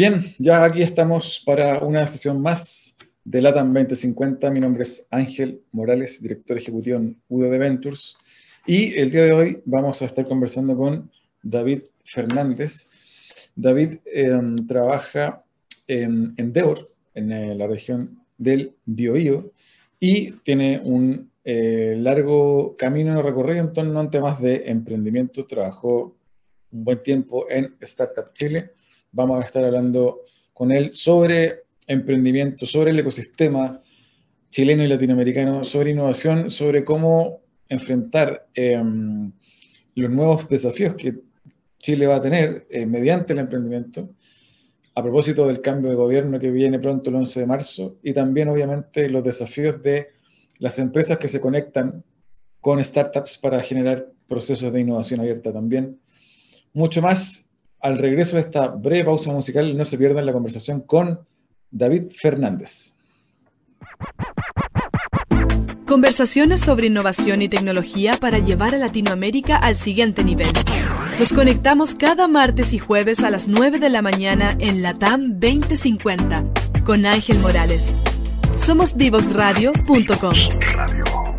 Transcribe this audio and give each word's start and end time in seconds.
Bien, 0.00 0.34
ya 0.38 0.64
aquí 0.64 0.80
estamos 0.80 1.42
para 1.44 1.80
una 1.80 2.06
sesión 2.06 2.40
más 2.40 2.96
de 3.22 3.42
LATAM 3.42 3.74
2050. 3.74 4.50
Mi 4.50 4.58
nombre 4.58 4.84
es 4.84 5.06
Ángel 5.10 5.62
Morales, 5.72 6.22
director 6.22 6.56
ejecutivo 6.56 6.96
en 6.96 7.20
UDD 7.28 7.58
Ventures. 7.58 8.16
Y 8.66 8.98
el 8.98 9.10
día 9.10 9.24
de 9.24 9.32
hoy 9.34 9.62
vamos 9.66 10.00
a 10.00 10.06
estar 10.06 10.24
conversando 10.24 10.74
con 10.74 11.10
David 11.42 11.82
Fernández. 12.02 12.88
David 13.54 13.98
em, 14.06 14.56
trabaja 14.66 15.44
en 15.86 16.32
Endeavor, 16.38 16.88
en 17.12 17.30
eh, 17.30 17.54
la 17.54 17.66
región 17.66 18.24
del 18.38 18.74
Biobío, 18.86 19.52
y 20.00 20.32
tiene 20.32 20.80
un 20.82 21.30
eh, 21.44 21.94
largo 21.98 22.74
camino 22.78 23.20
recorrido 23.20 23.60
en 23.60 23.74
torno 23.74 24.00
a 24.00 24.10
temas 24.10 24.40
de 24.40 24.62
emprendimiento. 24.64 25.44
Trabajó 25.44 26.16
un 26.72 26.84
buen 26.84 27.02
tiempo 27.02 27.50
en 27.50 27.76
Startup 27.82 28.32
Chile. 28.32 28.70
Vamos 29.12 29.42
a 29.42 29.46
estar 29.46 29.64
hablando 29.64 30.20
con 30.52 30.72
él 30.72 30.92
sobre 30.92 31.64
emprendimiento, 31.86 32.66
sobre 32.66 32.92
el 32.92 32.98
ecosistema 32.98 33.82
chileno 34.50 34.84
y 34.84 34.88
latinoamericano, 34.88 35.64
sobre 35.64 35.90
innovación, 35.90 36.50
sobre 36.50 36.84
cómo 36.84 37.40
enfrentar 37.68 38.48
em, 38.54 39.32
los 39.94 40.10
nuevos 40.10 40.48
desafíos 40.48 40.94
que 40.96 41.14
Chile 41.78 42.06
va 42.06 42.16
a 42.16 42.20
tener 42.20 42.66
eh, 42.70 42.86
mediante 42.86 43.32
el 43.32 43.40
emprendimiento, 43.40 44.10
a 44.94 45.02
propósito 45.02 45.46
del 45.46 45.60
cambio 45.60 45.90
de 45.90 45.96
gobierno 45.96 46.38
que 46.38 46.50
viene 46.50 46.78
pronto 46.78 47.10
el 47.10 47.16
11 47.16 47.40
de 47.40 47.46
marzo, 47.46 47.96
y 48.02 48.12
también 48.12 48.48
obviamente 48.48 49.08
los 49.08 49.24
desafíos 49.24 49.82
de 49.82 50.08
las 50.58 50.78
empresas 50.78 51.18
que 51.18 51.28
se 51.28 51.40
conectan 51.40 52.04
con 52.60 52.82
startups 52.84 53.38
para 53.38 53.60
generar 53.60 54.12
procesos 54.28 54.72
de 54.72 54.80
innovación 54.80 55.20
abierta 55.20 55.52
también. 55.52 55.98
Mucho 56.72 57.00
más 57.00 57.49
al 57.80 57.98
regreso 57.98 58.36
de 58.36 58.42
esta 58.42 58.68
breve 58.68 59.04
pausa 59.04 59.32
musical, 59.32 59.76
no 59.76 59.84
se 59.84 59.98
pierdan 59.98 60.26
la 60.26 60.32
conversación 60.32 60.80
con 60.80 61.20
David 61.70 62.04
Fernández. 62.10 62.92
Conversaciones 65.86 66.60
sobre 66.60 66.86
innovación 66.86 67.42
y 67.42 67.48
tecnología 67.48 68.16
para 68.20 68.38
llevar 68.38 68.76
a 68.76 68.78
Latinoamérica 68.78 69.56
al 69.56 69.74
siguiente 69.74 70.22
nivel. 70.22 70.46
Nos 71.18 71.32
conectamos 71.32 71.94
cada 71.94 72.28
martes 72.28 72.72
y 72.72 72.78
jueves 72.78 73.24
a 73.24 73.30
las 73.30 73.48
9 73.48 73.80
de 73.80 73.90
la 73.90 74.00
mañana 74.00 74.56
en 74.60 74.82
Latam 74.82 75.40
2050 75.40 76.44
con 76.84 77.06
Ángel 77.06 77.40
Morales. 77.40 77.96
Somos 78.54 78.96
divoxradio.com. 78.96 81.29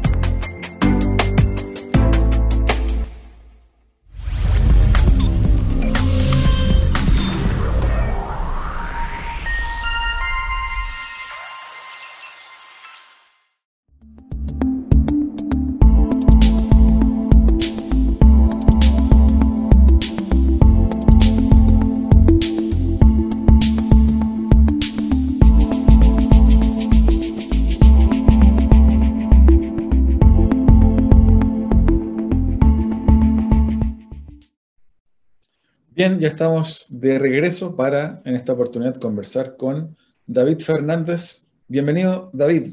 Bien, 36.02 36.18
ya 36.20 36.30
estamos 36.30 36.88
de 36.90 37.20
regreso 37.20 37.76
para, 37.76 38.24
en 38.26 38.34
esta 38.34 38.54
oportunidad, 38.54 38.96
conversar 38.96 39.56
con 39.56 39.96
David 40.26 40.58
Fernández. 40.62 41.48
Bienvenido, 41.68 42.32
David. 42.34 42.72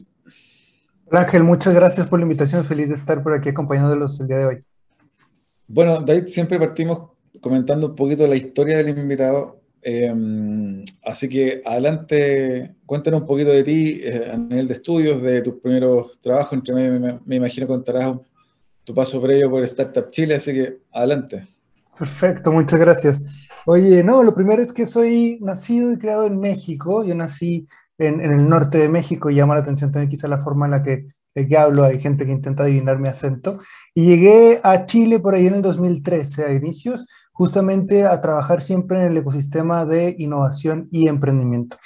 Hola, 1.04 1.24
Ángel, 1.24 1.44
muchas 1.44 1.74
gracias 1.74 2.06
por 2.06 2.18
la 2.18 2.22
invitación. 2.22 2.64
Feliz 2.64 2.88
de 2.88 2.94
estar 2.94 3.22
por 3.22 3.34
aquí 3.34 3.50
acompañándolos 3.50 4.18
el 4.20 4.28
día 4.28 4.38
de 4.38 4.44
hoy. 4.46 4.64
Bueno, 5.66 6.00
David, 6.00 6.28
siempre 6.28 6.58
partimos 6.58 7.10
comentando 7.42 7.88
un 7.88 7.96
poquito 7.96 8.26
la 8.26 8.34
historia 8.34 8.78
del 8.78 8.98
invitado. 8.98 9.60
Em, 9.82 10.82
así 11.04 11.28
que 11.28 11.60
adelante, 11.66 12.76
cuéntanos 12.86 13.20
un 13.20 13.26
poquito 13.26 13.50
de 13.50 13.62
ti 13.62 14.00
eh, 14.04 14.30
a 14.32 14.38
nivel 14.38 14.68
de 14.68 14.72
estudios, 14.72 15.20
de 15.20 15.42
tus 15.42 15.56
primeros 15.56 16.18
trabajos. 16.22 16.54
Entre 16.54 16.74
medio, 16.74 16.98
me, 16.98 17.20
me 17.26 17.36
imagino 17.36 17.66
contarás 17.66 18.16
tu 18.84 18.94
paso 18.94 19.20
previo 19.20 19.50
por 19.50 19.62
Startup 19.64 20.08
Chile, 20.08 20.36
así 20.36 20.54
que 20.54 20.78
adelante. 20.92 21.57
Perfecto, 21.98 22.52
muchas 22.52 22.78
gracias. 22.78 23.48
Oye, 23.66 24.02
no, 24.04 24.22
lo 24.22 24.34
primero 24.34 24.62
es 24.62 24.72
que 24.72 24.86
soy 24.86 25.38
nacido 25.40 25.92
y 25.92 25.98
criado 25.98 26.26
en 26.26 26.38
México. 26.38 27.04
Yo 27.04 27.14
nací 27.14 27.68
en, 27.98 28.20
el 28.20 28.48
norte 28.48 28.78
de 28.78 28.88
México 28.88 29.30
y 29.30 29.34
llama 29.34 29.54
la 29.54 29.60
atención 29.60 29.90
también 29.90 30.08
quizá 30.08 30.28
la 30.28 30.38
forma 30.38 30.66
en 30.66 30.70
la 30.70 30.82
que, 30.82 31.08
que 31.34 31.58
hablo. 31.58 31.84
Hay 31.84 32.00
gente 32.00 32.24
que 32.24 32.32
intenta 32.32 32.62
adivinar 32.62 32.98
mi 32.98 33.08
acento. 33.08 33.58
Y 33.94 34.06
llegué 34.06 34.60
a 34.62 34.86
Chile 34.86 35.18
por 35.18 35.34
ahí 35.34 35.48
en 35.48 35.56
el 35.56 35.62
2013, 35.62 36.44
a 36.44 36.52
inicios, 36.52 37.06
justamente 37.32 38.06
a 38.06 38.20
trabajar 38.20 38.62
siempre 38.62 39.00
en 39.00 39.12
el 39.12 39.16
ecosistema 39.18 39.84
de 39.84 40.14
innovación 40.18 40.88
y 40.90 41.08
emprendimiento. 41.08 41.78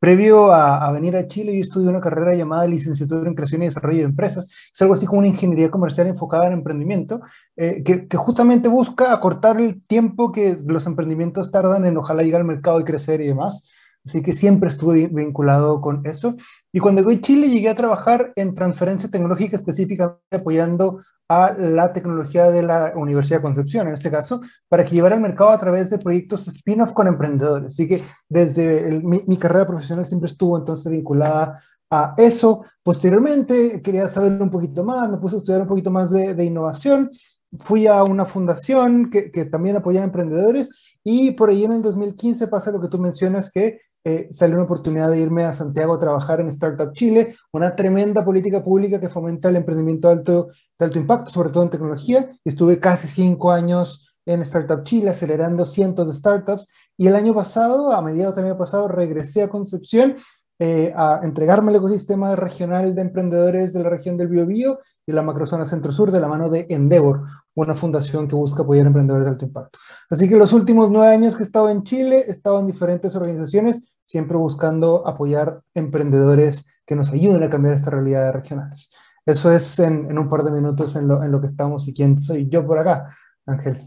Previo 0.00 0.52
a, 0.52 0.90
venir 0.92 1.16
a 1.16 1.26
Chile, 1.26 1.52
yo 1.52 1.60
estudié 1.60 1.88
una 1.88 2.00
carrera 2.00 2.32
llamada 2.32 2.68
Licenciatura 2.68 3.28
en 3.28 3.34
Creación 3.34 3.62
y 3.62 3.64
Desarrollo 3.64 3.98
de 3.98 4.04
Empresas. 4.04 4.46
Es 4.72 4.80
algo 4.80 4.94
así 4.94 5.06
como 5.06 5.18
una 5.18 5.28
ingeniería 5.28 5.72
comercial 5.72 6.06
enfocada 6.06 6.46
en 6.46 6.52
emprendimiento, 6.52 7.20
eh, 7.56 7.82
que, 7.82 8.16
justamente 8.16 8.68
busca 8.68 9.12
acortar 9.12 9.60
el 9.60 9.82
tiempo 9.86 10.30
que 10.30 10.56
los 10.64 10.86
emprendimientos 10.86 11.50
tardan 11.50 11.84
en 11.84 11.96
ojalá 11.96 12.22
llegar 12.22 12.42
al 12.42 12.46
mercado 12.46 12.78
y 12.80 12.84
crecer 12.84 13.20
y 13.20 13.26
demás. 13.26 13.68
Así 14.04 14.22
que 14.22 14.32
siempre 14.32 14.70
estuve 14.70 15.08
vinculado 15.08 15.80
con 15.80 16.06
eso. 16.06 16.36
Y 16.72 16.78
cuando 16.78 17.02
voy 17.02 17.16
a 17.16 17.20
Chile 17.20 17.48
llegué 17.48 17.68
a 17.68 17.74
trabajar 17.74 18.32
en 18.36 18.54
transferencia 18.54 19.10
tecnológica 19.10 19.56
específicamente 19.56 20.20
apoyando 20.30 21.02
a 21.28 21.52
la 21.52 21.92
tecnología 21.92 22.50
de 22.50 22.62
la 22.62 22.92
Universidad 22.96 23.38
de 23.38 23.42
Concepción, 23.42 23.88
en 23.88 23.94
este 23.94 24.10
caso, 24.10 24.40
para 24.68 24.84
que 24.84 24.94
llevara 24.94 25.14
al 25.14 25.20
mercado 25.20 25.50
a 25.50 25.58
través 25.58 25.90
de 25.90 25.98
proyectos 25.98 26.48
spin-off 26.48 26.92
con 26.92 27.06
emprendedores. 27.06 27.74
Así 27.74 27.86
que 27.86 28.02
desde 28.28 29.00
mi, 29.02 29.36
carrera 29.36 29.66
profesional 29.66 30.06
siempre 30.06 30.30
estuvo 30.30 30.56
entonces 30.56 30.90
vinculada 30.90 31.62
a 31.90 32.14
eso. 32.16 32.64
Posteriormente 32.82 33.82
quería 33.82 34.06
saber 34.08 34.40
un 34.40 34.50
poquito 34.50 34.82
más, 34.84 35.10
me 35.10 35.18
puse 35.18 35.36
a 35.36 35.38
estudiar 35.38 35.62
un 35.62 35.68
poquito 35.68 35.90
más 35.90 36.10
de, 36.10 36.44
innovación, 36.44 37.10
fui 37.58 37.86
a 37.86 38.02
una 38.04 38.24
fundación 38.24 39.10
que, 39.10 39.30
que 39.30 39.44
también 39.44 39.76
apoyaba 39.76 40.04
a 40.04 40.06
emprendedores 40.06 40.70
y 41.04 41.32
por 41.32 41.50
ahí 41.50 41.64
en 41.64 41.72
el 41.72 41.82
2015 41.82 42.48
pasa 42.48 42.70
lo 42.70 42.80
que 42.80 42.88
tú 42.88 42.98
mencionas, 42.98 43.50
que 43.50 43.80
eh, 44.04 44.28
salió 44.30 44.56
una 44.56 44.64
oportunidad 44.64 45.10
de 45.10 45.20
irme 45.20 45.44
a 45.44 45.52
Santiago 45.52 45.94
a 45.94 45.98
trabajar 45.98 46.40
en 46.40 46.48
Startup 46.48 46.92
Chile, 46.92 47.34
una 47.52 47.74
tremenda 47.74 48.24
política 48.24 48.62
pública 48.62 49.00
que 49.00 49.08
fomenta 49.08 49.48
el 49.48 49.56
emprendimiento 49.56 50.08
alto, 50.08 50.48
de 50.78 50.84
alto 50.84 50.98
impacto, 50.98 51.30
sobre 51.30 51.50
todo 51.50 51.64
en 51.64 51.70
tecnología. 51.70 52.30
Estuve 52.44 52.78
casi 52.80 53.08
cinco 53.08 53.50
años 53.50 54.14
en 54.24 54.42
Startup 54.42 54.82
Chile, 54.84 55.10
acelerando 55.10 55.64
cientos 55.64 56.06
de 56.06 56.14
startups. 56.14 56.66
Y 56.96 57.06
el 57.06 57.16
año 57.16 57.34
pasado, 57.34 57.92
a 57.92 58.02
mediados 58.02 58.34
del 58.36 58.46
año 58.46 58.58
pasado, 58.58 58.88
regresé 58.88 59.42
a 59.42 59.48
Concepción 59.48 60.16
eh, 60.60 60.92
a 60.96 61.20
entregarme 61.22 61.70
el 61.70 61.76
ecosistema 61.76 62.34
regional 62.34 62.94
de 62.94 63.00
emprendedores 63.00 63.72
de 63.72 63.82
la 63.82 63.90
región 63.90 64.16
del 64.16 64.26
Biobío 64.26 64.80
y 65.06 65.12
la 65.12 65.22
macrozona 65.22 65.66
centro-sur 65.66 66.10
de 66.10 66.18
la 66.18 66.26
mano 66.26 66.50
de 66.50 66.66
Endeavor, 66.68 67.22
una 67.54 67.74
fundación 67.74 68.26
que 68.26 68.34
busca 68.34 68.62
apoyar 68.62 68.86
a 68.86 68.88
emprendedores 68.88 69.26
de 69.26 69.30
alto 69.30 69.44
impacto. 69.44 69.78
Así 70.10 70.28
que 70.28 70.36
los 70.36 70.52
últimos 70.52 70.90
nueve 70.90 71.14
años 71.14 71.36
que 71.36 71.44
he 71.44 71.46
estado 71.46 71.70
en 71.70 71.84
Chile, 71.84 72.24
he 72.26 72.32
estado 72.32 72.58
en 72.58 72.66
diferentes 72.66 73.14
organizaciones, 73.14 73.84
siempre 74.04 74.36
buscando 74.36 75.06
apoyar 75.06 75.60
emprendedores 75.74 76.66
que 76.84 76.96
nos 76.96 77.10
ayuden 77.12 77.42
a 77.44 77.50
cambiar 77.50 77.74
estas 77.74 77.94
realidades 77.94 78.34
regionales. 78.34 78.90
Eso 79.24 79.52
es 79.52 79.78
en, 79.78 80.18
un 80.18 80.28
par 80.28 80.42
de 80.42 80.50
minutos 80.50 80.96
en 80.96 81.06
lo, 81.06 81.22
en 81.22 81.30
lo 81.30 81.40
que 81.40 81.48
estamos 81.48 81.86
y 81.86 81.94
quién 81.94 82.18
soy 82.18 82.48
yo 82.48 82.66
por 82.66 82.78
acá, 82.78 83.14
Ángel. 83.46 83.78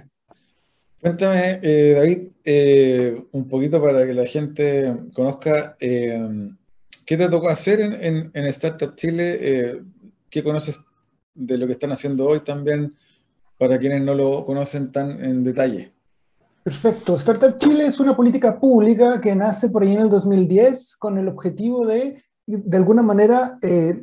Cuéntame, 1.01 1.59
eh, 1.63 1.93
David, 1.95 2.27
eh, 2.45 3.25
un 3.31 3.47
poquito 3.47 3.81
para 3.81 4.05
que 4.05 4.13
la 4.13 4.25
gente 4.25 4.95
conozca 5.13 5.75
¿Qué 7.11 7.17
te 7.17 7.27
tocó 7.27 7.49
hacer 7.49 7.81
en, 7.81 8.31
Startup 8.45 8.95
Chile? 8.95 9.37
Eh, 9.41 9.83
¿Qué 10.29 10.41
conoces 10.41 10.79
de 11.35 11.57
lo 11.57 11.67
que 11.67 11.73
están 11.73 11.91
haciendo 11.91 12.25
hoy 12.25 12.39
también 12.39 12.95
para 13.57 13.77
quienes 13.77 14.01
no 14.01 14.13
lo 14.13 14.45
conocen 14.45 14.93
tan 14.93 15.21
en 15.21 15.43
detalle? 15.43 15.91
Perfecto. 16.63 17.17
Startup 17.17 17.57
Chile 17.57 17.87
es 17.87 17.99
una 17.99 18.15
política 18.15 18.57
pública 18.57 19.19
que 19.19 19.35
nace 19.35 19.67
por 19.67 19.83
ahí 19.83 19.91
en 19.91 20.03
el 20.03 20.09
2010 20.09 20.95
con 20.95 21.17
el 21.17 21.27
objetivo 21.27 21.85
de, 21.85 22.23
de 22.45 22.77
alguna 22.77 23.01
manera, 23.01 23.59
eh, 23.61 24.01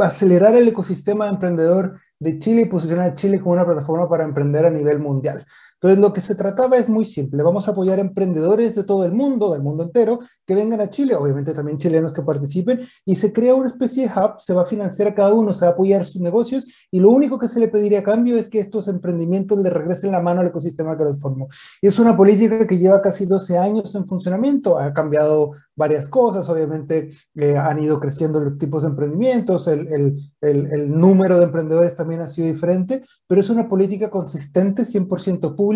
acelerar 0.00 0.56
el 0.56 0.66
ecosistema 0.66 1.28
emprendedor 1.28 2.00
de 2.18 2.40
Chile 2.40 2.62
y 2.62 2.64
posicionar 2.64 3.10
a 3.10 3.14
Chile 3.14 3.38
como 3.38 3.52
una 3.52 3.64
plataforma 3.64 4.08
para 4.08 4.24
emprender 4.24 4.66
a 4.66 4.70
nivel 4.70 4.98
mundial. 4.98 5.46
Entonces, 5.82 5.98
lo 5.98 6.12
que 6.12 6.20
se 6.20 6.36
trataba 6.36 6.76
es 6.76 6.88
muy 6.88 7.04
simple. 7.04 7.42
Vamos 7.42 7.66
a 7.66 7.72
apoyar 7.72 7.98
emprendedores 7.98 8.76
de 8.76 8.84
todo 8.84 9.04
el 9.04 9.10
mundo, 9.10 9.52
del 9.52 9.62
mundo 9.62 9.82
entero, 9.82 10.20
que 10.46 10.54
vengan 10.54 10.80
a 10.80 10.88
Chile, 10.88 11.16
obviamente 11.16 11.52
también 11.54 11.76
chilenos 11.76 12.12
que 12.12 12.22
participen, 12.22 12.82
y 13.04 13.16
se 13.16 13.32
crea 13.32 13.56
una 13.56 13.66
especie 13.66 14.08
de 14.08 14.12
hub, 14.14 14.38
se 14.38 14.54
va 14.54 14.62
a 14.62 14.66
financiar 14.66 15.08
a 15.08 15.14
cada 15.14 15.34
uno, 15.34 15.52
se 15.52 15.64
va 15.64 15.72
a 15.72 15.74
apoyar 15.74 16.06
sus 16.06 16.22
negocios, 16.22 16.68
y 16.92 17.00
lo 17.00 17.10
único 17.10 17.36
que 17.36 17.48
se 17.48 17.58
le 17.58 17.66
pediría 17.66 17.98
a 17.98 18.04
cambio 18.04 18.38
es 18.38 18.48
que 18.48 18.60
estos 18.60 18.86
emprendimientos 18.86 19.58
le 19.58 19.70
regresen 19.70 20.12
la 20.12 20.22
mano 20.22 20.40
al 20.40 20.46
ecosistema 20.46 20.96
que 20.96 21.02
los 21.02 21.20
formó. 21.20 21.48
Y 21.80 21.88
es 21.88 21.98
una 21.98 22.16
política 22.16 22.64
que 22.64 22.78
lleva 22.78 23.02
casi 23.02 23.26
12 23.26 23.58
años 23.58 23.92
en 23.96 24.06
funcionamiento, 24.06 24.78
ha 24.78 24.92
cambiado 24.92 25.50
varias 25.74 26.06
cosas, 26.06 26.48
obviamente 26.48 27.10
eh, 27.34 27.56
han 27.56 27.82
ido 27.82 27.98
creciendo 27.98 28.38
los 28.38 28.56
tipos 28.56 28.82
de 28.84 28.90
emprendimientos, 28.90 29.66
el, 29.66 29.88
el, 29.92 30.32
el, 30.40 30.72
el 30.72 30.96
número 30.96 31.38
de 31.38 31.44
emprendedores 31.44 31.96
también 31.96 32.20
ha 32.20 32.28
sido 32.28 32.46
diferente, 32.46 33.02
pero 33.26 33.40
es 33.40 33.50
una 33.50 33.68
política 33.68 34.10
consistente, 34.10 34.82
100% 34.82 35.56
pública, 35.56 35.71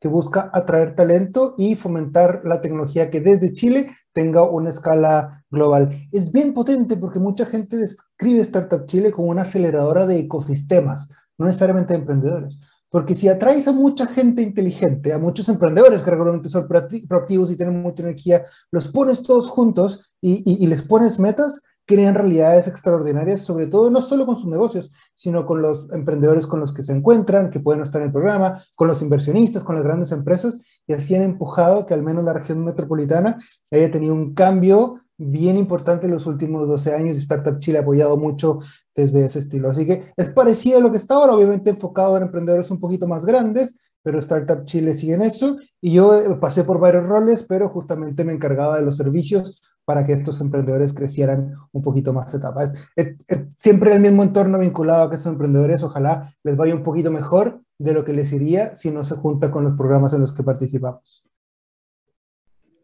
que 0.00 0.08
busca 0.08 0.50
atraer 0.52 0.94
talento 0.94 1.54
y 1.58 1.74
fomentar 1.74 2.42
la 2.44 2.60
tecnología 2.60 3.10
que 3.10 3.20
desde 3.20 3.52
Chile 3.52 3.90
tenga 4.12 4.42
una 4.42 4.70
escala 4.70 5.44
global. 5.50 6.08
Es 6.12 6.32
bien 6.32 6.54
potente 6.54 6.96
porque 6.96 7.18
mucha 7.18 7.46
gente 7.46 7.76
describe 7.76 8.40
Startup 8.40 8.84
Chile 8.86 9.10
como 9.10 9.28
una 9.28 9.42
aceleradora 9.42 10.06
de 10.06 10.18
ecosistemas, 10.18 11.10
no 11.38 11.46
necesariamente 11.46 11.94
de 11.94 12.00
emprendedores. 12.00 12.58
Porque 12.90 13.14
si 13.14 13.28
atraes 13.28 13.66
a 13.68 13.72
mucha 13.72 14.06
gente 14.06 14.42
inteligente, 14.42 15.12
a 15.12 15.18
muchos 15.18 15.48
emprendedores 15.48 16.02
que 16.02 16.10
regularmente 16.10 16.50
son 16.50 16.68
proactivos 16.68 17.50
y 17.50 17.56
tienen 17.56 17.80
mucha 17.80 18.02
energía, 18.02 18.44
los 18.70 18.88
pones 18.88 19.22
todos 19.22 19.48
juntos 19.48 20.12
y, 20.20 20.42
y 20.62 20.66
les 20.66 20.82
pones 20.82 21.18
metas, 21.18 21.62
crean 21.86 22.14
realidades 22.14 22.68
extraordinarias, 22.68 23.42
sobre 23.42 23.66
todo 23.66 23.90
no 23.90 24.00
solo 24.00 24.26
con 24.26 24.36
sus 24.36 24.48
negocios, 24.48 24.92
sino 25.14 25.44
con 25.44 25.62
los 25.62 25.90
emprendedores 25.92 26.46
con 26.46 26.60
los 26.60 26.72
que 26.72 26.82
se 26.82 26.92
encuentran, 26.92 27.50
que 27.50 27.60
pueden 27.60 27.82
estar 27.82 28.00
en 28.00 28.08
el 28.08 28.12
programa, 28.12 28.62
con 28.76 28.88
los 28.88 29.02
inversionistas, 29.02 29.64
con 29.64 29.74
las 29.74 29.84
grandes 29.84 30.12
empresas, 30.12 30.58
y 30.86 30.92
así 30.92 31.14
han 31.14 31.22
empujado 31.22 31.86
que 31.86 31.94
al 31.94 32.02
menos 32.02 32.24
la 32.24 32.32
región 32.32 32.64
metropolitana 32.64 33.36
haya 33.70 33.90
tenido 33.90 34.14
un 34.14 34.34
cambio 34.34 35.00
bien 35.18 35.56
importante 35.56 36.06
en 36.06 36.12
los 36.12 36.26
últimos 36.26 36.66
12 36.66 36.94
años 36.94 37.16
y 37.16 37.20
Startup 37.20 37.58
Chile 37.58 37.78
ha 37.78 37.82
apoyado 37.82 38.16
mucho 38.16 38.60
desde 38.94 39.24
ese 39.24 39.38
estilo. 39.38 39.70
Así 39.70 39.86
que 39.86 40.12
es 40.16 40.30
parecido 40.30 40.78
a 40.78 40.82
lo 40.82 40.90
que 40.90 40.96
está 40.96 41.14
ahora, 41.14 41.34
obviamente 41.34 41.70
enfocado 41.70 42.16
en 42.16 42.24
emprendedores 42.24 42.70
un 42.70 42.80
poquito 42.80 43.06
más 43.06 43.24
grandes, 43.24 43.78
pero 44.02 44.18
Startup 44.18 44.64
Chile 44.64 44.94
sigue 44.94 45.14
en 45.14 45.22
eso 45.22 45.58
y 45.80 45.92
yo 45.92 46.40
pasé 46.40 46.64
por 46.64 46.80
varios 46.80 47.06
roles, 47.06 47.44
pero 47.44 47.68
justamente 47.68 48.24
me 48.24 48.32
encargaba 48.32 48.78
de 48.78 48.84
los 48.84 48.96
servicios 48.96 49.60
para 49.84 50.06
que 50.06 50.12
estos 50.12 50.40
emprendedores 50.40 50.92
crecieran 50.92 51.54
un 51.72 51.82
poquito 51.82 52.12
más 52.12 52.32
etapas. 52.34 52.74
Es, 52.96 53.16
siempre 53.58 53.92
el 53.92 54.00
mismo 54.00 54.22
entorno 54.22 54.58
vinculado 54.58 55.02
a 55.02 55.10
que 55.10 55.16
estos 55.16 55.32
emprendedores 55.32 55.82
ojalá 55.82 56.34
les 56.42 56.56
vaya 56.56 56.74
un 56.74 56.82
poquito 56.82 57.10
mejor 57.10 57.60
de 57.78 57.92
lo 57.92 58.04
que 58.04 58.12
les 58.12 58.32
iría 58.32 58.76
si 58.76 58.90
no 58.90 59.04
se 59.04 59.16
junta 59.16 59.50
con 59.50 59.64
los 59.64 59.76
programas 59.76 60.12
en 60.12 60.20
los 60.20 60.32
que 60.32 60.42
participamos. 60.42 61.24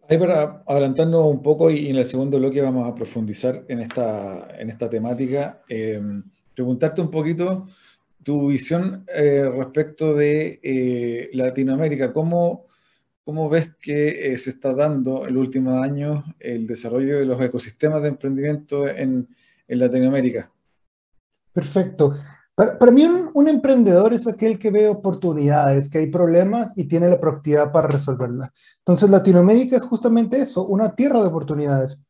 Ahí 0.09 0.17
para 0.17 0.63
adelantarnos 0.67 1.27
un 1.27 1.43
poco 1.43 1.71
y 1.71 1.91
en 1.91 1.97
el 1.97 2.07
segundo 2.07 2.39
bloque 2.39 2.63
vamos 2.63 2.89
a 2.89 2.95
profundizar 2.95 3.65
en 3.69 3.81
esta, 3.81 4.49
en 4.59 4.71
esta 4.71 4.89
temática, 4.89 5.63
eh, 5.69 6.01
preguntarte 6.55 7.03
un 7.03 7.11
poquito 7.11 7.67
tu 8.23 8.49
visión 8.49 9.05
eh, 9.15 9.49
respecto 9.55 10.15
de 10.15 10.61
eh, 10.63 11.31
Latinoamérica, 11.35 12.13
¿cómo 12.13 12.68
¿Cómo 13.29 13.47
ves 13.51 13.69
que 13.79 14.33
eh, 14.33 14.39
se 14.39 14.49
está 14.49 14.73
dando 14.73 15.27
en 15.27 15.35
los 15.35 15.47
últimos 15.49 15.77
años 15.85 16.25
el 16.41 16.67
desarrollo 16.67 17.19
de 17.19 17.27
los 17.27 17.39
ecosistemas 17.43 18.01
de 18.01 18.09
emprendimiento 18.09 18.89
en, 18.89 19.29
Latinoamérica? 19.69 20.51
Perfecto. 21.53 22.17
Para, 22.55 22.91
mí 22.91 23.05
un, 23.05 23.49
emprendedor 23.49 24.15
es 24.15 24.27
aquel 24.27 24.59
que 24.59 24.71
ve 24.71 24.89
oportunidades, 24.89 25.91
que 25.91 25.99
hay 25.99 26.07
problemas 26.07 26.73
y 26.75 26.85
tiene 26.85 27.11
la 27.11 27.21
proactividad 27.21 27.71
para 27.71 27.89
resolverlas. 27.89 28.51
Entonces 28.79 29.11
Latinoamérica 29.11 29.77
es 29.77 29.83
justamente 29.83 30.41
eso, 30.41 30.65
una 30.65 30.95
tierra 30.95 31.21
de 31.21 31.29
oportunidades 31.29 32.01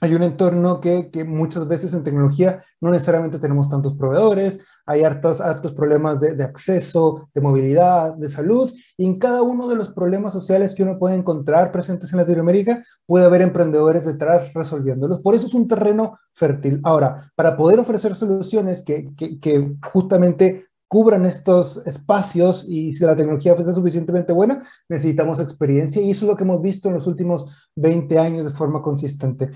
hay 0.00 0.14
un 0.14 0.22
entorno 0.22 0.80
que, 0.80 1.24
muchas 1.26 1.66
veces 1.66 1.94
en 1.94 2.04
tecnología 2.04 2.62
no 2.80 2.90
necesariamente 2.90 3.38
tenemos 3.38 3.68
tantos 3.68 3.94
proveedores, 3.94 4.60
hay 4.86 5.02
hartos, 5.02 5.40
hartos 5.40 5.72
problemas 5.72 6.20
de, 6.20 6.34
de, 6.34 6.44
acceso, 6.44 7.28
de 7.34 7.40
movilidad, 7.40 8.14
de 8.14 8.28
salud, 8.28 8.70
y 8.96 9.06
en 9.06 9.18
cada 9.18 9.42
uno 9.42 9.68
de 9.68 9.76
los 9.76 9.92
problemas 9.92 10.32
sociales 10.32 10.74
que 10.74 10.82
uno 10.82 10.98
puede 10.98 11.16
encontrar 11.16 11.72
presentes 11.72 12.12
en 12.12 12.18
Latinoamérica 12.18 12.84
puede 13.06 13.24
haber 13.24 13.42
emprendedores 13.42 14.06
detrás 14.06 14.52
resolviéndolos. 14.52 15.20
Por 15.20 15.34
eso 15.34 15.46
es 15.46 15.54
un 15.54 15.68
terreno 15.68 16.18
fértil. 16.32 16.80
Ahora, 16.82 17.30
para 17.34 17.56
poder 17.56 17.78
ofrecer 17.78 18.14
soluciones 18.14 18.82
que, 18.82 19.10
que, 19.16 19.38
que 19.38 19.74
justamente 19.92 20.66
cubran 20.94 21.26
estos 21.26 21.84
espacios 21.86 22.64
y 22.68 22.92
si 22.92 23.04
la 23.04 23.16
tecnología 23.16 23.56
fuese 23.56 23.74
suficientemente 23.74 24.32
buena, 24.32 24.62
necesitamos 24.88 25.40
experiencia 25.40 26.00
y 26.00 26.10
eso 26.12 26.24
es 26.24 26.30
lo 26.30 26.36
que 26.36 26.44
hemos 26.44 26.62
visto 26.62 26.88
en 26.88 26.94
los 26.94 27.06
últimos 27.06 27.48
20 27.74 28.18
años 28.18 28.44
de 28.44 28.52
forma 28.52 28.80
consistente. 28.80 29.50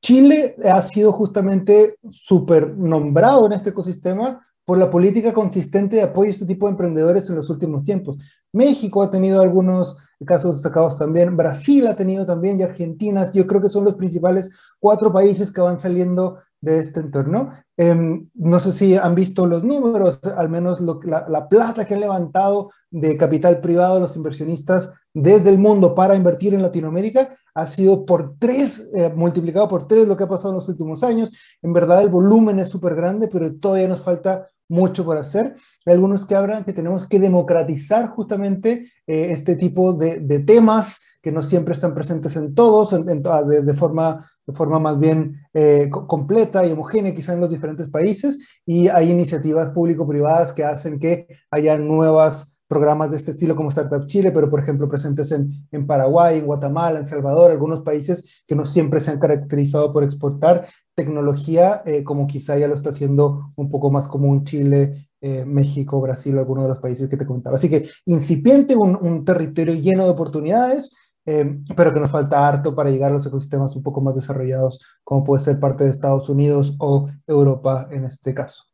Chile 0.00 0.54
ha 0.70 0.82
sido 0.82 1.12
justamente 1.12 1.96
súper 2.10 2.76
nombrado 2.76 3.46
en 3.46 3.54
este 3.54 3.70
ecosistema 3.70 4.46
por 4.64 4.78
la 4.78 4.90
política 4.90 5.32
consistente 5.32 5.96
de 5.96 6.02
apoyo 6.02 6.28
a 6.28 6.32
este 6.32 6.46
tipo 6.46 6.66
de 6.66 6.72
emprendedores 6.72 7.28
en 7.28 7.36
los 7.36 7.50
últimos 7.50 7.84
tiempos. 7.84 8.18
México 8.52 9.02
ha 9.02 9.10
tenido 9.10 9.42
algunos 9.42 9.96
casos 10.24 10.54
destacados 10.54 10.96
también, 10.98 11.36
Brasil 11.36 11.86
ha 11.86 11.96
tenido 11.96 12.24
también 12.24 12.58
y 12.58 12.62
Argentina, 12.62 13.30
yo 13.32 13.46
creo 13.46 13.60
que 13.60 13.68
son 13.68 13.84
los 13.84 13.94
principales 13.94 14.50
cuatro 14.78 15.12
países 15.12 15.52
que 15.52 15.60
van 15.60 15.80
saliendo 15.80 16.38
de 16.60 16.78
este 16.78 17.00
entorno. 17.00 17.52
Em, 17.76 18.24
no 18.36 18.58
sé 18.58 18.72
si 18.72 18.96
han 18.96 19.14
visto 19.14 19.44
los 19.46 19.62
números, 19.62 20.20
al 20.24 20.48
menos 20.48 20.80
la, 20.80 21.26
la, 21.28 21.48
plata 21.48 21.84
que 21.84 21.94
han 21.94 22.00
levantado 22.00 22.70
de 22.90 23.16
capital 23.18 23.60
privado 23.60 24.00
los 24.00 24.16
inversionistas 24.16 24.92
desde 25.12 25.50
el 25.50 25.58
mundo 25.58 25.94
para 25.94 26.14
invertir 26.14 26.54
en 26.54 26.62
Latinoamérica 26.62 27.36
ha 27.54 27.66
sido 27.66 28.04
por 28.04 28.36
tres, 28.38 28.88
eh, 28.94 29.12
multiplicado 29.14 29.68
por 29.68 29.86
tres 29.86 30.08
lo 30.08 30.16
que 30.16 30.24
ha 30.24 30.28
pasado 30.28 30.50
en 30.50 30.56
los 30.56 30.68
últimos 30.68 31.02
años. 31.04 31.32
En 31.62 31.72
verdad 31.72 32.02
el 32.02 32.08
volumen 32.08 32.58
es 32.58 32.68
súper 32.68 32.94
grande, 32.94 33.28
pero 33.28 33.54
todavía 33.54 33.88
nos 33.88 34.02
falta 34.02 34.48
mucho 34.68 35.04
por 35.04 35.16
hacer. 35.16 35.54
Algunos 35.86 36.26
que 36.26 36.34
hablan 36.34 36.64
que 36.64 36.72
tenemos 36.72 37.08
que 37.08 37.20
democratizar 37.20 38.08
justamente 38.08 38.90
eh, 39.06 39.28
este 39.30 39.56
tipo 39.56 39.92
de, 39.92 40.20
temas 40.40 41.00
que 41.22 41.32
no 41.32 41.42
siempre 41.42 41.74
están 41.74 41.94
presentes 41.94 42.36
en 42.36 42.54
todos, 42.54 42.90
de, 42.90 43.62
de, 43.62 43.74
forma, 43.74 44.30
de 44.46 44.52
forma 44.52 44.78
más 44.78 44.98
bien 44.98 45.40
eh, 45.54 45.88
completa 45.90 46.66
y 46.66 46.72
homogénea 46.72 47.14
quizá 47.14 47.32
en 47.32 47.40
los 47.40 47.50
diferentes 47.50 47.88
países, 47.88 48.38
y 48.66 48.88
hay 48.88 49.10
iniciativas 49.10 49.70
público-privadas 49.70 50.52
que 50.52 50.64
hacen 50.64 50.98
que 50.98 51.26
haya 51.50 51.78
nuevas 51.78 52.53
programas 52.66 53.10
de 53.10 53.16
este 53.16 53.32
estilo 53.32 53.54
como 53.54 53.68
Startup 53.68 54.06
Chile, 54.06 54.32
pero 54.32 54.48
por 54.48 54.60
ejemplo 54.60 54.88
presentes 54.88 55.30
en, 55.32 55.50
en 55.70 55.86
Paraguay, 55.86 56.38
en 56.38 56.46
Guatemala, 56.46 56.98
en 56.98 57.06
Salvador, 57.06 57.50
algunos 57.50 57.82
países 57.82 58.42
que 58.46 58.54
no 58.54 58.64
siempre 58.64 59.00
se 59.00 59.10
han 59.10 59.18
caracterizado 59.18 59.92
por 59.92 60.04
exportar 60.04 60.66
tecnología, 60.94 61.82
eh, 61.84 62.04
como 62.04 62.26
quizá 62.26 62.56
ya 62.56 62.68
lo 62.68 62.74
está 62.74 62.90
haciendo 62.90 63.48
un 63.56 63.68
poco 63.68 63.90
más 63.90 64.08
común 64.08 64.44
Chile, 64.44 65.08
eh, 65.20 65.44
México, 65.44 66.00
Brasil, 66.00 66.38
algunos 66.38 66.64
de 66.64 66.68
los 66.68 66.78
países 66.78 67.08
que 67.08 67.16
te 67.16 67.26
comentaba. 67.26 67.56
Así 67.56 67.68
que 67.68 67.88
incipiente, 68.06 68.76
un, 68.76 68.96
un 69.00 69.24
territorio 69.24 69.74
lleno 69.74 70.04
de 70.04 70.10
oportunidades, 70.10 70.90
eh, 71.26 71.58
pero 71.74 71.92
que 71.92 72.00
nos 72.00 72.10
falta 72.10 72.46
harto 72.46 72.74
para 72.74 72.90
llegar 72.90 73.10
a 73.10 73.14
los 73.14 73.26
ecosistemas 73.26 73.74
un 73.76 73.82
poco 73.82 74.00
más 74.00 74.14
desarrollados, 74.14 74.80
como 75.02 75.24
puede 75.24 75.42
ser 75.42 75.58
parte 75.58 75.84
de 75.84 75.90
Estados 75.90 76.28
Unidos 76.28 76.74
o 76.78 77.08
Europa 77.26 77.88
en 77.90 78.04
este 78.04 78.34
caso. 78.34 78.64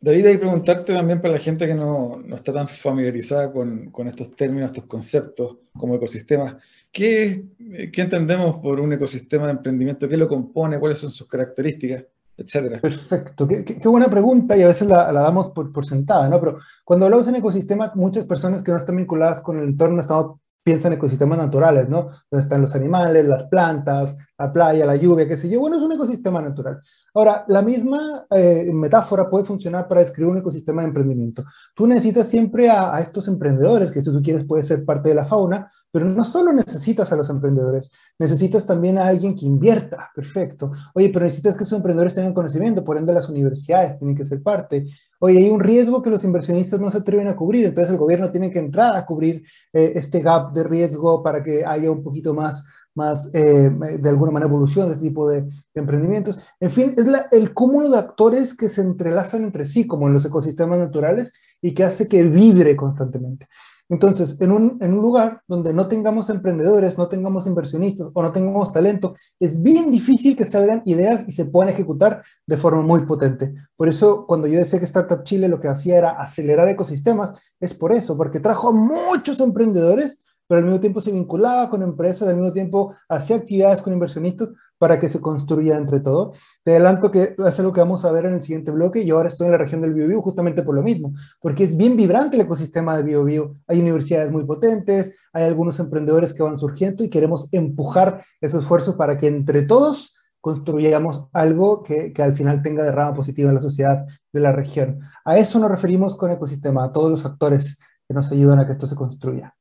David, 0.00 0.26
hay 0.26 0.36
preguntarte 0.36 0.92
también 0.92 1.20
para 1.20 1.34
la 1.34 1.40
gente 1.40 1.66
que 1.66 1.74
no, 1.74 2.22
no 2.24 2.36
está 2.36 2.52
tan 2.52 2.68
familiarizada 2.68 3.50
con, 3.50 3.90
con, 3.90 4.06
estos 4.06 4.36
términos, 4.36 4.70
estos 4.70 4.86
conceptos 4.86 5.56
como 5.76 5.96
ecosistemas. 5.96 6.56
¿Qué, 6.92 7.44
¿Qué, 7.92 8.02
entendemos 8.02 8.60
por 8.60 8.78
un 8.78 8.92
ecosistema 8.92 9.46
de 9.46 9.52
emprendimiento? 9.52 10.08
¿Qué 10.08 10.16
lo 10.16 10.28
compone? 10.28 10.78
¿Cuáles 10.78 10.98
son 10.98 11.10
sus 11.10 11.26
características? 11.26 12.04
Etcétera. 12.36 12.80
Perfecto, 12.80 13.48
qué, 13.48 13.64
qué, 13.64 13.88
buena 13.88 14.08
pregunta 14.08 14.56
y 14.56 14.62
a 14.62 14.68
veces 14.68 14.88
la, 14.88 15.10
la 15.10 15.22
damos 15.22 15.48
por, 15.48 15.72
por, 15.72 15.84
sentada, 15.84 16.28
¿no? 16.28 16.38
Pero 16.38 16.58
cuando 16.84 17.06
hablamos 17.06 17.26
en 17.26 17.34
ecosistema, 17.34 17.90
muchas 17.96 18.26
personas 18.26 18.62
que 18.62 18.70
no 18.70 18.78
están 18.78 18.96
vinculadas 18.96 19.40
con 19.40 19.58
el 19.58 19.64
entorno 19.64 20.00
estamos 20.00 20.38
piensa 20.68 20.88
en 20.88 20.94
ecosistemas 20.94 21.38
naturales, 21.38 21.88
¿no? 21.88 22.10
Donde 22.30 22.42
están 22.42 22.60
los 22.60 22.74
animales, 22.74 23.24
las 23.24 23.44
plantas, 23.44 24.18
la 24.36 24.52
playa, 24.52 24.84
la 24.84 24.96
lluvia, 24.96 25.26
qué 25.26 25.34
sé 25.34 25.48
yo. 25.48 25.60
Bueno, 25.60 25.78
es 25.78 25.82
un 25.82 25.92
ecosistema 25.92 26.42
natural. 26.42 26.82
Ahora, 27.14 27.46
la 27.48 27.62
misma 27.62 28.26
eh, 28.28 28.68
metáfora 28.70 29.30
puede 29.30 29.46
funcionar 29.46 29.88
para 29.88 30.02
describir 30.02 30.30
un 30.30 30.38
ecosistema 30.40 30.82
de 30.82 30.88
emprendimiento. 30.88 31.42
Tú 31.74 31.86
necesitas 31.86 32.28
siempre 32.28 32.68
a, 32.68 32.94
a, 32.94 33.00
estos 33.00 33.28
emprendedores, 33.28 33.90
que 33.90 34.02
si 34.02 34.12
tú 34.12 34.20
quieres 34.22 34.44
puede 34.44 34.62
ser 34.62 34.84
parte 34.84 35.08
de 35.08 35.14
la 35.14 35.24
fauna, 35.24 35.72
pero 35.90 36.04
no 36.04 36.22
solo 36.22 36.52
necesitas 36.52 37.10
a 37.12 37.16
los 37.16 37.30
emprendedores, 37.30 37.90
necesitas 38.18 38.66
también 38.66 38.98
a 38.98 39.06
alguien 39.06 39.34
que 39.34 39.46
invierta, 39.46 40.10
perfecto. 40.14 40.70
Oye, 40.94 41.08
pero 41.08 41.24
necesitas 41.24 41.56
que 41.56 41.64
esos 41.64 41.78
emprendedores 41.78 42.14
tengan 42.14 42.34
conocimiento, 42.34 42.84
por 42.84 42.98
ende 42.98 43.14
las 43.14 43.30
universidades 43.30 43.98
tienen 43.98 44.14
que 44.14 44.26
ser 44.26 44.42
parte. 44.42 44.84
Oye, 45.20 45.38
hay 45.38 45.50
un 45.50 45.60
riesgo 45.60 46.02
que 46.02 46.10
los 46.10 46.24
inversionistas 46.24 46.80
no 46.80 46.90
se 46.90 46.98
atreven 46.98 47.28
a 47.28 47.36
cubrir, 47.36 47.66
entonces 47.66 47.92
el 47.92 47.98
gobierno 47.98 48.30
tiene 48.30 48.50
que 48.50 48.58
entrar 48.58 48.96
a 48.96 49.04
cubrir 49.04 49.44
eh, 49.72 49.92
este 49.94 50.20
gap 50.20 50.52
de 50.52 50.64
riesgo 50.64 51.22
para 51.22 51.42
que 51.42 51.64
haya 51.64 51.90
un 51.90 52.02
poquito 52.02 52.34
más 52.34 52.64
más 52.98 53.30
eh, 53.32 53.70
de 53.70 54.08
alguna 54.08 54.32
manera 54.32 54.50
evolución 54.50 54.88
de 54.88 54.94
este 54.94 55.06
tipo 55.06 55.28
de, 55.28 55.46
emprendimientos. 55.74 56.40
En 56.58 56.70
fin, 56.70 56.92
es 56.96 57.06
el 57.30 57.54
cúmulo 57.54 57.88
de 57.88 57.98
actores 57.98 58.54
que 58.54 58.68
se 58.68 58.82
entrelazan 58.82 59.44
entre 59.44 59.64
sí, 59.64 59.86
como 59.86 60.08
en 60.08 60.14
los 60.14 60.24
ecosistemas 60.24 60.80
naturales, 60.80 61.32
y 61.62 61.72
que 61.72 61.84
hace 61.84 62.08
que 62.08 62.24
vibre 62.24 62.74
constantemente. 62.76 63.46
Entonces, 63.88 64.38
en 64.40 64.52
un, 64.52 64.78
en 64.80 64.92
un 64.92 65.00
lugar 65.00 65.42
donde 65.46 65.72
no 65.72 65.88
tengamos 65.88 66.28
emprendedores, 66.28 66.98
no 66.98 67.08
tengamos 67.08 67.46
inversionistas 67.46 68.08
o 68.12 68.22
no 68.22 68.32
tengamos 68.32 68.72
talento, 68.72 69.14
es 69.40 69.62
bien 69.62 69.90
difícil 69.90 70.36
que 70.36 70.44
salgan 70.44 70.82
ideas 70.84 71.26
y 71.26 71.32
se 71.32 71.46
puedan 71.46 71.72
ejecutar 71.72 72.22
de 72.46 72.56
forma 72.56 72.82
muy 72.82 73.06
potente. 73.06 73.54
Por 73.76 73.88
eso, 73.88 74.26
cuando 74.26 74.46
yo 74.46 74.58
decía 74.58 74.78
que 74.78 74.84
Startup 74.84 75.22
Chile 75.22 75.48
lo 75.48 75.60
que 75.60 75.68
hacía 75.68 75.98
era 75.98 76.10
acelerar 76.10 76.68
ecosistemas, 76.68 77.34
es 77.60 77.72
por 77.72 77.92
eso, 77.92 78.16
porque 78.16 78.40
trajo 78.40 78.68
a 78.68 78.72
muchos 78.72 79.40
emprendedores 79.40 80.22
pero 80.48 80.60
al 80.60 80.64
mismo 80.64 80.80
tiempo 80.80 81.00
se 81.00 81.12
vinculaba 81.12 81.68
con 81.68 81.82
empresas, 81.82 82.26
al 82.26 82.36
mismo 82.36 82.52
tiempo 82.52 82.96
hacía 83.08 83.36
actividades 83.36 83.82
con 83.82 83.92
inversionistas 83.92 84.48
para 84.78 84.98
que 84.98 85.08
se 85.08 85.20
construya 85.20 85.76
entre 85.76 86.00
todos. 86.00 86.38
Te 86.62 86.72
adelanto 86.72 87.10
que 87.10 87.34
es 87.36 87.58
algo 87.58 87.72
que 87.72 87.80
vamos 87.80 88.04
a 88.04 88.12
ver 88.12 88.26
en 88.26 88.34
el 88.34 88.42
siguiente 88.42 88.70
bloque. 88.70 89.04
Yo 89.04 89.16
ahora 89.16 89.28
estoy 89.28 89.46
en 89.46 89.52
la 89.52 89.58
región 89.58 89.80
del 89.80 89.94
Biobío 89.94 90.22
justamente 90.22 90.62
por 90.62 90.74
lo 90.74 90.82
mismo, 90.82 91.12
porque 91.40 91.64
es 91.64 91.76
bien 91.76 91.96
vibrante 91.96 92.36
el 92.36 92.42
ecosistema 92.42 92.96
de 92.96 93.02
Biobío. 93.02 93.56
Hay 93.66 93.80
universidades 93.80 94.30
muy 94.30 94.44
potentes, 94.44 95.14
hay 95.32 95.44
algunos 95.44 95.78
emprendedores 95.80 96.32
que 96.32 96.42
van 96.42 96.56
surgiendo 96.56 97.04
y 97.04 97.10
queremos 97.10 97.48
empujar 97.52 98.24
esos 98.40 98.62
esfuerzos 98.62 98.94
para 98.94 99.16
que 99.16 99.26
entre 99.26 99.62
todos 99.62 100.16
construyamos 100.40 101.26
algo 101.32 101.82
que, 101.82 102.12
que 102.12 102.22
al 102.22 102.34
final 102.34 102.62
tenga 102.62 102.84
derrama 102.84 103.14
positiva 103.14 103.48
en 103.48 103.56
la 103.56 103.60
sociedad 103.60 104.06
de 104.32 104.40
la 104.40 104.52
región. 104.52 105.00
A 105.24 105.36
eso 105.36 105.58
nos 105.58 105.70
referimos 105.70 106.16
con 106.16 106.30
ecosistema, 106.30 106.84
a 106.84 106.92
todos 106.92 107.10
los 107.10 107.26
actores 107.26 107.80
que 108.06 108.14
nos 108.14 108.30
ayudan 108.30 108.60
a 108.60 108.66
que 108.66 108.72
esto 108.72 108.86
se 108.86 108.94
construya. 108.94 109.54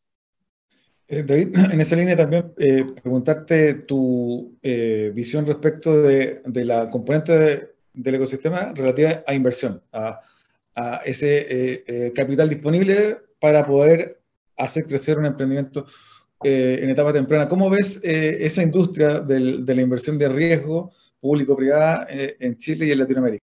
Eh, 1.08 1.24
David, 1.24 1.56
en 1.72 1.82
esa 1.82 1.96
línea 1.96 2.16
también 2.16 2.54
eh, 2.58 2.86
preguntarte 3.02 3.74
tu 3.76 4.58
eh, 4.62 5.12
visión 5.14 5.46
respecto 5.46 6.02
de, 6.02 6.42
la 6.46 6.90
componente 6.90 7.76
del 7.94 8.16
ecosistema 8.16 8.74
relativa 8.76 9.24
a 9.26 9.34
inversión, 9.34 9.82
a, 9.92 10.22
ese 11.06 12.12
capital 12.14 12.48
disponible 12.50 13.18
para 13.40 13.64
poder 13.64 14.22
hacer 14.56 14.86
crecer 14.86 15.18
un 15.18 15.26
emprendimiento 15.26 15.88
en 16.44 16.88
etapa 16.92 17.12
temprana. 17.12 17.48
¿Cómo 17.48 17.68
ves 17.68 18.00
esa 18.04 18.62
industria 18.62 19.20
de 19.20 19.74
la 19.76 19.82
inversión 19.82 20.20
de 20.20 20.30
riesgo 20.30 20.92
público-privada 21.20 22.06
en 22.10 22.58
Chile 22.58 22.86
y 22.86 22.92
en 22.92 23.00
Latinoamérica? 23.00 23.47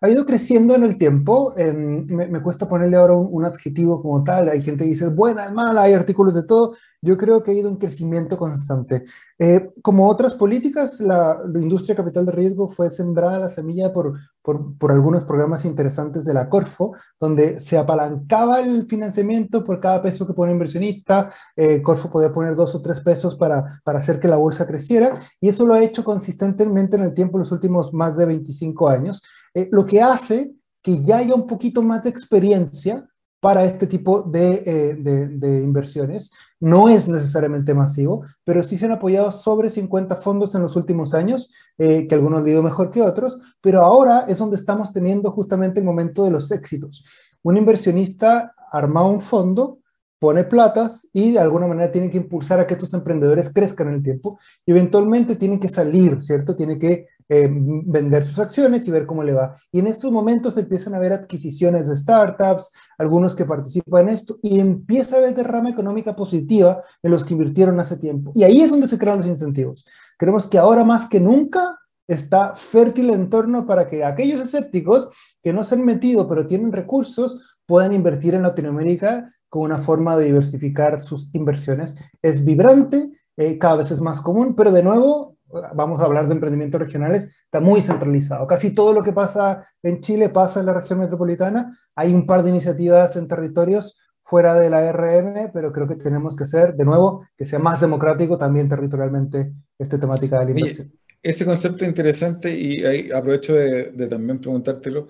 Ha 0.00 0.08
ido 0.08 0.24
creciendo 0.24 0.74
en 0.74 0.84
el 0.84 0.98
tiempo. 0.98 1.54
Em, 1.56 2.06
me, 2.06 2.42
cuesta 2.42 2.68
ponerle 2.68 2.96
ahora 2.96 3.14
un, 3.14 3.44
adjetivo 3.44 4.00
como 4.02 4.22
tal. 4.22 4.48
Hay 4.48 4.62
gente 4.62 4.84
que 4.84 4.90
dice 4.90 5.08
buena, 5.08 5.50
mala, 5.50 5.82
hay 5.82 5.94
artículos 5.94 6.34
de 6.34 6.44
todo. 6.44 6.74
Yo 7.00 7.16
creo 7.16 7.42
que 7.42 7.52
ha 7.52 7.54
ido 7.54 7.68
en 7.68 7.76
crecimiento 7.76 8.36
constante. 8.36 9.04
Eh, 9.38 9.70
como 9.82 10.08
otras 10.08 10.34
políticas, 10.34 10.98
la, 11.00 11.38
industria 11.54 11.94
capital 11.94 12.26
de 12.26 12.32
riesgo 12.32 12.68
fue 12.68 12.90
sembrada 12.90 13.38
la 13.38 13.48
semilla 13.48 13.92
por, 13.92 14.18
por, 14.42 14.90
algunos 14.90 15.22
programas 15.22 15.64
interesantes 15.64 16.24
de 16.24 16.34
la 16.34 16.48
Corfo, 16.48 16.94
donde 17.20 17.60
se 17.60 17.78
apalancaba 17.78 18.60
el 18.60 18.86
financiamiento 18.86 19.64
por 19.64 19.78
cada 19.78 20.02
peso 20.02 20.26
que 20.26 20.32
pone 20.34 20.52
inversionista. 20.52 21.32
Eh, 21.54 21.82
Corfo 21.82 22.10
podía 22.10 22.32
poner 22.32 22.56
dos 22.56 22.74
o 22.74 22.82
tres 22.82 23.00
pesos 23.00 23.36
para, 23.36 23.80
para 23.84 24.00
hacer 24.00 24.18
que 24.18 24.26
la 24.26 24.36
bolsa 24.36 24.66
creciera 24.66 25.20
y 25.40 25.48
eso 25.48 25.66
lo 25.66 25.74
ha 25.74 25.82
hecho 25.82 26.02
consistentemente 26.02 26.96
en 26.96 27.04
el 27.04 27.14
tiempo, 27.14 27.38
los 27.38 27.52
últimos 27.52 27.94
más 27.94 28.16
de 28.16 28.26
25 28.26 28.88
años. 28.88 29.22
Eh, 29.58 29.68
lo 29.72 29.84
que 29.84 30.00
hace 30.00 30.52
que 30.80 31.02
ya 31.02 31.16
haya 31.16 31.34
un 31.34 31.48
poquito 31.48 31.82
más 31.82 32.04
de 32.04 32.10
experiencia 32.10 33.08
para 33.40 33.64
este 33.64 33.88
tipo 33.88 34.30
eh, 34.32 34.96
de, 34.96 35.28
de, 35.28 35.62
inversiones. 35.62 36.30
No 36.60 36.88
es 36.88 37.08
necesariamente 37.08 37.74
masivo, 37.74 38.24
pero 38.44 38.62
sí 38.62 38.78
se 38.78 38.86
han 38.86 38.92
apoyado 38.92 39.32
sobre 39.32 39.68
50 39.68 40.14
fondos 40.14 40.54
en 40.54 40.62
los 40.62 40.76
últimos 40.76 41.12
años, 41.12 41.52
eh, 41.76 42.06
que 42.06 42.14
algunos 42.14 42.40
han 42.40 42.48
ido 42.48 42.62
mejor 42.62 42.92
que 42.92 43.02
otros, 43.02 43.40
pero 43.60 43.82
ahora 43.82 44.26
es 44.28 44.38
donde 44.38 44.56
estamos 44.56 44.92
teniendo 44.92 45.32
justamente 45.32 45.80
el 45.80 45.86
momento 45.86 46.24
de 46.24 46.30
los 46.30 46.52
éxitos. 46.52 47.04
Un 47.42 47.56
inversionista 47.56 48.54
arma 48.70 49.04
un 49.04 49.20
fondo, 49.20 49.80
pone 50.18 50.44
platas 50.44 51.08
y 51.12 51.32
de 51.32 51.38
alguna 51.38 51.66
manera 51.66 51.92
tiene 51.92 52.10
que 52.10 52.18
impulsar 52.18 52.60
a 52.60 52.66
que 52.66 52.74
estos 52.74 52.92
emprendedores 52.94 53.52
crezcan 53.52 53.88
en 53.88 53.94
el 53.94 54.02
tiempo 54.02 54.38
y 54.66 54.72
eventualmente 54.72 55.36
tienen 55.36 55.60
que 55.60 55.68
salir, 55.68 56.22
¿cierto? 56.22 56.56
Tiene 56.56 56.78
que 56.78 57.06
eh, 57.30 57.46
vender 57.50 58.24
sus 58.26 58.38
acciones 58.38 58.88
y 58.88 58.90
ver 58.90 59.04
cómo 59.04 59.22
le 59.22 59.34
va. 59.34 59.56
Y 59.70 59.80
en 59.80 59.86
estos 59.86 60.10
momentos 60.10 60.56
empiezan 60.56 60.94
a 60.94 60.96
haber 60.96 61.12
adquisiciones 61.12 61.88
de 61.88 61.96
startups, 61.96 62.72
algunos 62.96 63.34
que 63.34 63.44
participan 63.44 64.08
en 64.08 64.14
esto, 64.14 64.38
y 64.42 64.58
empieza 64.58 65.16
a 65.16 65.18
haber 65.18 65.34
derrama 65.34 65.68
económica 65.68 66.16
positiva 66.16 66.82
en 67.02 67.10
los 67.10 67.24
que 67.24 67.34
invirtieron 67.34 67.78
hace 67.80 67.98
tiempo. 67.98 68.32
Y 68.34 68.44
ahí 68.44 68.62
es 68.62 68.70
donde 68.70 68.88
se 68.88 68.98
crean 68.98 69.18
los 69.18 69.26
incentivos. 69.26 69.86
Creemos 70.16 70.46
que 70.46 70.58
ahora 70.58 70.84
más 70.84 71.06
que 71.06 71.20
nunca 71.20 71.78
está 72.08 72.56
fértil 72.56 73.10
el 73.10 73.16
entorno 73.16 73.66
para 73.66 73.86
que 73.86 74.02
aquellos 74.04 74.40
escépticos 74.40 75.10
que 75.42 75.52
no 75.52 75.62
se 75.62 75.74
han 75.74 75.84
metido 75.84 76.26
pero 76.26 76.46
tienen 76.46 76.72
recursos 76.72 77.58
puedan 77.66 77.92
invertir 77.92 78.34
en 78.34 78.42
Latinoamérica 78.42 79.30
con 79.48 79.62
una 79.62 79.78
forma 79.78 80.16
de 80.16 80.26
diversificar 80.26 81.00
sus 81.00 81.34
inversiones. 81.34 81.94
Es 82.22 82.44
vibrante, 82.44 83.10
eh, 83.36 83.58
cada 83.58 83.76
vez 83.76 83.90
es 83.90 84.00
más 84.00 84.20
común, 84.20 84.54
pero 84.54 84.72
de 84.72 84.82
nuevo 84.82 85.38
vamos 85.74 86.00
a 86.00 86.04
hablar 86.04 86.28
de 86.28 86.34
emprendimientos 86.34 86.80
regionales, 86.80 87.24
está 87.44 87.60
muy 87.60 87.80
centralizado. 87.80 88.46
Casi 88.46 88.74
todo 88.74 88.92
lo 88.92 89.02
que 89.02 89.12
pasa 89.12 89.66
en 89.82 90.00
Chile 90.00 90.28
pasa 90.28 90.60
en 90.60 90.66
la 90.66 90.74
región 90.74 90.98
metropolitana. 90.98 91.76
Hay 91.96 92.14
un 92.14 92.26
par 92.26 92.42
de 92.42 92.50
iniciativas 92.50 93.16
en 93.16 93.28
territorios 93.28 93.98
fuera 94.22 94.58
de 94.58 94.68
la 94.68 94.92
RM, 94.92 95.50
pero 95.52 95.72
creo 95.72 95.88
que 95.88 95.94
tenemos 95.94 96.36
que 96.36 96.46
ser, 96.46 96.74
de 96.74 96.84
nuevo, 96.84 97.26
que 97.36 97.46
sea 97.46 97.58
más 97.58 97.80
democrático 97.80 98.36
también 98.36 98.68
territorialmente 98.68 99.52
esta 99.78 99.98
temática 99.98 100.38
de 100.38 100.44
la 100.44 100.50
inversión. 100.50 100.92
ese 101.22 101.46
concepto 101.46 101.84
interesante 101.86 102.54
y 102.54 102.84
ahí 102.84 103.10
aprovecho 103.10 103.54
de, 103.54 104.06
también 104.08 104.38
preguntártelo, 104.38 105.08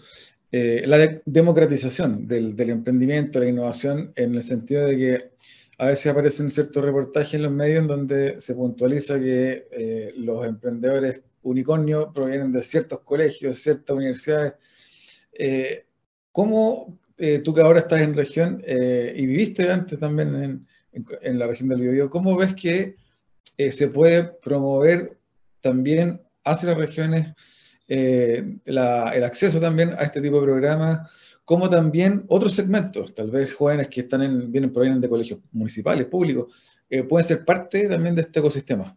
eh, 0.50 0.82
la 0.86 1.20
democratización 1.26 2.26
del, 2.26 2.58
emprendimiento, 2.58 3.38
la 3.38 3.48
innovación, 3.48 4.12
en 4.16 4.34
el 4.34 4.42
sentido 4.42 4.86
de 4.86 4.96
que 4.96 5.30
a 5.76 5.86
veces 5.86 6.06
aparecen 6.06 6.50
ciertos 6.50 6.82
reportajes 6.82 7.34
en 7.34 7.42
los 7.42 7.52
medios 7.52 7.82
en 7.82 7.86
donde 7.86 8.40
se 8.40 8.54
puntualiza 8.54 9.20
que 9.20 9.68
eh, 9.70 10.12
los 10.16 10.46
emprendedores 10.46 11.22
unicornio 11.42 12.12
provienen 12.12 12.50
de 12.50 12.62
ciertos 12.62 13.00
colegios, 13.00 13.58
ciertas 13.58 13.94
universidades. 13.94 14.54
Eh, 15.32 15.84
¿Cómo 16.32 16.98
tú 17.44 17.52
que 17.52 17.60
ahora 17.60 17.80
estás 17.80 18.00
en 18.00 18.14
región 18.14 18.62
y 18.64 19.26
viviste 19.26 19.68
antes 19.68 19.98
también 19.98 20.36
en, 20.36 20.66
en, 20.92 21.36
la 21.36 21.48
región 21.48 21.68
del 21.68 21.80
Biobío, 21.80 22.08
cómo 22.08 22.36
ves 22.36 22.54
que 22.54 22.94
se 23.70 23.88
puede 23.88 24.22
promover 24.22 25.18
también 25.60 26.22
hacia 26.44 26.68
las 26.68 26.78
regiones 26.78 27.34
el 27.88 29.24
acceso 29.24 29.58
también 29.58 29.94
a 29.94 30.02
este 30.02 30.20
tipo 30.20 30.40
de 30.40 30.46
programas? 30.46 31.08
como 31.48 31.70
también 31.70 32.26
otros 32.28 32.52
segmentos, 32.52 33.14
tal 33.14 33.30
vez 33.30 33.54
jóvenes 33.54 33.88
que 33.88 34.02
están 34.02 34.20
en, 34.20 34.52
vienen, 34.52 34.70
provienen 34.70 35.00
de 35.00 35.08
colegios 35.08 35.40
municipales, 35.50 36.04
públicos, 36.04 36.54
eh, 36.90 37.04
pueden 37.04 37.26
ser 37.26 37.42
parte 37.42 37.88
también 37.88 38.14
de 38.14 38.20
este 38.20 38.40
ecosistema. 38.40 38.94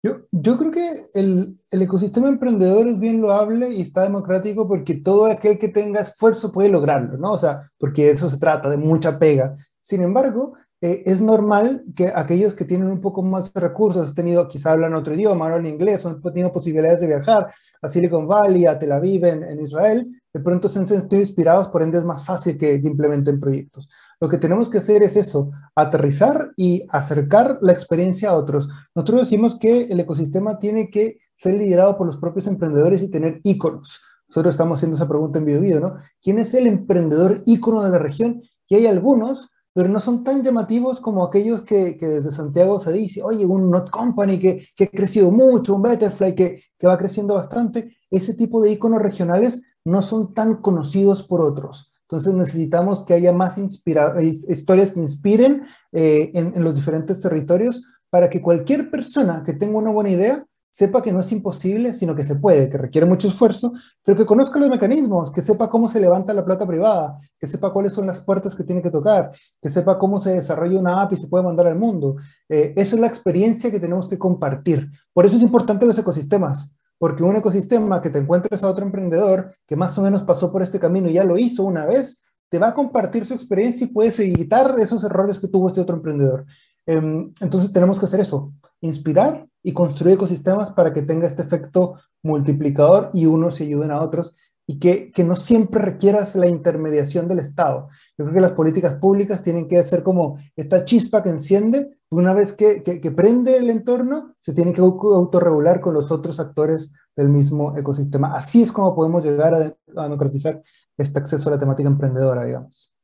Yo, 0.00 0.12
yo 0.30 0.56
creo 0.56 0.70
que 0.70 0.88
el, 1.14 1.56
el, 1.72 1.82
ecosistema 1.82 2.28
emprendedor 2.28 2.86
es 2.86 3.00
bien 3.00 3.20
loable 3.20 3.68
y 3.74 3.80
está 3.80 4.02
democrático 4.02 4.68
porque 4.68 4.94
todo 4.94 5.26
aquel 5.26 5.58
que 5.58 5.66
tenga 5.66 6.02
esfuerzo 6.02 6.52
puede 6.52 6.68
lograrlo, 6.68 7.18
¿no? 7.18 7.32
O 7.32 7.38
sea, 7.38 7.68
porque 7.76 8.12
eso 8.12 8.30
se 8.30 8.38
trata 8.38 8.70
de 8.70 8.76
mucha 8.76 9.18
pega. 9.18 9.56
Sin 9.82 10.02
embargo, 10.02 10.54
eh, 10.82 11.04
es 11.06 11.22
normal 11.22 11.84
que 11.94 12.12
aquellos 12.14 12.52
que 12.52 12.66
tienen 12.66 12.88
un 12.88 13.00
poco 13.00 13.22
más 13.22 13.50
de 13.52 13.60
recursos, 13.60 14.08
han 14.08 14.14
tenido, 14.14 14.46
quizá 14.46 14.72
hablan 14.72 14.94
otro 14.94 15.14
idioma, 15.14 15.46
hablan 15.46 15.66
inglés, 15.66 16.04
han 16.04 16.20
tenido 16.20 16.52
posibilidades 16.52 17.00
de 17.00 17.06
viajar 17.06 17.50
a 17.80 17.88
Silicon 17.88 18.28
Valley, 18.28 18.66
a 18.66 18.78
Tel 18.78 18.92
Aviv, 18.92 19.24
en, 19.24 19.60
Israel, 19.60 20.06
de 20.34 20.40
pronto 20.40 20.68
se 20.68 20.78
han 20.78 20.86
sentido 20.86 21.22
inspirados, 21.22 21.68
por 21.68 21.82
ende 21.82 21.98
es 21.98 22.04
más 22.04 22.26
fácil 22.26 22.58
que, 22.58 22.74
implementen 22.74 23.40
proyectos. 23.40 23.88
Lo 24.20 24.28
que 24.28 24.36
tenemos 24.36 24.68
que 24.68 24.78
hacer 24.78 25.02
es 25.02 25.16
eso, 25.16 25.50
aterrizar 25.74 26.52
y 26.56 26.84
acercar 26.90 27.58
la 27.62 27.72
experiencia 27.72 28.30
a 28.30 28.34
otros. 28.34 28.68
Nosotros 28.94 29.20
decimos 29.20 29.58
que 29.58 29.84
el 29.84 29.98
ecosistema 29.98 30.58
tiene 30.58 30.90
que 30.90 31.20
ser 31.34 31.54
liderado 31.54 31.96
por 31.96 32.06
los 32.06 32.18
propios 32.18 32.46
emprendedores 32.48 33.02
y 33.02 33.08
tener 33.08 33.40
íconos. 33.44 34.02
Nosotros 34.28 34.54
estamos 34.54 34.78
haciendo 34.78 34.96
esa 34.96 35.08
pregunta 35.08 35.38
en 35.38 35.46
video, 35.46 35.80
¿no? 35.80 35.94
¿Quién 36.20 36.38
es 36.38 36.52
el 36.52 36.66
emprendedor 36.66 37.42
ícono 37.46 37.82
de 37.82 37.90
la 37.90 37.98
región? 37.98 38.42
Y 38.68 38.74
hay 38.74 38.86
algunos 38.86 39.50
pero 39.76 39.90
no 39.90 40.00
son 40.00 40.24
tan 40.24 40.42
llamativos 40.42 41.00
como 41.00 41.22
aquellos 41.22 41.60
que, 41.60 41.98
que 41.98 42.06
desde 42.06 42.30
Santiago 42.30 42.80
se 42.80 42.94
dice, 42.94 43.22
oye, 43.22 43.44
un 43.44 43.70
Not 43.70 43.90
Company 43.90 44.38
que, 44.38 44.68
que 44.74 44.84
ha 44.84 44.86
crecido 44.86 45.30
mucho, 45.30 45.74
un 45.74 45.82
Betterfly 45.82 46.34
que, 46.34 46.62
que, 46.78 46.86
va 46.86 46.96
creciendo 46.96 47.34
bastante. 47.34 47.94
Ese 48.10 48.32
tipo 48.32 48.62
de 48.62 48.70
iconos 48.70 49.02
regionales 49.02 49.64
no 49.84 50.00
son 50.00 50.32
tan 50.32 50.62
conocidos 50.62 51.24
por 51.24 51.42
otros. 51.42 51.92
Entonces 52.04 52.32
necesitamos 52.32 53.02
que 53.02 53.12
haya 53.12 53.34
más 53.34 53.58
historias 53.58 54.92
que 54.92 55.00
inspiren 55.00 55.66
eh, 55.92 56.30
en, 56.32 56.54
en 56.54 56.64
los 56.64 56.74
diferentes 56.74 57.20
territorios 57.20 57.84
para 58.08 58.30
que 58.30 58.40
cualquier 58.40 58.90
persona 58.90 59.42
que 59.44 59.52
tenga 59.52 59.76
una 59.76 59.90
buena 59.90 60.08
idea 60.08 60.46
sepa 60.76 61.00
que 61.00 61.10
no 61.10 61.20
es 61.20 61.32
imposible, 61.32 61.94
sino 61.94 62.14
que 62.14 62.22
se 62.22 62.34
puede, 62.34 62.68
que 62.68 62.76
requiere 62.76 63.06
mucho 63.06 63.28
esfuerzo, 63.28 63.72
pero 64.04 64.14
que 64.14 64.26
conozca 64.26 64.60
los 64.60 64.68
mecanismos, 64.68 65.30
que 65.30 65.40
sepa 65.40 65.70
cómo 65.70 65.88
se 65.88 65.98
levanta 65.98 66.34
la 66.34 66.44
plata 66.44 66.66
privada, 66.66 67.16
que 67.40 67.46
sepa 67.46 67.72
cuáles 67.72 67.94
son 67.94 68.06
las 68.06 68.20
puertas 68.20 68.54
que 68.54 68.62
tiene 68.62 68.82
que 68.82 68.90
tocar, 68.90 69.30
que 69.62 69.70
sepa 69.70 69.98
cómo 69.98 70.20
se 70.20 70.34
desarrolla 70.34 70.78
una 70.78 71.00
app 71.00 71.14
y 71.14 71.16
se 71.16 71.28
puede 71.28 71.44
mandar 71.44 71.66
al 71.66 71.78
mundo. 71.78 72.16
Eh, 72.50 72.74
esa 72.76 72.94
es 72.94 73.00
la 73.00 73.06
experiencia 73.06 73.70
que 73.70 73.80
tenemos 73.80 74.06
que 74.06 74.18
compartir. 74.18 74.90
Por 75.14 75.24
eso 75.24 75.38
es 75.38 75.42
importante 75.42 75.86
los 75.86 75.98
ecosistemas, 75.98 76.76
porque 76.98 77.22
un 77.22 77.36
ecosistema 77.36 78.02
que 78.02 78.10
te 78.10 78.18
encuentres 78.18 78.62
a 78.62 78.68
otro 78.68 78.84
emprendedor 78.84 79.56
que 79.66 79.76
más 79.76 79.96
o 79.96 80.02
menos 80.02 80.24
pasó 80.24 80.52
por 80.52 80.62
este 80.62 80.78
camino 80.78 81.08
y 81.08 81.14
ya 81.14 81.24
lo 81.24 81.38
hizo 81.38 81.64
una 81.64 81.86
vez, 81.86 82.22
te 82.50 82.58
va 82.58 82.68
a 82.68 82.74
compartir 82.74 83.24
su 83.24 83.32
experiencia 83.32 83.86
y 83.86 83.94
puedes 83.94 84.18
evitar 84.20 84.78
esos 84.78 85.02
errores 85.04 85.38
que 85.38 85.48
tuvo 85.48 85.68
este 85.68 85.80
otro 85.80 85.96
emprendedor. 85.96 86.44
Em, 86.84 87.32
entonces 87.40 87.72
tenemos 87.72 87.98
que 87.98 88.04
hacer 88.04 88.20
eso, 88.20 88.52
inspirar 88.86 89.46
y 89.62 89.72
construir 89.72 90.14
ecosistemas 90.14 90.72
para 90.72 90.92
que 90.92 91.02
tenga 91.02 91.26
este 91.26 91.42
efecto 91.42 91.96
multiplicador 92.22 93.10
y 93.12 93.26
unos 93.26 93.56
se 93.56 93.64
ayuden 93.64 93.90
a 93.90 94.00
otros 94.00 94.34
y 94.66 94.78
que, 94.80 95.12
que, 95.12 95.22
no 95.22 95.36
siempre 95.36 95.80
requieras 95.80 96.34
la 96.34 96.48
intermediación 96.48 97.28
del 97.28 97.38
Estado. 97.38 97.88
Yo 98.18 98.24
creo 98.24 98.34
que 98.34 98.40
las 98.40 98.52
políticas 98.52 98.94
públicas 98.94 99.42
tienen 99.42 99.68
que 99.68 99.82
ser 99.84 100.02
como 100.02 100.38
esta 100.56 100.84
chispa 100.84 101.22
que 101.22 101.30
enciende, 101.30 101.98
una 102.10 102.34
vez 102.34 102.52
que, 102.52 102.82
que, 102.82 103.10
prende 103.12 103.56
el 103.58 103.70
entorno, 103.70 104.34
se 104.40 104.52
tiene 104.54 104.72
que 104.72 104.80
autorregular 104.80 105.80
con 105.80 105.94
los 105.94 106.10
otros 106.10 106.40
actores 106.40 106.92
del 107.14 107.28
mismo 107.28 107.76
ecosistema. 107.76 108.34
Así 108.34 108.62
es 108.62 108.72
como 108.72 108.94
podemos 108.94 109.24
llegar 109.24 109.54
a, 109.54 110.02
democratizar 110.02 110.60
este 110.98 111.18
acceso 111.18 111.48
a 111.48 111.52
la 111.52 111.58
temática 111.58 111.88
emprendedora, 111.88 112.44
digamos. 112.44 112.95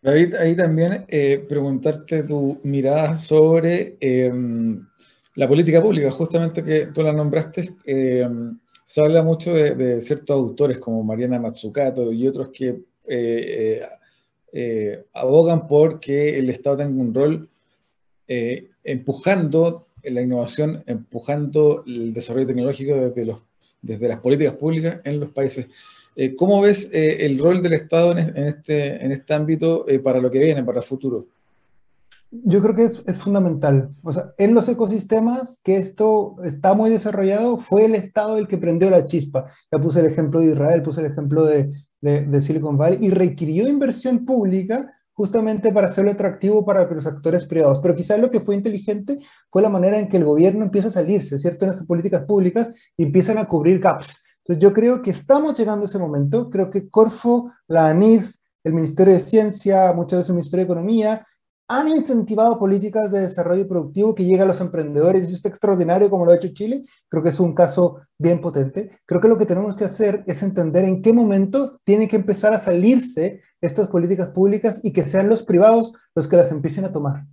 David, 0.00 0.34
ahí 0.34 0.54
también 0.54 1.04
eh, 1.08 1.44
preguntarte 1.48 2.22
tu 2.22 2.60
mirada 2.62 3.16
sobre 3.16 3.96
em, 4.00 4.86
la 5.38 5.46
política 5.46 5.80
pública, 5.80 6.10
justamente 6.10 6.64
que 6.64 6.86
tú 6.86 7.00
la 7.00 7.12
nombraste, 7.12 7.70
eh, 7.84 8.28
se 8.82 9.00
habla 9.00 9.22
mucho 9.22 9.54
de, 9.54 10.00
ciertos 10.00 10.34
autores 10.34 10.78
como 10.78 11.04
Mariana 11.04 11.38
Matsukato 11.38 12.12
y 12.12 12.26
otros 12.26 12.48
que 12.48 12.80
eh, 13.06 13.88
eh, 14.52 15.04
abogan 15.12 15.68
por 15.68 16.00
que 16.00 16.36
el 16.36 16.50
Estado 16.50 16.78
tenga 16.78 17.00
un 17.00 17.14
rol 17.14 17.48
empujando 18.26 19.86
la 20.02 20.22
innovación, 20.22 20.82
empujando 20.86 21.84
el 21.86 22.12
desarrollo 22.12 22.48
tecnológico 22.48 22.94
desde 23.80 24.08
las 24.08 24.18
políticas 24.18 24.54
públicas 24.54 25.00
en 25.04 25.20
los 25.20 25.30
países. 25.30 25.68
¿Cómo 26.36 26.60
ves 26.60 26.90
el 26.92 27.38
rol 27.38 27.62
del 27.62 27.74
Estado 27.74 28.12
en, 28.12 28.36
este, 28.36 29.04
en 29.04 29.12
este 29.12 29.34
ámbito 29.34 29.86
para 30.02 30.20
lo 30.20 30.30
que 30.30 30.40
viene, 30.40 30.64
para 30.64 30.80
el 30.80 30.84
futuro? 30.84 31.26
Yo 32.30 32.60
creo 32.60 32.74
que 32.74 32.84
es, 32.84 33.18
fundamental. 33.18 33.90
En 34.36 34.54
los 34.54 34.68
ecosistemas 34.68 35.60
que 35.64 35.78
esto 35.78 36.36
está 36.44 36.74
muy 36.74 36.90
desarrollado, 36.90 37.56
fue 37.56 37.86
el 37.86 37.94
Estado 37.94 38.36
el 38.36 38.46
que 38.46 38.58
prendió 38.58 38.90
la 38.90 39.06
chispa. 39.06 39.46
Ya 39.72 39.78
puse 39.78 40.00
el 40.00 40.06
ejemplo 40.06 40.40
de 40.40 40.52
Israel, 40.52 40.82
puse 40.82 41.00
el 41.00 41.06
ejemplo 41.06 41.46
de, 41.46 41.70
de, 42.02 42.42
Silicon 42.42 42.76
Valley 42.76 42.98
y 43.00 43.10
requirió 43.10 43.66
inversión 43.66 44.26
pública 44.26 44.92
justamente 45.14 45.72
para 45.72 45.88
hacerlo 45.88 46.10
atractivo 46.10 46.66
para 46.66 46.84
los 46.84 47.06
actores 47.06 47.46
privados. 47.46 47.78
Pero 47.80 47.94
quizás 47.94 48.20
lo 48.20 48.30
que 48.30 48.40
fue 48.40 48.54
inteligente 48.54 49.20
fue 49.50 49.62
la 49.62 49.70
manera 49.70 49.98
en 49.98 50.08
que 50.08 50.18
el 50.18 50.24
gobierno 50.24 50.64
empieza 50.64 50.88
a 50.88 50.92
salirse, 50.92 51.38
¿cierto?, 51.38 51.64
en 51.64 51.70
estas 51.70 51.86
políticas 51.86 52.24
públicas 52.24 52.70
y 52.96 53.04
empiezan 53.04 53.38
a 53.38 53.46
cubrir 53.46 53.80
gaps. 53.80 54.22
Entonces 54.48 54.62
yo 54.62 54.72
creo 54.72 55.02
que 55.02 55.10
estamos 55.10 55.58
llegando 55.58 55.82
a 55.82 55.88
ese 55.88 55.98
momento. 55.98 56.48
Creo 56.48 56.70
que 56.70 56.88
Corfo, 56.88 57.52
la 57.66 57.88
ANIS, 57.88 58.40
el 58.64 58.72
Ministerio 58.72 59.12
de 59.12 59.20
Ciencia, 59.20 59.92
muchas 59.92 60.20
veces 60.20 60.30
el 60.30 60.36
Ministerio 60.36 60.64
de 60.64 60.72
Economía, 60.72 61.26
han 61.70 61.88
incentivado 61.88 62.58
políticas 62.58 63.12
de 63.12 63.20
desarrollo 63.20 63.68
productivo 63.68 64.14
que 64.14 64.24
lleguen 64.24 64.40
a 64.40 64.46
los 64.46 64.62
emprendedores. 64.62 65.26
Eso 65.26 65.36
es 65.36 65.44
extraordinario 65.44 66.08
como 66.08 66.24
lo 66.24 66.32
ha 66.32 66.36
hecho 66.36 66.48
Chile. 66.54 66.82
Creo 67.10 67.22
que 67.22 67.28
es 67.28 67.38
un 67.40 67.54
caso 67.54 68.00
bien 68.16 68.40
potente. 68.40 68.98
Creo 69.04 69.20
que 69.20 69.28
lo 69.28 69.36
que 69.36 69.44
tenemos 69.44 69.76
que 69.76 69.84
hacer 69.84 70.24
es 70.26 70.42
entender 70.42 70.86
en 70.86 71.02
qué 71.02 71.12
momento 71.12 71.78
tienen 71.84 72.08
que 72.08 72.16
empezar 72.16 72.54
a 72.54 72.58
salirse 72.58 73.42
estas 73.60 73.88
políticas 73.88 74.28
públicas 74.28 74.80
y 74.82 74.94
que 74.94 75.04
sean 75.04 75.28
los 75.28 75.42
privados 75.42 75.92
los 76.14 76.26
que 76.26 76.36
las 76.36 76.50
empiecen 76.52 76.86
a 76.86 76.92
tomar. 76.92 77.26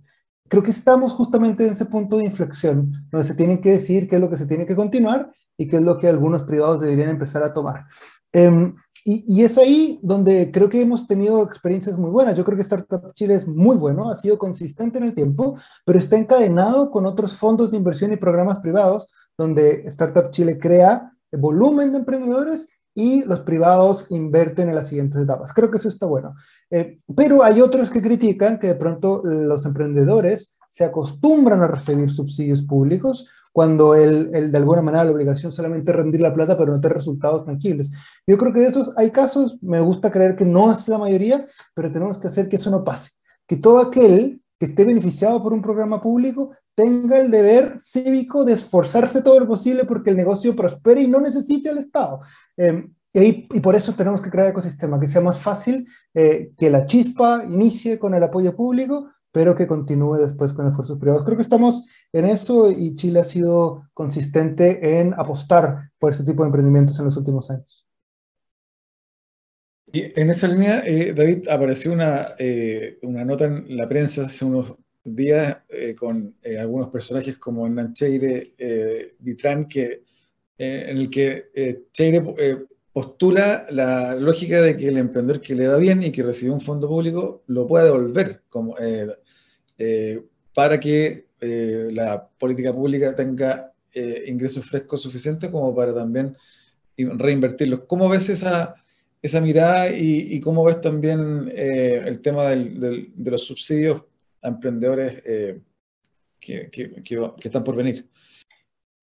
Creo 0.48 0.62
que 0.62 0.70
estamos 0.70 1.12
justamente 1.12 1.66
en 1.66 1.72
ese 1.72 1.86
punto 1.86 2.18
de 2.18 2.26
inflexión, 2.26 2.92
donde 3.10 3.26
se 3.26 3.34
tienen 3.34 3.62
que 3.62 3.70
decidir 3.70 4.06
qué 4.06 4.16
es 4.16 4.20
lo 4.20 4.28
que 4.28 4.36
se 4.36 4.46
tiene 4.46 4.66
que 4.66 4.76
continuar 4.76 5.32
y 5.56 5.68
qué 5.68 5.76
es 5.76 5.82
lo 5.82 5.98
que 5.98 6.08
algunos 6.08 6.42
privados 6.42 6.80
deberían 6.80 7.10
empezar 7.10 7.42
a 7.42 7.52
tomar. 7.52 7.86
Eh, 8.32 8.72
y, 9.08 9.44
es 9.44 9.56
ahí 9.56 10.00
donde 10.02 10.50
creo 10.50 10.68
que 10.68 10.82
hemos 10.82 11.06
tenido 11.06 11.44
experiencias 11.44 11.96
muy 11.96 12.10
buenas. 12.10 12.34
Yo 12.34 12.44
creo 12.44 12.56
que 12.56 12.62
Startup 12.62 13.14
Chile 13.14 13.36
es 13.36 13.46
muy 13.46 13.76
bueno, 13.76 14.10
ha 14.10 14.16
sido 14.16 14.36
consistente 14.36 14.98
en 14.98 15.04
el 15.04 15.14
tiempo, 15.14 15.56
pero 15.84 16.00
está 16.00 16.16
encadenado 16.16 16.90
con 16.90 17.06
otros 17.06 17.36
fondos 17.36 17.70
de 17.70 17.76
inversión 17.76 18.12
y 18.12 18.16
programas 18.16 18.58
privados, 18.58 19.08
donde 19.38 19.84
Startup 19.86 20.28
Chile 20.30 20.58
crea 20.58 21.12
volumen 21.30 21.92
de 21.92 21.98
emprendedores 21.98 22.68
y 22.96 23.24
los 23.24 23.40
privados 23.42 24.06
invierten 24.08 24.70
en 24.70 24.74
las 24.74 24.88
siguientes 24.88 25.22
etapas. 25.22 25.52
Creo 25.52 25.70
que 25.70 25.76
eso 25.76 25.88
está 25.88 26.06
bueno. 26.06 26.34
Eh, 26.70 26.98
pero 27.14 27.44
hay 27.44 27.60
otros 27.60 27.90
que 27.90 28.02
critican 28.02 28.58
que 28.58 28.66
de 28.66 28.74
pronto 28.74 29.22
los 29.22 29.64
emprendedores 29.66 30.56
se 30.76 30.84
acostumbran 30.84 31.62
a 31.62 31.68
recibir 31.68 32.10
subsidios 32.10 32.60
públicos 32.60 33.26
cuando 33.50 33.94
él, 33.94 34.30
de 34.30 34.58
alguna 34.58 34.82
manera 34.82 35.04
la 35.04 35.10
obligación 35.10 35.50
solamente 35.50 35.90
rendir 35.90 36.20
la 36.20 36.34
plata, 36.34 36.58
pero 36.58 36.70
no 36.70 36.80
tener 36.82 36.98
resultados 36.98 37.46
tangibles. 37.46 37.90
Yo 38.26 38.36
creo 38.36 38.52
que 38.52 38.60
de 38.60 38.66
esos 38.66 38.92
hay 38.98 39.10
casos, 39.10 39.56
me 39.62 39.80
gusta 39.80 40.10
creer 40.10 40.36
que 40.36 40.44
no 40.44 40.70
es 40.70 40.86
la 40.88 40.98
mayoría, 40.98 41.46
pero 41.72 41.90
tenemos 41.90 42.18
que 42.18 42.26
hacer 42.26 42.50
que 42.50 42.56
eso 42.56 42.70
no 42.70 42.84
pase. 42.84 43.12
Que 43.46 43.56
todo 43.56 43.78
aquel 43.78 44.42
que 44.60 44.66
esté 44.66 44.84
beneficiado 44.84 45.42
por 45.42 45.54
un 45.54 45.62
programa 45.62 46.02
público 46.02 46.50
tenga 46.74 47.18
el 47.20 47.30
deber 47.30 47.76
cívico 47.78 48.44
de 48.44 48.52
esforzarse 48.52 49.22
todo 49.22 49.40
lo 49.40 49.46
posible 49.46 49.86
porque 49.86 50.10
el 50.10 50.16
negocio 50.18 50.54
prospere 50.54 51.00
y 51.00 51.08
no 51.08 51.20
necesite 51.20 51.70
al 51.70 51.78
Estado. 51.78 52.20
Y, 53.14 53.48
y, 53.50 53.60
por 53.60 53.74
eso 53.74 53.94
tenemos 53.94 54.20
que 54.20 54.28
crear 54.28 54.48
ecosistema, 54.48 55.00
que 55.00 55.06
sea 55.06 55.22
más 55.22 55.38
fácil 55.38 55.88
eh, 56.12 56.50
que 56.58 56.68
la 56.68 56.84
chispa 56.84 57.42
inicie 57.48 57.98
con 57.98 58.12
el 58.12 58.22
apoyo 58.22 58.54
público, 58.54 59.08
pero 59.36 59.54
que 59.54 59.66
continúe 59.66 60.16
después 60.16 60.54
con 60.54 60.66
esfuerzos 60.66 60.98
privados. 60.98 61.22
Creo 61.22 61.36
que 61.36 61.42
estamos 61.42 61.84
en 62.10 62.24
eso 62.24 62.70
y 62.70 62.96
Chile 62.96 63.20
ha 63.20 63.24
sido 63.24 63.86
consistente 63.92 64.98
en 64.98 65.12
apostar 65.12 65.90
por 65.98 66.12
este 66.12 66.24
tipo 66.24 66.42
de 66.42 66.46
emprendimientos 66.46 66.98
en 66.98 67.04
los 67.04 67.18
últimos 67.18 67.50
años. 67.50 67.86
Y 69.92 70.18
en 70.18 70.30
esa 70.30 70.48
línea, 70.48 70.82
eh, 70.86 71.12
David, 71.12 71.50
apareció 71.50 71.92
una, 71.92 72.28
eh, 72.38 72.98
una 73.02 73.26
nota 73.26 73.44
en 73.44 73.76
la 73.76 73.86
prensa 73.86 74.24
hace 74.24 74.42
unos 74.46 74.74
días 75.04 75.58
eh, 75.68 75.94
con 75.94 76.34
algunos 76.58 76.88
personajes 76.88 77.36
como 77.36 77.66
Hernán 77.66 77.92
Cheire, 77.92 78.54
Vitrán, 79.18 79.66
que, 79.66 80.02
en 80.56 80.96
el 80.96 81.10
que 81.10 81.84
Cheire 81.92 82.22
postula 82.96 83.66
la 83.68 84.14
lógica 84.14 84.62
de 84.62 84.74
que 84.74 84.88
el 84.88 84.96
emprendedor 84.96 85.42
que 85.42 85.54
le 85.54 85.66
da 85.66 85.76
bien 85.76 86.02
y 86.02 86.10
que 86.10 86.22
recibe 86.22 86.52
un 86.52 86.62
fondo 86.62 86.88
público 86.88 87.42
lo 87.48 87.66
puede 87.66 87.84
devolver 87.84 88.40
como, 88.48 88.78
eh, 88.78 89.06
para 90.54 90.80
que 90.80 91.26
eh, 91.40 91.90
la 91.92 92.26
política 92.26 92.72
pública 92.72 93.14
tenga 93.14 93.72
eh, 93.92 94.24
ingresos 94.26 94.64
frescos 94.64 95.02
suficientes 95.02 95.50
como 95.50 95.74
para 95.74 95.94
también 95.94 96.36
reinvertirlos. 96.96 97.80
¿Cómo 97.86 98.08
ves 98.08 98.30
esa, 98.30 98.74
esa 99.20 99.40
mirada 99.40 99.90
y, 99.90 100.40
cómo 100.40 100.64
ves 100.64 100.80
también 100.80 101.52
el 101.54 102.20
tema 102.22 102.44
de 102.46 103.30
los 103.30 103.46
subsidios 103.46 104.02
a 104.40 104.48
emprendedores 104.48 105.22
que, 106.40 106.70
que, 106.70 107.02
que, 107.02 107.32
están 107.48 107.62
por 107.62 107.76
venir? 107.76 108.08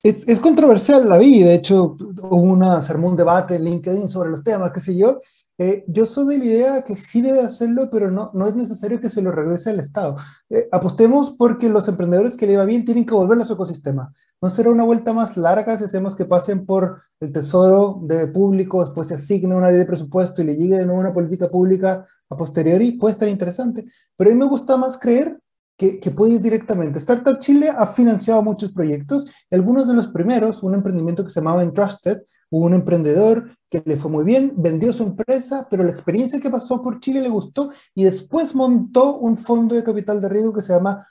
Es, 0.01 0.27
es, 0.27 0.39
controversial 0.39 1.07
la 1.07 1.19
vida, 1.19 1.49
de 1.49 1.55
hecho 1.55 1.95
hubo 1.99 2.41
una, 2.41 2.81
sermón 2.81 3.11
un 3.11 3.17
debate 3.17 3.55
en 3.55 3.63
LinkedIn 3.63 4.09
sobre 4.09 4.31
los 4.31 4.43
temas, 4.43 4.71
qué 4.71 4.79
sé 4.79 4.97
yo, 4.97 5.19
eh, 5.59 5.85
yo 5.87 6.05
soy 6.05 6.35
de 6.35 6.37
la 6.39 6.45
idea 6.45 6.83
que 6.83 6.95
sí 6.95 7.21
debe 7.21 7.41
hacerlo, 7.41 7.89
pero 7.91 8.09
no, 8.09 8.31
no 8.33 8.47
es 8.47 8.55
necesario 8.55 8.99
que 8.99 9.09
se 9.09 9.21
lo 9.21 9.31
regrese 9.31 9.69
al 9.69 9.79
Estado. 9.79 10.17
Eh, 10.49 10.67
apostemos 10.71 11.31
porque 11.31 11.69
los 11.69 11.87
emprendedores 11.87 12.35
que 12.35 12.47
le 12.47 12.57
va 12.57 12.65
bien 12.65 12.85
tienen 12.85 13.05
que 13.05 13.13
volver 13.13 13.39
a 13.39 13.45
su 13.45 13.53
ecosistema. 13.53 14.11
¿No 14.41 14.49
será 14.49 14.71
una 14.71 14.83
vuelta 14.83 15.13
más 15.13 15.37
larga 15.37 15.77
si 15.77 15.83
hacemos 15.85 16.15
que 16.15 16.25
pasen 16.25 16.65
por 16.65 17.03
el 17.19 17.31
tesoro 17.31 17.99
de 18.03 18.27
público, 18.27 18.83
después 18.83 19.07
se 19.07 19.13
asigne 19.15 19.55
una 19.55 19.69
ley 19.69 19.77
de 19.77 19.85
presupuesto 19.85 20.41
y 20.41 20.45
le 20.45 20.55
llegue 20.55 20.77
de 20.77 20.85
nuevo 20.85 20.99
una 20.99 21.13
política 21.13 21.49
pública 21.49 22.05
a 22.29 22.35
posteriori? 22.35 22.93
Puede 22.93 23.13
estar 23.13 23.29
interesante. 23.29 23.85
Pero 24.17 24.31
a 24.31 24.33
mí 24.33 24.39
me 24.39 24.47
gusta 24.47 24.75
más 24.75 24.97
creer 24.97 25.39
que, 25.77 25.99
que, 25.99 26.11
puede 26.11 26.33
ir 26.33 26.41
directamente. 26.41 26.99
Startup 26.99 27.39
Chile 27.39 27.69
ha 27.69 27.87
financiado 27.87 28.41
muchos 28.43 28.71
proyectos. 28.73 29.31
Algunos 29.51 29.87
de 29.87 29.93
los 29.93 30.07
primeros, 30.07 30.63
un 30.63 30.73
emprendimiento 30.73 31.23
que 31.23 31.29
se 31.29 31.39
llamaba 31.39 31.63
Entrusted, 31.63 32.23
Un 32.55 32.75
emprendedor 32.75 33.49
que 33.67 33.81
le 33.83 33.97
fue 33.97 34.11
muy 34.11 34.23
bien, 34.23 34.53
vendió 34.55 34.93
su 34.93 35.01
empresa, 35.01 35.65
pero 35.71 35.83
la 35.83 35.89
experiencia 35.89 36.39
que 36.39 36.51
pasó 36.51 36.83
por 36.83 36.99
Chile 36.99 37.19
le 37.19 37.29
gustó 37.29 37.71
y 37.95 38.03
después 38.03 38.53
montó 38.53 39.17
un 39.17 39.37
fondo 39.37 39.73
de 39.73 39.83
capital 39.83 40.21
de 40.21 40.29
riesgo 40.29 40.53
que 40.53 40.61
se 40.61 40.71
llama 40.71 41.07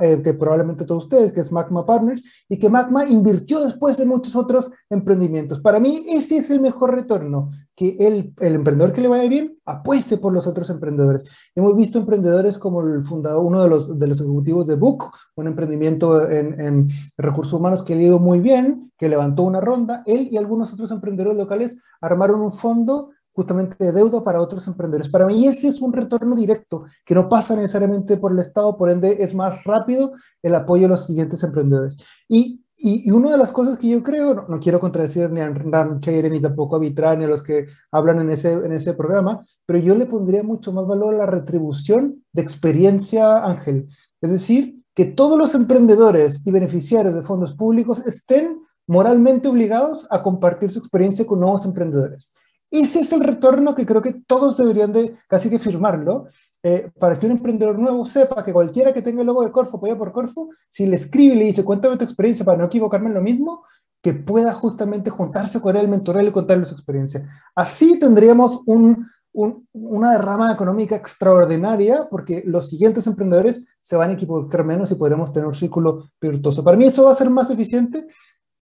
eh, 0.00 0.20
que 0.22 0.34
probablemente 0.34 0.84
todos 0.84 1.04
ustedes, 1.04 1.32
que 1.32 1.40
es 1.40 1.52
Magma 1.52 1.86
Partners, 1.86 2.22
y 2.48 2.58
que 2.58 2.68
Magma 2.68 3.06
invirtió 3.06 3.60
después 3.60 3.96
de 3.96 4.06
muchos 4.06 4.34
otros 4.36 4.70
emprendimientos. 4.88 5.60
Para 5.60 5.78
mí, 5.78 6.04
ese 6.08 6.38
es 6.38 6.50
el 6.50 6.60
mejor 6.60 6.94
retorno, 6.94 7.50
que 7.76 7.96
el, 7.98 8.34
el 8.40 8.54
emprendedor 8.56 8.92
que 8.92 9.00
le 9.00 9.08
vaya 9.08 9.28
bien 9.28 9.56
apueste 9.64 10.18
por 10.18 10.32
los 10.32 10.46
otros 10.46 10.68
emprendedores. 10.70 11.22
Hemos 11.54 11.76
visto 11.76 11.98
emprendedores 11.98 12.58
como 12.58 12.82
el 12.82 13.02
fundador, 13.02 13.44
uno 13.44 13.62
de 13.62 13.68
los, 13.68 13.98
de 13.98 14.06
los 14.06 14.20
ejecutivos 14.20 14.66
de 14.66 14.74
Book, 14.74 15.04
un 15.36 15.46
emprendimiento 15.46 16.28
en, 16.28 16.60
en 16.60 16.88
recursos 17.16 17.54
humanos 17.54 17.82
que 17.82 17.94
ha 17.94 17.96
ido 17.96 18.18
muy 18.18 18.40
bien, 18.40 18.92
que 18.98 19.08
levantó 19.08 19.44
una 19.44 19.60
ronda. 19.60 20.02
Él 20.04 20.28
y 20.30 20.36
algunos 20.36 20.72
otros 20.72 20.90
emprendedores 20.90 21.38
locales 21.38 21.80
armaron 22.00 22.40
un 22.40 22.52
fondo 22.52 23.10
justamente 23.40 23.74
de 23.82 23.90
deuda 23.90 24.22
para 24.22 24.42
otros 24.42 24.66
emprendedores. 24.66 25.08
Para 25.08 25.24
mí 25.24 25.46
ese 25.46 25.68
es 25.68 25.80
un 25.80 25.94
retorno 25.94 26.36
directo 26.36 26.84
que 27.06 27.14
no 27.14 27.26
pasa 27.26 27.56
necesariamente 27.56 28.18
por 28.18 28.32
el 28.32 28.40
Estado, 28.40 28.76
por 28.76 28.90
ende 28.90 29.16
es 29.20 29.34
más 29.34 29.64
rápido 29.64 30.12
el 30.42 30.54
apoyo 30.54 30.84
a 30.84 30.90
los 30.90 31.06
siguientes 31.06 31.42
emprendedores. 31.42 31.96
Y, 32.28 32.62
y, 32.76 33.10
una 33.10 33.30
de 33.30 33.38
las 33.38 33.50
cosas 33.50 33.78
que 33.78 33.88
yo 33.88 34.02
creo, 34.02 34.46
no, 34.46 34.60
quiero 34.60 34.78
contradecir 34.78 35.30
ni 35.30 35.40
a 35.40 35.48
Ran 35.48 36.00
ni 36.02 36.40
tampoco 36.40 36.76
a 36.76 36.80
Vitran 36.80 37.18
ni 37.18 37.24
a 37.24 37.28
los 37.28 37.42
que 37.42 37.66
hablan 37.90 38.20
en 38.20 38.30
ese, 38.30 38.52
en 38.52 38.72
ese 38.72 38.92
programa, 38.92 39.42
pero 39.64 39.78
yo 39.78 39.94
le 39.94 40.04
pondría 40.04 40.42
mucho 40.42 40.70
más 40.70 40.86
valor 40.86 41.14
a 41.14 41.18
la 41.18 41.26
retribución 41.26 42.22
de 42.34 42.42
experiencia, 42.42 43.42
Ángel. 43.42 43.88
Es 44.20 44.30
decir, 44.30 44.82
que 44.94 45.06
todos 45.06 45.38
los 45.38 45.54
emprendedores 45.54 46.46
y 46.46 46.50
beneficiarios 46.50 47.14
de 47.14 47.22
fondos 47.22 47.54
públicos 47.54 48.06
estén 48.06 48.60
moralmente 48.86 49.48
obligados 49.48 50.06
a 50.10 50.22
compartir 50.22 50.70
su 50.70 50.80
experiencia 50.80 51.26
con 51.26 51.40
nuevos 51.40 51.64
emprendedores. 51.64 52.34
Ese 52.70 53.00
es 53.00 53.12
el 53.12 53.20
retorno 53.20 53.74
que 53.74 53.84
creo 53.84 54.00
que 54.00 54.12
todos 54.26 54.56
deberían 54.56 54.92
de 54.92 55.16
casi 55.28 55.50
que 55.50 55.58
firmarlo, 55.58 56.28
eh, 56.62 56.90
para 56.98 57.18
que 57.18 57.26
un 57.26 57.32
emprendedor 57.32 57.78
nuevo 57.78 58.04
sepa 58.04 58.44
que 58.44 58.52
cualquiera 58.52 58.92
que 58.92 59.02
tenga 59.02 59.22
el 59.22 59.26
logo 59.26 59.42
de 59.42 59.50
Corfo, 59.50 59.78
apoya 59.78 59.98
por 59.98 60.12
Corfo, 60.12 60.50
si 60.68 60.86
le 60.86 60.96
escribe 60.96 61.34
y 61.34 61.38
le 61.38 61.44
dice, 61.46 61.64
cuéntame 61.64 61.96
tu 61.96 62.04
experiencia 62.04 62.44
para 62.44 62.58
no 62.58 62.66
equivocarme 62.66 63.08
en 63.08 63.14
lo 63.14 63.22
mismo, 63.22 63.64
que 64.02 64.14
pueda 64.14 64.54
justamente 64.54 65.10
juntarse 65.10 65.60
con 65.60 65.76
él, 65.76 65.88
mentorarle 65.88 66.30
y 66.30 66.32
contarle 66.32 66.64
su 66.64 66.74
experiencia. 66.74 67.28
Así 67.54 67.98
tendríamos 67.98 68.62
un, 68.66 69.06
una 69.32 70.12
derrama 70.12 70.52
económica 70.52 70.96
extraordinaria 70.96 72.08
porque 72.10 72.42
los 72.46 72.68
siguientes 72.68 73.06
emprendedores 73.06 73.66
se 73.80 73.96
van 73.96 74.10
a 74.10 74.12
equivocar 74.14 74.64
menos 74.64 74.90
y 74.90 74.94
podremos 74.94 75.32
tener 75.32 75.46
un 75.46 75.54
círculo 75.54 76.10
virtuoso. 76.20 76.64
Para 76.64 76.76
mí 76.76 76.84
eso 76.84 77.04
va 77.04 77.12
a 77.12 77.16
ser 77.16 77.30
más 77.30 77.50
eficiente 77.50 78.06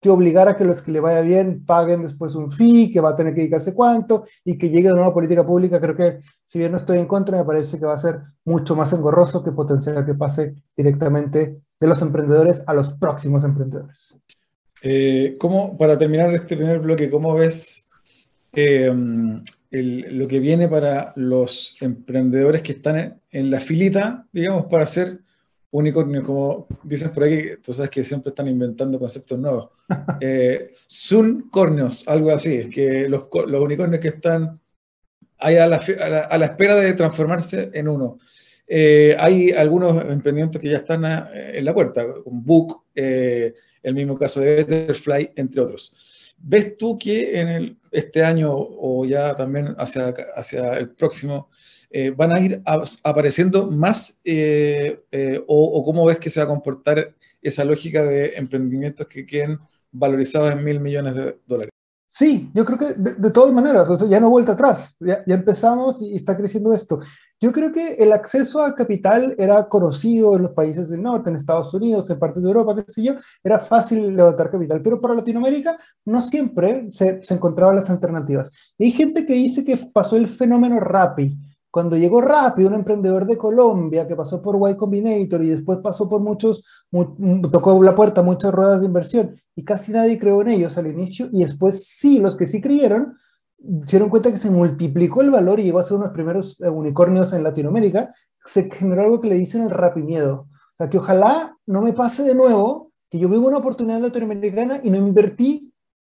que 0.00 0.08
obligar 0.08 0.48
a 0.48 0.56
que 0.56 0.64
los 0.64 0.80
que 0.80 0.92
le 0.92 1.00
vaya 1.00 1.20
bien 1.20 1.64
paguen 1.64 2.02
después 2.02 2.34
un 2.34 2.50
fee, 2.50 2.90
que 2.90 3.00
va 3.00 3.10
a 3.10 3.14
tener 3.14 3.34
que 3.34 3.42
dedicarse 3.42 3.74
cuánto 3.74 4.24
y 4.44 4.56
que 4.56 4.70
llegue 4.70 4.88
a 4.88 4.92
una 4.92 5.02
nueva 5.02 5.14
política 5.14 5.46
pública, 5.46 5.80
creo 5.80 5.94
que 5.94 6.20
si 6.44 6.58
bien 6.58 6.72
no 6.72 6.78
estoy 6.78 6.98
en 6.98 7.06
contra, 7.06 7.36
me 7.36 7.44
parece 7.44 7.78
que 7.78 7.84
va 7.84 7.94
a 7.94 7.98
ser 7.98 8.20
mucho 8.44 8.74
más 8.74 8.92
engorroso 8.92 9.44
que 9.44 9.52
potenciar 9.52 10.04
que 10.06 10.14
pase 10.14 10.54
directamente 10.76 11.60
de 11.78 11.86
los 11.86 12.00
emprendedores 12.00 12.62
a 12.66 12.72
los 12.72 12.94
próximos 12.94 13.44
emprendedores. 13.44 14.18
Eh, 14.82 15.36
¿cómo, 15.38 15.76
para 15.76 15.98
terminar 15.98 16.32
este 16.32 16.56
primer 16.56 16.80
bloque, 16.80 17.10
¿cómo 17.10 17.34
ves 17.34 17.86
eh, 18.54 18.90
lo 19.70 20.28
que 20.28 20.40
viene 20.40 20.66
para 20.68 21.12
los 21.16 21.76
emprendedores 21.80 22.62
que 22.62 22.72
están 22.72 22.98
en, 22.98 23.20
en 23.30 23.50
la 23.50 23.60
filita, 23.60 24.26
digamos, 24.32 24.64
para 24.64 24.84
hacer 24.84 25.20
unicornios, 25.72 26.24
como 26.24 26.66
dicen 26.84 27.12
por 27.12 27.24
aquí, 27.24 27.50
tú 27.62 27.72
sabes 27.72 27.90
que 27.90 28.04
siempre 28.04 28.30
están 28.30 28.48
inventando 28.48 28.98
conceptos 28.98 29.38
nuevos. 29.38 29.70
Eh, 30.20 30.72
suncornios, 30.86 32.06
algo 32.06 32.30
así, 32.30 32.54
es 32.54 32.68
que 32.68 33.08
los, 33.08 33.24
los, 33.46 33.62
unicornios 33.62 34.00
que 34.00 34.08
están 34.08 34.60
ahí 35.38 35.56
a 35.56 35.66
la, 35.66 35.76
a, 36.28 36.38
la, 36.38 36.44
espera 36.44 36.76
de 36.76 36.92
transformarse 36.92 37.70
en 37.72 37.88
uno. 37.88 38.18
Eh, 38.66 39.16
hay 39.18 39.50
algunos 39.50 40.00
emprendimientos 40.04 40.60
que 40.60 40.68
ya 40.68 40.76
están 40.76 41.04
en 41.32 41.64
la 41.64 41.74
puerta, 41.74 42.04
un 42.24 42.44
Book, 42.44 42.84
eh, 42.94 43.54
el 43.82 43.94
mismo 43.94 44.16
caso 44.18 44.40
de 44.40 44.56
Betterfly, 44.56 45.32
entre 45.36 45.62
otros. 45.62 46.36
¿Ves 46.38 46.76
tú 46.76 46.98
que 46.98 47.40
en 47.40 47.48
el, 47.48 47.76
este 47.90 48.22
año 48.22 48.52
o 48.54 49.04
ya 49.04 49.34
también 49.34 49.74
hacia, 49.78 50.14
hacia 50.36 50.74
el 50.74 50.90
próximo 50.90 51.50
eh, 51.92 52.10
van 52.10 52.32
a 52.32 52.40
ir 52.40 52.62
apareciendo 53.02 53.66
más 53.68 54.20
eh, 54.24 55.02
eh, 55.10 55.42
o, 55.48 55.84
cómo 55.84 56.04
ves 56.04 56.20
que 56.20 56.30
se 56.30 56.38
va 56.38 56.44
a 56.44 56.48
comportar 56.48 57.14
esa 57.42 57.64
lógica 57.64 58.04
de 58.04 58.36
emprendimientos 58.36 59.08
que 59.08 59.26
queden 59.26 59.58
valorizados 59.90 60.52
en 60.52 60.62
mil 60.62 60.78
millones 60.78 61.16
de 61.16 61.36
dólares? 61.46 61.72
Sí, 62.06 62.50
yo 62.54 62.64
creo 62.64 62.78
que 62.78 62.92
de, 62.94 63.30
todas 63.30 63.52
maneras, 63.52 63.88
o 63.88 63.96
sea, 63.96 64.08
ya 64.08 64.20
no 64.20 64.30
vuelta 64.30 64.52
atrás, 64.52 64.96
ya, 65.00 65.24
ya, 65.26 65.34
empezamos 65.34 66.00
y 66.02 66.14
está 66.14 66.36
creciendo 66.36 66.74
esto. 66.74 67.00
Yo 67.40 67.52
creo 67.52 67.72
que 67.72 67.94
el 67.94 68.12
acceso 68.12 68.62
al 68.62 68.74
capital 68.74 69.34
era 69.38 69.68
conocido 69.68 70.36
en 70.36 70.42
los 70.42 70.50
países 70.52 70.90
del 70.90 71.02
norte, 71.02 71.30
en 71.30 71.36
Estados 71.36 71.72
Unidos, 71.72 72.10
en 72.10 72.18
partes 72.18 72.42
de 72.42 72.48
Europa, 72.48 72.76
qué 72.76 72.92
sé 72.92 73.02
yo, 73.02 73.14
era 73.42 73.58
fácil 73.58 74.14
levantar 74.14 74.50
capital, 74.50 74.82
pero 74.82 75.00
para 75.00 75.14
Latinoamérica 75.14 75.78
no 76.04 76.20
siempre 76.20 76.88
se, 76.90 77.24
se 77.24 77.34
encontraban 77.34 77.76
las 77.76 77.90
alternativas. 77.90 78.52
Y 78.76 78.84
hay 78.84 78.90
gente 78.90 79.24
que 79.24 79.34
dice 79.34 79.64
que 79.64 79.78
pasó 79.92 80.16
el 80.16 80.28
fenómeno 80.28 80.78
Rappi, 80.78 81.36
cuando 81.70 81.96
llegó 81.96 82.20
Rappi, 82.20 82.64
un 82.64 82.74
emprendedor 82.74 83.26
de 83.26 83.38
Colombia 83.38 84.06
que 84.06 84.16
pasó 84.16 84.42
por 84.42 84.58
Y 84.68 84.76
Combinator 84.76 85.44
y 85.44 85.50
después 85.50 85.78
pasó 85.78 86.08
por 86.08 86.20
muchos, 86.20 86.64
tocó 87.52 87.82
la 87.82 87.94
puerta 87.94 88.22
muchas 88.22 88.52
ruedas 88.52 88.80
de 88.80 88.86
inversión 88.86 89.36
y 89.54 89.64
casi 89.64 89.92
nadie 89.92 90.18
creó 90.18 90.42
en 90.42 90.48
ellos 90.48 90.76
al 90.78 90.88
inicio 90.88 91.28
y 91.32 91.44
después 91.44 91.86
sí, 91.86 92.18
los 92.18 92.36
que 92.36 92.46
sí 92.46 92.60
creyeron, 92.60 93.14
dieron 93.56 94.08
cuenta 94.08 94.32
que 94.32 94.38
se 94.38 94.50
multiplicó 94.50 95.22
el 95.22 95.30
valor 95.30 95.60
y 95.60 95.64
llegó 95.64 95.78
a 95.78 95.84
ser 95.84 95.96
uno 95.96 96.04
de 96.04 96.08
los 96.08 96.14
primeros 96.14 96.60
eh, 96.60 96.68
unicornios 96.68 97.32
en 97.32 97.44
Latinoamérica, 97.44 98.12
se 98.44 98.70
generó 98.70 99.02
algo 99.02 99.20
que 99.20 99.28
le 99.28 99.36
dicen 99.36 99.62
el 99.62 99.70
Rappi 99.70 100.02
miedo. 100.02 100.48
O 100.48 100.76
sea, 100.76 100.88
que 100.88 100.98
ojalá 100.98 101.56
no 101.66 101.82
me 101.82 101.92
pase 101.92 102.24
de 102.24 102.34
nuevo 102.34 102.90
que 103.10 103.18
yo 103.18 103.28
vivo 103.28 103.46
una 103.46 103.58
oportunidad 103.58 104.00
latinoamericana 104.00 104.80
y 104.82 104.90
no 104.90 104.96
invertí 104.96 105.69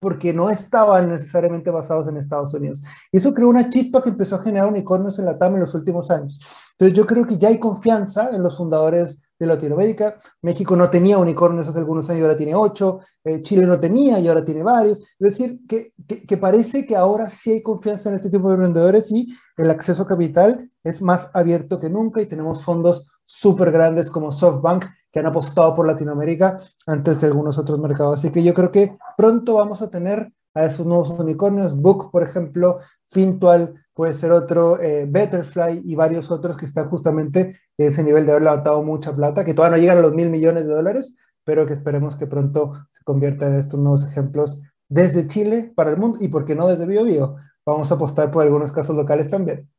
porque 0.02 0.34
no 0.34 0.50
estaban 0.50 1.10
necesariamente 1.10 1.70
basados 1.70 2.08
en 2.08 2.18
Estados 2.18 2.52
Unidos. 2.56 2.82
Y 3.12 3.18
eso 3.18 3.36
creó 3.36 3.50
una 3.50 3.70
chispa 3.70 4.02
que 4.02 4.10
empezó 4.10 4.36
a 4.36 4.42
generar 4.42 4.68
unicornios 4.68 5.20
en 5.20 5.26
la 5.26 5.38
TAM 5.38 5.54
en 5.54 5.60
los 5.60 5.76
últimos 5.76 6.10
años. 6.10 6.40
Entonces 6.72 6.98
yo 6.98 7.06
creo 7.06 7.28
que 7.28 7.38
ya 7.38 7.50
hay 7.50 7.60
confianza 7.60 8.32
en 8.34 8.42
los 8.42 8.58
fundadores 8.58 9.22
de 9.38 9.46
Latinoamérica. 9.46 10.18
México 10.42 10.76
no 10.76 10.90
tenía 10.90 11.20
unicornios 11.20 11.68
hace 11.68 11.78
algunos 11.78 12.10
años 12.10 12.22
y 12.22 12.24
ahora 12.24 12.36
tiene 12.36 12.56
ocho. 12.56 13.02
Eh, 13.24 13.44
Chile 13.44 13.68
no 13.68 13.80
tenía 13.80 14.20
y 14.20 14.28
ahora 14.28 14.44
tiene 14.44 14.64
varios. 14.64 14.98
Es 15.20 15.38
decir, 15.38 15.60
que, 15.68 15.94
que, 16.08 16.38
parece 16.38 16.88
que 16.88 16.96
ahora 16.96 17.30
sí 17.30 17.52
hay 17.52 17.62
confianza 17.62 18.10
en 18.10 18.16
este 18.16 18.32
tipo 18.32 18.50
de 18.50 18.58
vendedores 18.58 19.12
y 19.12 19.28
el 19.56 19.70
acceso 19.70 20.02
a 20.02 20.08
capital 20.08 20.68
es 20.84 21.00
más 21.04 21.30
abierto 21.36 21.80
que 21.80 21.92
nunca 21.92 22.24
y 22.24 22.26
tenemos 22.26 22.64
fondos 22.64 23.08
súper 23.24 23.72
grandes 23.72 24.10
como 24.10 24.32
SoftBank 24.32 24.86
que 25.12 25.20
han 25.20 25.26
apostado 25.26 25.76
por 25.76 25.86
Latinoamérica 25.86 26.58
antes 26.88 27.22
de 27.22 27.28
algunos 27.28 27.58
otros 27.58 27.80
mercados. 27.80 28.20
Así 28.20 28.32
que 28.32 28.44
yo 28.44 28.54
creo 28.54 28.72
que 28.72 28.98
pronto 29.18 29.56
vamos 29.56 29.82
a 29.82 29.90
tener 29.90 30.32
a 30.54 30.66
esos 30.66 30.86
nuevos 30.86 31.10
unicornios, 31.10 31.76
Book, 31.76 32.12
por 32.12 32.24
ejemplo, 32.24 32.80
Fintual, 33.10 33.74
puede 33.94 34.14
ser 34.14 34.32
otro, 34.32 34.82
eh, 34.82 35.06
Betterfly 35.08 35.82
y 35.86 35.96
varios 35.96 36.32
otros 36.32 36.58
que 36.58 36.66
están 36.66 36.90
justamente 36.90 37.58
en 37.78 37.88
ese 37.88 38.04
nivel 38.04 38.26
de 38.26 38.32
haber 38.32 38.44
levantado 38.44 38.82
mucha 38.84 39.16
plata, 39.16 39.46
que 39.46 39.54
todavía 39.54 39.78
no 39.78 39.82
llegan 39.82 39.98
a 40.00 40.02
los 40.02 40.14
mil 40.14 40.30
millones 40.30 40.66
de 40.66 40.74
dólares, 40.74 41.18
pero 41.44 41.66
que 41.66 41.74
esperemos 41.74 42.16
que 42.16 42.28
pronto 42.28 42.74
se 42.92 43.04
conviertan 43.04 43.54
en 43.54 43.60
estos 43.60 43.80
nuevos 43.80 44.06
ejemplos 44.06 44.62
desde 44.90 45.28
Chile 45.28 45.72
para 45.76 45.92
el 45.92 45.98
mundo 45.98 46.20
y, 46.22 46.28
¿por 46.28 46.46
qué 46.46 46.56
no, 46.56 46.68
desde 46.68 46.86
BioBio? 46.86 47.38
Vamos 47.66 47.92
a 47.92 47.96
apostar 47.96 48.32
por 48.32 48.44
algunos 48.44 48.72
casos 48.72 48.96
locales 48.96 49.30
también. 49.30 49.70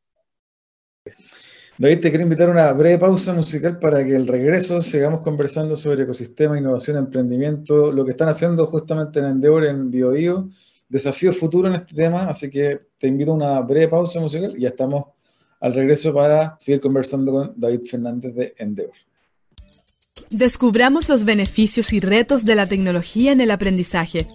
David, 1.75 2.01
te 2.01 2.09
quiero 2.09 2.23
invitar 2.23 2.49
a 2.49 2.51
una 2.51 2.71
breve 2.71 2.99
pausa 2.99 3.33
musical 3.33 3.79
para 3.79 4.03
que 4.05 4.15
el 4.15 4.27
regreso 4.27 4.79
sigamos 4.83 5.21
conversando 5.21 5.75
sobre 5.75 6.03
ecosistema, 6.03 6.57
innovación, 6.57 6.97
emprendimiento, 6.97 7.91
lo 7.91 8.05
que 8.05 8.11
están 8.11 8.29
haciendo 8.29 8.67
justamente 8.67 9.19
en 9.19 9.25
Endeavor, 9.25 9.65
en 9.65 9.89
BioBio, 9.89 10.49
desafío 10.87 11.33
futuro 11.33 11.67
en 11.67 11.75
este 11.75 11.95
tema, 11.95 12.29
así 12.29 12.47
que 12.51 12.79
te 12.99 13.07
invito 13.07 13.31
a 13.31 13.35
una 13.35 13.61
breve 13.61 13.87
pausa 13.87 14.19
musical 14.19 14.53
y 14.55 14.61
ya 14.61 14.69
estamos 14.69 15.05
al 15.59 15.73
regreso 15.73 16.13
para 16.13 16.55
seguir 16.59 16.79
conversando 16.79 17.31
con 17.31 17.53
David 17.55 17.81
Fernández 17.89 18.35
de 18.35 18.53
Endeavor. 18.59 18.95
Descubramos 20.29 21.09
los 21.09 21.25
beneficios 21.25 21.91
y 21.91 21.99
retos 21.99 22.45
de 22.45 22.53
la 22.53 22.67
tecnología 22.67 23.31
en 23.31 23.41
el 23.41 23.49
aprendizaje. 23.49 24.25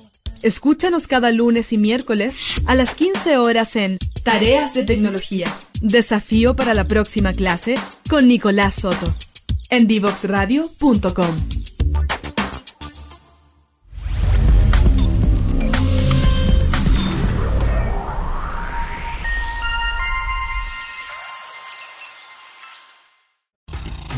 Escúchanos 0.43 1.07
cada 1.07 1.33
lunes 1.33 1.73
y 1.73 1.79
miércoles 1.79 2.39
a 2.67 2.75
las 2.75 2.95
15 2.95 3.39
horas 3.39 3.77
en 3.77 3.99
Tareas 4.23 4.75
de 4.75 4.85
Tecnología 4.85 5.47
Desafío 5.81 6.57
para 6.57 6.75
la 6.75 6.85
próxima 6.85 7.33
clase 7.33 7.77
con 8.11 8.27
Nicolás 8.27 8.75
Soto 8.75 9.07
en 9.71 9.87
divoxradio.com. 9.87 11.37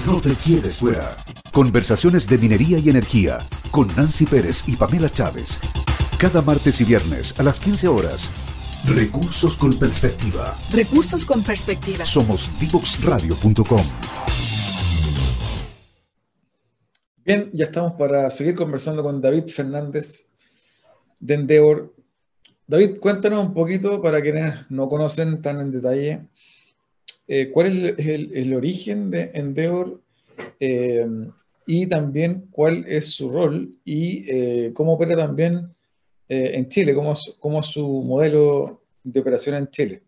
No 0.07 0.21
te 0.21 0.35
quieres 0.35 0.79
fuera. 0.79 1.17
Conversaciones 1.53 2.27
de 2.27 2.39
minería 2.39 2.79
y 2.79 2.89
energía 2.89 3.39
con 3.71 3.95
Nancy 3.97 4.25
Pérez 4.25 4.65
y 4.67 4.77
Pamela 4.77 5.13
Chávez. 5.13 5.61
Cada 6.21 6.43
martes 6.43 6.79
y 6.83 6.85
viernes 6.85 7.35
a 7.41 7.43
las 7.43 7.59
15 7.59 7.89
horas 7.89 8.31
Recursos 8.85 9.57
con 9.57 9.73
perspectiva. 9.79 10.55
Recursos 10.71 11.25
con 11.25 11.43
perspectiva. 11.43 12.05
Somos 12.05 12.51
divoxradio.com. 12.61 13.81
Bien, 17.25 17.49
ya 17.55 17.65
estamos 17.65 17.93
para 17.93 18.29
seguir 18.29 18.55
conversando 18.55 19.03
con 19.03 19.19
David 19.23 19.47
Fernández 19.47 20.29
de 21.21 21.35
Endeavor. 21.35 21.95
David, 22.67 22.99
cuéntanos 23.01 23.47
un 23.47 23.55
poquito 23.55 24.03
para 24.03 24.21
quienes 24.21 24.71
no 24.71 24.91
conocen 24.91 25.41
tan 25.41 25.59
en 25.59 25.71
detalle 25.71 26.27
eh, 27.29 27.51
cuál 27.51 27.95
es 27.97 28.07
el, 28.07 28.53
origen 28.53 29.11
de 29.11 29.31
Endeavor 29.33 30.03
eh, 30.59 31.07
y 31.65 31.87
también 31.87 32.47
cuál 32.51 32.85
es 32.87 33.07
su 33.07 33.31
rol 33.31 33.71
y 33.87 34.27
eh, 34.31 34.73
cómo 34.75 34.93
opera 34.93 35.17
también 35.17 35.75
en 36.31 36.69
Chile, 36.69 36.95
cómo, 36.95 37.15
cómo 37.39 37.61
es 37.61 37.67
su 37.67 37.87
modelo 38.03 38.83
de 39.03 39.21
operación 39.21 39.57
en 39.57 39.69
Chile. 39.69 40.03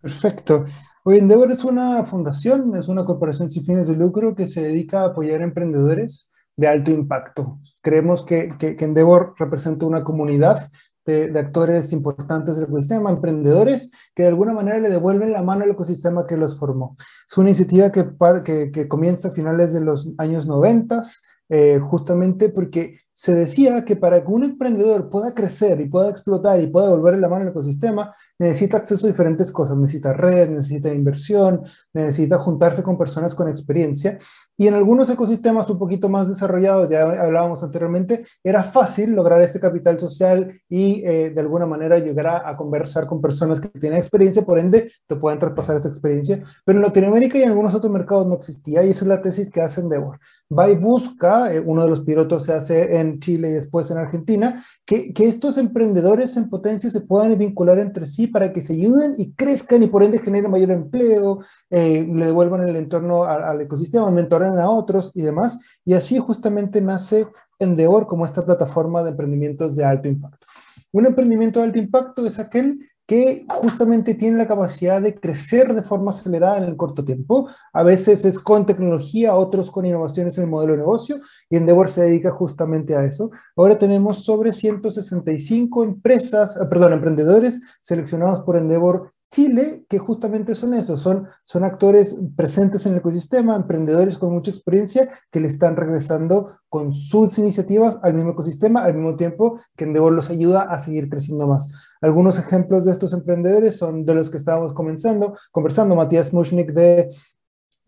Perfecto. 0.00 0.64
Hoy 1.04 1.18
Endeavor 1.18 1.50
es 1.50 1.64
una 1.64 2.04
fundación, 2.04 2.76
es 2.76 2.86
una 2.86 3.04
corporación 3.04 3.50
sin 3.50 3.64
fines 3.64 3.88
de 3.88 3.96
lucro 3.96 4.34
que 4.34 4.46
se 4.46 4.62
dedica 4.62 5.00
a 5.00 5.06
apoyar 5.06 5.40
a 5.40 5.44
emprendedores 5.44 6.30
de 6.56 6.68
alto 6.68 6.90
impacto. 6.90 7.58
Creemos 7.82 8.24
que, 8.24 8.54
que, 8.58 8.76
Endeavor 8.78 9.34
representa 9.38 9.86
una 9.86 10.04
comunidad 10.04 10.60
de, 11.06 11.36
actores 11.38 11.92
importantes 11.92 12.56
del 12.56 12.66
ecosistema, 12.66 13.10
emprendedores 13.10 13.90
que 14.14 14.24
de 14.24 14.28
alguna 14.28 14.52
manera 14.52 14.78
le 14.78 14.90
devuelven 14.90 15.32
la 15.32 15.42
mano 15.42 15.64
al 15.64 15.70
ecosistema 15.70 16.26
que 16.26 16.36
los 16.36 16.58
formó. 16.58 16.96
Es 17.28 17.38
una 17.38 17.48
iniciativa 17.48 17.90
que, 17.90 18.06
que, 18.44 18.70
que 18.70 18.88
comienza 18.88 19.28
a 19.28 19.32
finales 19.32 19.72
de 19.72 19.80
los 19.80 20.10
años 20.18 20.46
90, 20.46 21.02
eh, 21.48 21.80
justamente 21.80 22.50
porque 22.50 23.00
se 23.18 23.34
decía 23.34 23.84
que 23.84 23.96
para 23.96 24.22
que 24.22 24.30
un 24.30 24.44
emprendedor 24.44 25.10
pueda 25.10 25.34
crecer 25.34 25.80
y 25.80 25.88
pueda 25.88 26.08
explotar 26.08 26.62
y 26.62 26.68
pueda 26.68 26.90
volver 26.90 27.18
la 27.18 27.28
mano 27.28 27.42
al 27.42 27.48
ecosistema, 27.48 28.14
necesita 28.38 28.76
acceso 28.76 29.06
a 29.06 29.10
diferentes 29.10 29.50
cosas, 29.50 29.76
necesita 29.76 30.12
red, 30.12 30.50
necesita 30.50 30.94
inversión, 30.94 31.62
necesita 31.92 32.38
juntarse 32.38 32.84
con 32.84 32.96
personas 32.96 33.34
con 33.34 33.48
experiencia. 33.48 34.18
Y 34.60 34.66
en 34.66 34.74
algunos 34.74 35.08
ecosistemas 35.08 35.70
un 35.70 35.78
poquito 35.78 36.08
más 36.08 36.28
desarrollados, 36.28 36.90
ya 36.90 37.02
hablábamos 37.02 37.62
anteriormente, 37.62 38.26
era 38.42 38.64
fácil 38.64 39.12
lograr 39.12 39.40
este 39.40 39.60
capital 39.60 40.00
social 40.00 40.60
y 40.68 41.02
eh, 41.06 41.30
de 41.30 41.40
alguna 41.40 41.64
manera 41.64 41.98
llegar 42.00 42.26
a, 42.26 42.56
conversar 42.56 43.06
con 43.06 43.20
personas 43.20 43.60
que 43.60 43.68
tienen 43.68 43.98
experiencia, 43.98 44.42
por 44.42 44.58
ende 44.58 44.90
te 45.06 45.14
pueden 45.14 45.38
traspasar 45.38 45.76
esta 45.76 45.88
experiencia. 45.88 46.42
Pero 46.64 46.78
en 46.78 46.84
Latinoamérica 46.84 47.38
y 47.38 47.42
en 47.42 47.50
algunos 47.50 47.72
otros 47.72 47.92
mercados 47.92 48.26
no 48.26 48.34
existía 48.34 48.82
y 48.84 48.90
esa 48.90 49.04
es 49.04 49.08
la 49.08 49.22
tesis 49.22 49.48
que 49.48 49.62
hace 49.62 49.80
Endeavor. 49.80 50.18
Va 50.50 50.68
y 50.68 50.74
busca, 50.74 51.52
eh, 51.52 51.60
uno 51.60 51.84
de 51.84 51.90
los 51.90 52.00
pilotos 52.00 52.44
se 52.44 52.52
hace 52.52 52.98
en 52.98 53.20
Chile 53.20 53.50
y 53.50 53.52
después 53.52 53.88
en 53.92 53.98
Argentina, 53.98 54.64
que, 54.84 55.14
que, 55.14 55.28
estos 55.28 55.56
emprendedores 55.56 56.36
en 56.36 56.50
potencia 56.50 56.90
se 56.90 57.02
puedan 57.02 57.38
vincular 57.38 57.78
entre 57.78 58.08
sí 58.08 58.26
para 58.26 58.52
que 58.52 58.60
se 58.60 58.72
ayuden 58.72 59.14
y 59.18 59.32
crezcan 59.34 59.84
y 59.84 59.86
por 59.86 60.02
ende 60.02 60.18
generen 60.18 60.50
mayor 60.50 60.72
empleo, 60.72 61.40
eh, 61.70 62.08
le 62.10 62.26
devuelvan 62.26 62.66
el 62.66 62.76
entorno 62.76 63.24
al, 63.24 63.60
ecosistema, 63.60 64.10
mentoren 64.10 64.47
a 64.56 64.70
otros 64.70 65.12
y 65.14 65.22
demás. 65.22 65.58
Y 65.84 65.94
así 65.94 66.18
justamente 66.18 66.80
nace 66.80 67.26
Endeavor 67.58 68.06
como 68.06 68.24
esta 68.24 68.44
plataforma 68.44 69.02
de 69.02 69.10
emprendimientos 69.10 69.74
de 69.74 69.84
alto 69.84 70.08
impacto. 70.08 70.46
Un 70.92 71.06
emprendimiento 71.06 71.58
de 71.58 71.66
alto 71.66 71.78
impacto 71.78 72.24
es 72.24 72.38
aquel 72.38 72.78
que 73.08 73.46
justamente 73.48 74.14
tiene 74.14 74.36
la 74.36 74.46
capacidad 74.46 75.00
de 75.00 75.18
crecer 75.18 75.74
de 75.74 75.82
forma 75.82 76.10
acelerada 76.10 76.58
en 76.58 76.64
el 76.64 76.76
corto 76.76 77.02
tiempo. 77.02 77.48
A 77.72 77.82
veces 77.82 78.26
es 78.26 78.38
con 78.38 78.66
tecnología, 78.66 79.34
otros 79.34 79.70
con 79.70 79.86
innovaciones 79.86 80.36
en 80.36 80.44
el 80.44 80.50
modelo 80.50 80.72
de 80.72 80.80
negocio, 80.80 81.16
y 81.48 81.56
Endeavor 81.56 81.88
se 81.88 82.02
dedica 82.02 82.30
justamente 82.30 82.94
a 82.94 83.06
eso. 83.06 83.30
Ahora 83.56 83.78
tenemos 83.78 84.24
sobre 84.24 84.52
165 84.52 85.84
empresas, 85.84 86.58
eh, 86.58 86.66
perdón, 86.68 86.92
emprendedores 86.92 87.62
seleccionados 87.80 88.40
por 88.40 88.58
Endeavor 88.58 89.14
Chile, 89.30 89.84
que 89.88 89.98
justamente 89.98 90.54
son 90.54 90.72
eso, 90.72 90.96
son, 90.96 91.28
son 91.44 91.64
actores 91.64 92.16
presentes 92.34 92.86
en 92.86 92.92
el 92.92 92.98
ecosistema, 92.98 93.56
emprendedores 93.56 94.16
con 94.16 94.32
mucha 94.32 94.50
experiencia 94.50 95.10
que 95.30 95.40
le 95.40 95.48
están 95.48 95.76
regresando 95.76 96.58
con 96.68 96.92
sus 96.92 97.38
iniciativas 97.38 97.98
al 98.02 98.14
mismo 98.14 98.30
ecosistema, 98.30 98.84
al 98.84 98.94
mismo 98.94 99.16
tiempo 99.16 99.60
que 99.76 99.84
Endeavor 99.84 100.12
los 100.12 100.30
ayuda 100.30 100.62
a 100.62 100.78
seguir 100.78 101.10
creciendo 101.10 101.46
más. 101.46 101.70
Algunos 102.00 102.38
ejemplos 102.38 102.84
de 102.84 102.92
estos 102.92 103.12
emprendedores 103.12 103.76
son 103.76 104.06
de 104.06 104.14
los 104.14 104.30
que 104.30 104.38
estábamos 104.38 104.72
comenzando, 104.72 105.36
conversando. 105.50 105.94
Matías 105.94 106.32
Mushnik 106.32 106.72
de 106.72 107.10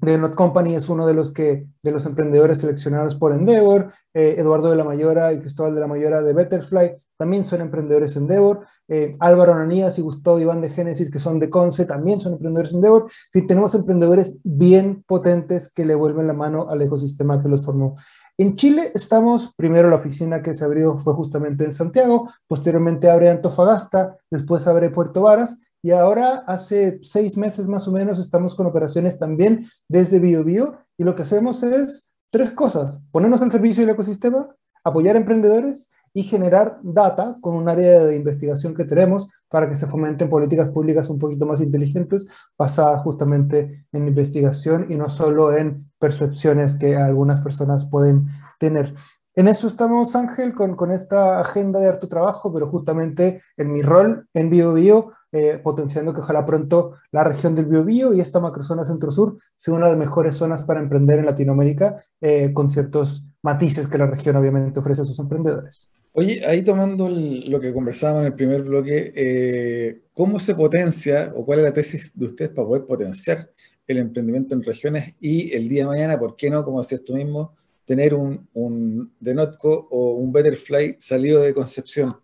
de 0.00 0.18
Not 0.18 0.34
Company 0.34 0.74
es 0.74 0.88
uno 0.88 1.06
de 1.06 1.14
los, 1.14 1.32
que, 1.32 1.66
de 1.82 1.90
los 1.90 2.06
emprendedores 2.06 2.58
seleccionados 2.58 3.16
por 3.16 3.32
Endeavor, 3.32 3.92
eh, 4.14 4.36
Eduardo 4.38 4.70
de 4.70 4.76
la 4.76 4.84
Mayora 4.84 5.32
y 5.32 5.40
Cristóbal 5.40 5.74
de 5.74 5.80
la 5.80 5.86
Mayora 5.86 6.22
de 6.22 6.32
Betterfly 6.32 6.96
también 7.20 7.44
son 7.44 7.60
emprendedores 7.60 8.16
Endeavor, 8.16 8.64
eh, 8.88 9.14
Álvaro 9.20 9.52
Ananías 9.52 9.98
y 9.98 10.00
Gustavo 10.00 10.40
Iván 10.40 10.62
de 10.62 10.70
Génesis, 10.70 11.10
que 11.10 11.18
son 11.18 11.38
de 11.38 11.50
Conce, 11.50 11.84
también 11.84 12.18
son 12.18 12.32
emprendedores 12.32 12.72
Endeavor. 12.72 13.10
Y 13.34 13.46
tenemos 13.46 13.74
emprendedores 13.74 14.38
bien 14.42 15.04
potentes 15.06 15.70
que 15.70 15.84
le 15.84 15.94
vuelven 15.94 16.26
la 16.26 16.32
mano 16.32 16.70
al 16.70 16.80
ecosistema 16.80 17.42
que 17.42 17.50
los 17.50 17.62
formó. 17.62 17.96
En 18.38 18.56
Chile 18.56 18.90
estamos, 18.94 19.54
primero 19.54 19.90
la 19.90 19.96
oficina 19.96 20.40
que 20.40 20.54
se 20.54 20.64
abrió 20.64 20.96
fue 20.96 21.12
justamente 21.12 21.62
en 21.62 21.74
Santiago, 21.74 22.30
posteriormente 22.46 23.10
abre 23.10 23.28
Antofagasta, 23.28 24.16
después 24.30 24.66
abre 24.66 24.88
Puerto 24.88 25.20
Varas, 25.20 25.60
y 25.82 25.92
ahora 25.92 26.44
hace 26.46 26.98
seis 27.02 27.36
meses 27.36 27.66
más 27.66 27.88
o 27.88 27.92
menos 27.92 28.18
estamos 28.18 28.54
con 28.54 28.66
operaciones 28.66 29.18
también 29.18 29.66
desde 29.88 30.18
BioBio 30.18 30.78
y 30.98 31.04
lo 31.04 31.14
que 31.14 31.22
hacemos 31.22 31.62
es 31.62 32.10
tres 32.30 32.50
cosas, 32.50 32.98
ponernos 33.10 33.42
al 33.42 33.50
servicio 33.50 33.82
del 33.82 33.94
ecosistema, 33.94 34.54
apoyar 34.84 35.16
a 35.16 35.20
emprendedores 35.20 35.90
y 36.12 36.24
generar 36.24 36.78
data 36.82 37.36
con 37.40 37.54
un 37.54 37.68
área 37.68 38.00
de 38.00 38.16
investigación 38.16 38.74
que 38.74 38.84
tenemos 38.84 39.30
para 39.48 39.68
que 39.68 39.76
se 39.76 39.86
fomenten 39.86 40.28
políticas 40.28 40.68
públicas 40.68 41.08
un 41.08 41.18
poquito 41.18 41.46
más 41.46 41.60
inteligentes 41.60 42.28
basadas 42.58 43.02
justamente 43.02 43.86
en 43.92 44.08
investigación 44.08 44.86
y 44.90 44.96
no 44.96 45.08
solo 45.08 45.56
en 45.56 45.90
percepciones 45.98 46.74
que 46.74 46.96
algunas 46.96 47.40
personas 47.42 47.86
pueden 47.88 48.26
tener. 48.58 48.94
En 49.36 49.46
eso 49.46 49.68
estamos, 49.68 50.16
Ángel, 50.16 50.54
con, 50.54 50.90
esta 50.90 51.40
agenda 51.40 51.78
de 51.78 51.86
harto 51.86 52.08
trabajo, 52.08 52.52
pero 52.52 52.68
justamente 52.68 53.40
en 53.56 53.72
mi 53.72 53.80
rol 53.80 54.26
en 54.34 54.50
BioBio 54.50 55.12
eh, 55.32 55.60
potenciando 55.62 56.12
que 56.12 56.20
ojalá 56.20 56.44
pronto 56.44 56.94
la 57.12 57.22
región 57.22 57.54
del 57.54 57.66
Biobío 57.66 58.12
y 58.12 58.20
esta 58.20 58.40
macrozona 58.40 58.84
centro-sur 58.84 59.38
sea 59.56 59.74
una 59.74 59.86
de 59.86 59.92
las 59.92 60.00
mejores 60.00 60.34
zonas 60.34 60.64
para 60.64 60.80
emprender 60.80 61.20
en 61.20 61.26
Latinoamérica, 61.26 62.02
eh, 62.20 62.50
con 62.52 62.68
ciertos 62.68 63.28
matices 63.40 63.86
que 63.86 63.98
la 63.98 64.06
región 64.06 64.34
obviamente 64.34 64.80
ofrece 64.80 65.02
a 65.02 65.04
sus 65.04 65.18
emprendedores. 65.20 65.88
Oye, 66.12 66.44
ahí 66.44 66.62
tomando 66.62 67.08
lo 67.08 67.60
que 67.60 67.72
conversábamos 67.72 68.22
en 68.22 68.26
el 68.26 68.34
primer 68.34 68.62
bloque, 68.62 69.12
eh, 69.14 70.02
¿cómo 70.12 70.40
se 70.40 70.56
potencia 70.56 71.32
o 71.36 71.46
cuál 71.46 71.60
es 71.60 71.64
la 71.66 71.72
tesis 71.72 72.10
de 72.12 72.26
ustedes 72.26 72.50
para 72.50 72.66
poder 72.66 72.84
potenciar 72.84 73.48
el 73.86 73.98
emprendimiento 73.98 74.54
en 74.54 74.64
regiones 74.64 75.16
y 75.20 75.52
el 75.52 75.68
día 75.68 75.84
de 75.84 75.90
mañana, 75.90 76.18
¿por 76.18 76.34
qué 76.34 76.50
no, 76.50 76.64
como 76.64 76.80
decías 76.80 77.04
tú 77.04 77.14
mismo, 77.14 77.54
tener 77.90 78.14
un, 78.14 78.48
un 78.54 79.12
Denotco 79.18 79.88
o 79.90 80.12
un 80.12 80.30
Betterfly 80.30 80.98
salido 81.00 81.42
de 81.42 81.52
Concepción? 81.52 82.14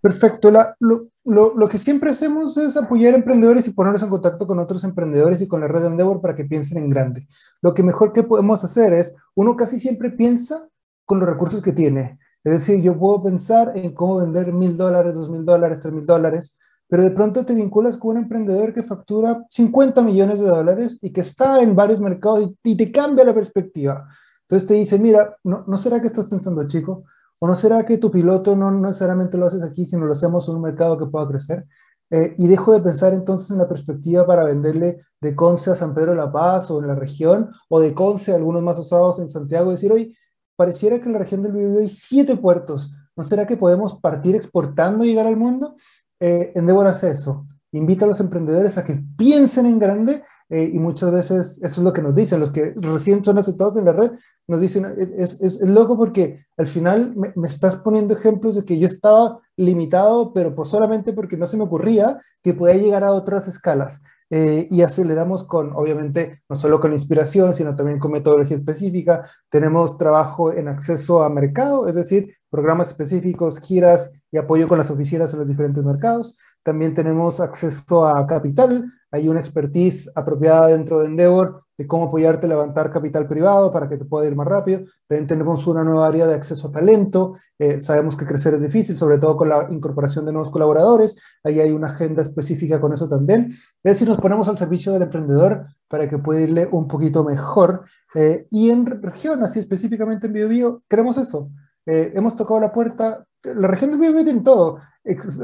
Perfecto. 0.00 0.50
La, 0.50 0.74
lo, 0.80 1.08
lo, 1.26 1.54
lo, 1.54 1.68
que 1.68 1.76
siempre 1.76 2.08
hacemos 2.08 2.56
es 2.56 2.74
apoyar 2.78 3.12
a 3.12 3.18
emprendedores 3.18 3.68
y 3.68 3.72
ponerlos 3.72 4.02
en 4.02 4.08
contacto 4.08 4.46
con 4.46 4.58
otros 4.58 4.84
emprendedores 4.84 5.42
y 5.42 5.48
con 5.48 5.60
la 5.60 5.68
red 5.68 5.82
de 5.82 5.88
Endeavor 5.88 6.22
para 6.22 6.34
que 6.34 6.46
piensen 6.46 6.78
en 6.78 6.88
grande. 6.88 7.28
Lo 7.60 7.74
que 7.74 7.82
mejor 7.82 8.14
que 8.14 8.22
podemos 8.22 8.64
hacer 8.64 8.94
es, 8.94 9.14
uno 9.34 9.54
casi 9.54 9.78
siempre 9.78 10.08
piensa 10.08 10.66
con 11.04 11.20
los 11.20 11.28
recursos 11.28 11.62
que 11.62 11.72
tiene. 11.72 12.18
Es 12.42 12.54
decir, 12.54 12.80
yo 12.80 12.98
puedo 12.98 13.22
pensar 13.22 13.76
en 13.76 13.92
cómo 13.92 14.16
vender 14.16 14.50
mil 14.50 14.78
dólares, 14.78 15.12
dos 15.12 15.28
mil 15.28 15.44
dólares, 15.44 15.80
tres 15.82 15.92
mil 15.92 16.06
dólares, 16.06 16.56
pero 16.88 17.02
de 17.02 17.10
pronto 17.10 17.44
te 17.44 17.54
vinculas 17.54 17.98
con 17.98 18.16
un 18.16 18.22
emprendedor 18.22 18.72
que 18.72 18.82
factura 18.82 19.44
50 19.50 20.00
millones 20.00 20.38
de 20.40 20.46
dólares 20.46 20.98
y 21.02 21.12
que 21.12 21.20
está 21.20 21.60
en 21.60 21.76
varios 21.76 22.00
mercados 22.00 22.40
y, 22.40 22.70
y 22.70 22.76
te 22.78 22.90
cambia 22.90 23.26
la 23.26 23.34
perspectiva. 23.34 24.08
Entonces 24.48 24.66
te 24.66 24.74
dice, 24.74 24.98
mira, 24.98 25.36
¿no, 25.44 25.64
¿no 25.66 25.76
será 25.76 26.00
que 26.00 26.06
estás 26.06 26.28
pensando, 26.28 26.66
chico? 26.66 27.04
¿O 27.38 27.46
no 27.46 27.54
será 27.54 27.84
que 27.84 27.98
tu 27.98 28.10
piloto 28.10 28.56
no 28.56 28.70
necesariamente 28.70 29.36
lo 29.36 29.46
haces 29.46 29.62
aquí, 29.62 29.84
sino 29.84 30.06
lo 30.06 30.12
hacemos 30.12 30.48
en 30.48 30.56
un 30.56 30.62
mercado 30.62 30.96
que 30.98 31.06
pueda 31.06 31.28
crecer? 31.28 31.66
Eh, 32.10 32.34
y 32.38 32.48
dejo 32.48 32.72
de 32.72 32.80
pensar 32.80 33.12
entonces 33.12 33.50
en 33.50 33.58
la 33.58 33.68
perspectiva 33.68 34.26
para 34.26 34.44
venderle 34.44 35.02
de 35.20 35.36
Conce 35.36 35.70
a 35.70 35.74
San 35.74 35.94
Pedro 35.94 36.12
de 36.12 36.16
la 36.16 36.32
Paz 36.32 36.70
o 36.70 36.80
en 36.80 36.88
la 36.88 36.94
región, 36.94 37.50
o 37.68 37.80
de 37.80 37.92
Conce 37.92 38.32
a 38.32 38.36
algunos 38.36 38.62
más 38.62 38.78
usados 38.78 39.18
en 39.18 39.28
Santiago, 39.28 39.70
y 39.70 39.74
decir, 39.74 39.92
oye, 39.92 40.16
pareciera 40.56 40.98
que 40.98 41.04
en 41.04 41.12
la 41.12 41.18
región 41.18 41.42
del 41.42 41.52
Biobío 41.52 41.80
hay 41.80 41.88
siete 41.88 42.36
puertos, 42.36 42.92
¿no 43.14 43.24
será 43.24 43.46
que 43.46 43.56
podemos 43.56 44.00
partir 44.00 44.34
exportando 44.34 45.04
y 45.04 45.08
llegar 45.08 45.26
al 45.26 45.36
mundo? 45.36 45.76
Eh, 46.18 46.52
Endeavor 46.54 46.86
hace 46.86 47.10
eso, 47.10 47.46
invita 47.72 48.04
a 48.04 48.08
los 48.08 48.20
emprendedores 48.20 48.78
a 48.78 48.84
que 48.84 49.00
piensen 49.16 49.66
en 49.66 49.78
grande 49.78 50.22
eh, 50.50 50.70
y 50.72 50.78
muchas 50.78 51.12
veces 51.12 51.58
eso 51.62 51.80
es 51.80 51.84
lo 51.84 51.92
que 51.92 52.00
nos 52.00 52.14
dicen, 52.14 52.40
los 52.40 52.50
que 52.50 52.72
recién 52.76 53.22
son 53.22 53.36
aceptados 53.36 53.76
en 53.76 53.84
la 53.84 53.92
red, 53.92 54.12
nos 54.46 54.60
dicen, 54.60 54.86
es, 54.96 55.38
es, 55.40 55.60
es 55.60 55.68
loco 55.68 55.96
porque 55.96 56.46
al 56.56 56.66
final 56.66 57.14
me, 57.14 57.32
me, 57.36 57.48
estás 57.48 57.76
poniendo 57.76 58.14
ejemplos 58.14 58.56
de 58.56 58.64
que 58.64 58.78
yo 58.78 58.88
estaba 58.88 59.40
limitado, 59.56 60.32
pero 60.32 60.54
pues 60.54 60.68
solamente 60.68 61.12
porque 61.12 61.36
no 61.36 61.46
se 61.46 61.58
me 61.58 61.64
ocurría 61.64 62.18
que 62.42 62.54
podía 62.54 62.76
llegar 62.76 63.04
a 63.04 63.12
otras 63.12 63.46
escalas. 63.46 64.00
Eh, 64.30 64.68
y 64.70 64.82
aceleramos 64.82 65.44
con, 65.44 65.72
obviamente, 65.74 66.42
no 66.50 66.56
solo 66.56 66.80
con 66.80 66.92
inspiración, 66.92 67.54
sino 67.54 67.74
también 67.74 67.98
con 67.98 68.12
metodología 68.12 68.58
específica. 68.58 69.22
Tenemos 69.48 69.96
trabajo 69.96 70.52
en 70.52 70.68
acceso 70.68 71.22
a 71.22 71.30
mercado, 71.30 71.88
es 71.88 71.94
decir, 71.94 72.36
programas 72.50 72.88
específicos, 72.88 73.58
giras 73.58 74.10
y 74.30 74.36
apoyo 74.36 74.68
con 74.68 74.78
las 74.78 74.90
oficinas 74.90 75.32
en 75.32 75.40
los 75.40 75.48
diferentes 75.48 75.82
mercados. 75.82 76.36
También 76.68 76.92
tenemos 76.92 77.40
acceso 77.40 78.06
a 78.06 78.26
capital, 78.26 78.92
hay 79.10 79.26
una 79.26 79.40
expertise 79.40 80.12
apropiada 80.14 80.66
dentro 80.66 81.00
de 81.00 81.06
Endeavor 81.06 81.64
de 81.78 81.86
cómo 81.86 82.04
apoyarte 82.04 82.44
a 82.44 82.48
levantar 82.50 82.92
capital 82.92 83.26
privado 83.26 83.72
para 83.72 83.88
que 83.88 83.96
te 83.96 84.04
pueda 84.04 84.26
ir 84.28 84.36
más 84.36 84.46
rápido. 84.46 84.82
También 85.06 85.26
tenemos 85.26 85.66
una 85.66 85.82
nueva 85.82 86.06
área 86.06 86.26
de 86.26 86.34
acceso 86.34 86.68
a 86.68 86.72
talento. 86.72 87.36
Eh, 87.58 87.80
sabemos 87.80 88.18
que 88.18 88.26
crecer 88.26 88.52
es 88.52 88.60
difícil, 88.60 88.98
sobre 88.98 89.16
todo 89.16 89.38
con 89.38 89.48
la 89.48 89.66
incorporación 89.70 90.26
de 90.26 90.32
nuevos 90.32 90.50
colaboradores. 90.50 91.16
Ahí 91.42 91.58
hay 91.58 91.70
una 91.70 91.86
agenda 91.86 92.20
específica 92.20 92.78
con 92.78 92.92
eso 92.92 93.08
también. 93.08 93.46
Es 93.48 93.94
decir, 93.94 94.06
nos 94.06 94.18
ponemos 94.18 94.46
al 94.50 94.58
servicio 94.58 94.92
del 94.92 95.04
emprendedor 95.04 95.68
para 95.88 96.06
que 96.06 96.18
pueda 96.18 96.42
irle 96.42 96.68
un 96.70 96.86
poquito 96.86 97.24
mejor. 97.24 97.86
Eh, 98.14 98.46
y 98.50 98.68
en 98.68 98.84
región, 98.84 99.42
así 99.42 99.60
específicamente 99.60 100.26
en 100.26 100.34
BioBio, 100.34 100.82
queremos 100.86 101.16
eso. 101.16 101.50
Eh, 101.90 102.12
hemos 102.14 102.36
tocado 102.36 102.60
la 102.60 102.70
puerta, 102.70 103.24
la 103.42 103.66
región 103.66 103.90
del 103.90 103.98
BioBio 103.98 104.22
tiene 104.22 104.42
todo, 104.42 104.78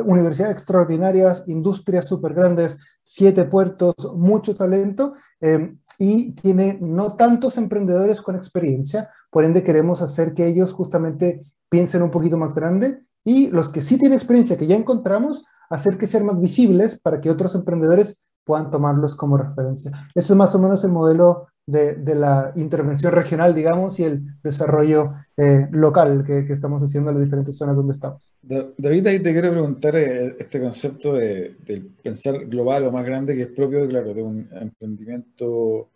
universidades 0.05 0.53
extraordinarias, 0.53 1.45
industrias 1.47 2.07
súper 2.07 2.35
grandes, 2.35 2.77
siete 3.03 3.45
puertos, 3.45 3.95
mucho 4.15 4.55
talento 4.55 5.15
eh, 5.41 5.75
y 5.99 6.33
tiene 6.33 6.77
no 6.83 7.15
tantos 7.17 7.57
emprendedores 7.57 8.21
con 8.21 8.37
experiencia, 8.37 9.09
por 9.31 9.45
ende 9.45 9.65
queremos 9.65 10.03
hacer 10.03 10.35
que 10.35 10.47
ellos 10.47 10.75
justamente 10.75 11.41
piensen 11.71 12.03
un 12.03 12.11
poquito 12.11 12.37
más 12.37 12.55
grande 12.55 13.01
y 13.25 13.49
los 13.49 13.71
que 13.71 13.81
sí 13.81 13.97
tienen 13.97 14.19
experiencia, 14.19 14.59
que 14.59 14.67
ya 14.67 14.77
encontramos, 14.77 15.47
hacer 15.71 15.97
que 15.97 16.07
sean 16.07 16.27
más 16.27 16.39
visibles 16.39 17.01
para 17.01 17.23
que 17.23 17.31
otros 17.31 17.55
emprendedores 17.55 18.23
puedan 18.45 18.71
tomarlos 18.71 19.17
como 19.17 19.39
referencia. 19.39 19.93
Ese 20.15 20.35
es 20.35 20.37
más 20.37 20.55
o 20.55 20.59
menos 20.59 20.85
el 20.85 20.93
modelo 20.93 21.47
de, 21.67 21.95
de 21.95 22.15
la 22.15 22.53
intervención 22.57 23.13
regional, 23.13 23.55
digamos, 23.55 23.99
y 23.99 24.05
el 24.05 24.23
desarrollo 24.43 25.15
eh, 25.37 25.67
local 25.73 26.23
que, 26.27 26.45
que, 26.45 26.53
estamos 26.53 26.83
haciendo 26.83 27.11
en 27.11 27.17
las 27.17 27.25
diferentes 27.25 27.57
zonas 27.57 27.75
donde 27.75 27.93
estamos. 27.93 28.31
David, 28.43 29.07
ahí 29.07 29.21
te 29.21 29.33
quiero 29.33 29.51
preguntar 29.51 29.97
eh, 29.97 30.37
este 30.39 30.61
concepto 30.61 31.15
de, 31.15 31.57
de, 31.65 31.83
pensar 32.03 32.45
global 32.47 32.87
o 32.87 32.93
más 32.93 33.05
grande 33.05 33.35
que 33.35 33.43
es 33.43 33.49
propio, 33.49 33.89
claro, 33.89 34.13
de 34.13 34.23
un 34.23 34.49
emprendimiento 34.53 35.89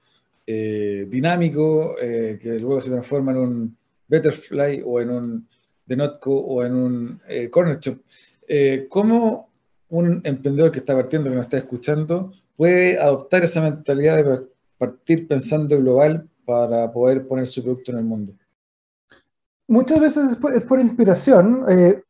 eh, 0.47 1.07
dinámico 1.11 1.95
que 1.97 2.59
luego 2.59 2.81
se 2.81 2.91
transforma 2.91 3.33
en 3.33 3.39
un 3.39 3.77
Betterfly 4.09 4.83
o 4.85 5.01
en 5.01 5.11
un 5.11 5.49
Denotco 5.85 6.33
o 6.35 6.65
en 6.65 6.75
un 6.75 7.21
Corner 7.51 7.79
Shop. 7.79 7.99
¿Cómo 8.89 9.49
un 9.91 10.21
emprendedor 10.25 10.73
que 10.73 10.81
está 10.81 10.95
partiendo, 10.95 11.31
que 11.31 11.37
nos 11.37 11.47
está 11.47 11.59
escuchando, 11.59 12.33
puede 12.57 12.99
adoptar 12.99 13.45
esa 13.45 13.63
mentalidad 13.63 14.17
de 14.17 14.25
partir 14.79 15.27
pensando 15.27 15.79
global 15.79 16.29
para 16.45 16.91
poder 16.91 17.27
poner 17.27 17.47
su 17.47 17.63
producto 17.63 17.93
en 17.93 17.99
el 17.99 18.05
mundo? 18.05 18.33
Muchas 19.67 20.01
veces 20.01 20.39
es 20.55 20.65
por, 20.65 20.81
inspiración. 20.81 21.65
Eh, 21.69 22.03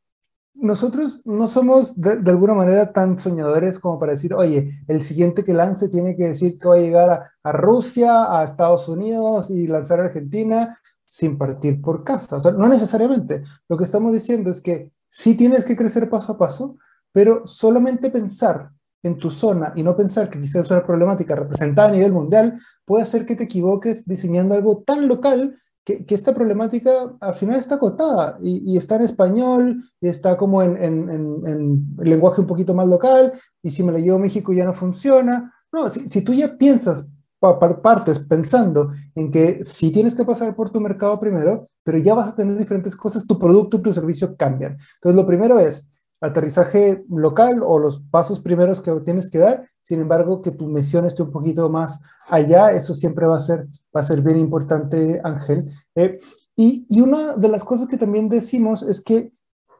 nosotros 0.55 1.27
no 1.27 1.49
somos 1.49 2.01
de, 2.01 2.31
alguna 2.31 2.55
manera 2.55 2.93
tan 2.93 3.19
soñadores 3.19 3.79
como 3.79 3.99
para 3.99 4.13
decir, 4.13 4.35
oye, 4.35 4.81
el 4.87 5.03
siguiente 5.03 5.43
que 5.43 5.55
lance 5.55 5.89
tiene 5.89 6.17
que 6.17 6.29
decir 6.29 6.59
que 6.59 6.69
va 6.69 6.77
a 6.77 6.81
llegar 6.81 7.11
a, 7.11 7.33
a 7.43 7.53
Rusia, 7.53 8.39
a 8.39 8.45
Estados 8.45 8.89
Unidos 8.89 9.51
y 9.51 9.67
lanzar 9.67 10.01
a 10.01 10.05
Argentina 10.05 10.79
sin 11.05 11.39
partir 11.39 11.81
por 11.81 12.05
casa. 12.05 12.37
O 12.37 12.41
sea, 12.41 12.53
no 12.53 12.69
necesariamente. 12.69 13.43
Lo 13.69 13.77
que 13.77 13.85
estamos 13.85 14.13
diciendo 14.13 14.51
es 14.51 14.61
que 14.61 14.93
sí 15.09 15.37
tienes 15.37 15.65
que 15.65 15.77
crecer 15.77 16.09
paso 16.11 16.33
a 16.33 16.39
paso, 16.39 16.77
pero 17.13 17.47
solamente 17.47 18.11
pensar 18.11 18.71
en 19.03 19.19
tu 19.19 19.31
zona 19.31 19.73
y 19.77 19.83
no 19.83 19.97
pensar 19.97 20.29
que 20.29 20.41
quizás 20.41 20.65
es 20.65 20.71
una 20.71 20.85
problemática 20.85 21.35
representada 21.35 21.89
a 21.89 21.93
nivel 21.93 22.13
mundial, 22.13 22.59
puede 22.85 23.03
hacer 23.03 23.27
que 23.27 23.37
te 23.37 23.45
equivoques 23.45 24.07
diseñando 24.07 24.55
algo 24.55 24.83
tan 24.85 25.07
local 25.07 25.57
que, 25.85 26.05
que 26.05 26.15
esta 26.15 26.35
problemática 26.35 27.17
al 27.21 27.35
final 27.35 27.59
está 27.59 27.77
acotada 27.77 28.39
y, 28.43 28.73
y, 28.73 28.77
está 28.77 28.97
en 28.97 29.03
español 29.03 29.85
y 30.01 30.09
está 30.09 30.37
como 30.37 30.63
en, 30.63 30.77
en, 30.77 31.09
en, 31.09 31.47
en, 31.47 31.97
lenguaje 31.99 32.41
un 32.41 32.47
poquito 32.47 32.75
más 32.75 32.87
local 32.89 33.33
y 33.63 33.71
si 33.71 33.83
me 33.83 33.93
la 33.93 33.99
llevo 33.99 34.17
a 34.17 34.21
México 34.21 34.53
ya 34.53 34.65
no 34.65 34.75
funciona. 34.75 35.55
No, 35.73 35.91
si, 35.91 36.01
si 36.09 36.23
tú 36.23 36.35
ya 36.35 36.59
piensas 36.59 37.09
partes 37.41 38.19
pensando 38.19 38.93
en 39.15 39.31
que 39.31 39.63
si 39.63 39.93
tienes 39.93 40.15
que 40.15 40.25
pasar 40.25 40.55
por 40.55 40.71
tu 40.71 40.81
mercado 40.81 41.19
primero, 41.21 41.69
pero 41.85 41.99
ya 41.99 42.15
vas 42.15 42.29
a 42.29 42.37
tener 42.37 42.59
diferentes 42.59 42.97
cosas, 42.97 43.27
tu 43.27 43.39
producto 43.39 43.77
y 43.77 43.83
tu 43.83 43.95
servicio 43.95 44.37
cambian. 44.37 44.77
Entonces, 44.97 45.17
lo 45.17 45.27
primero 45.27 45.59
es, 45.59 45.91
aterrizaje 46.21 47.05
local 47.09 47.63
o 47.65 47.79
los 47.79 48.01
pasos 48.11 48.41
primeros 48.41 48.81
que 48.81 48.93
tienes 49.05 49.31
que 49.31 49.39
dar, 49.39 49.69
sin 49.83 50.01
embargo, 50.01 50.43
que 50.43 50.51
tu 50.51 50.67
misión 50.67 51.07
esté 51.07 51.23
un 51.23 51.31
poquito 51.31 51.69
más 51.71 52.01
allá, 52.29 52.71
eso 52.73 52.95
siempre 52.95 53.27
va 53.27 53.37
a 53.37 53.41
ser, 53.41 53.67
va 53.95 54.01
a 54.01 54.05
ser 54.05 54.21
bien 54.21 54.39
importante, 54.39 55.21
Ángel. 55.25 55.71
Eh, 55.95 56.19
y, 56.57 56.87
y, 56.89 57.01
una 57.01 57.37
de 57.37 57.49
las 57.49 57.65
cosas 57.65 57.89
que 57.89 57.97
también 57.97 58.29
decimos 58.29 58.83
es 58.83 59.01
que 59.01 59.33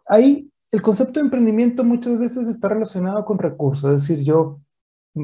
hay, 0.07 0.51
el 0.71 0.81
concepto 0.81 1.21
de 1.21 1.25
emprendimiento 1.25 1.85
muchas 1.85 2.19
veces 2.19 2.49
está 2.49 2.69
relacionado 2.69 3.25
con 3.25 3.39
recursos, 3.39 3.95
es 3.95 4.03
decir, 4.09 4.25
yo 4.25 4.61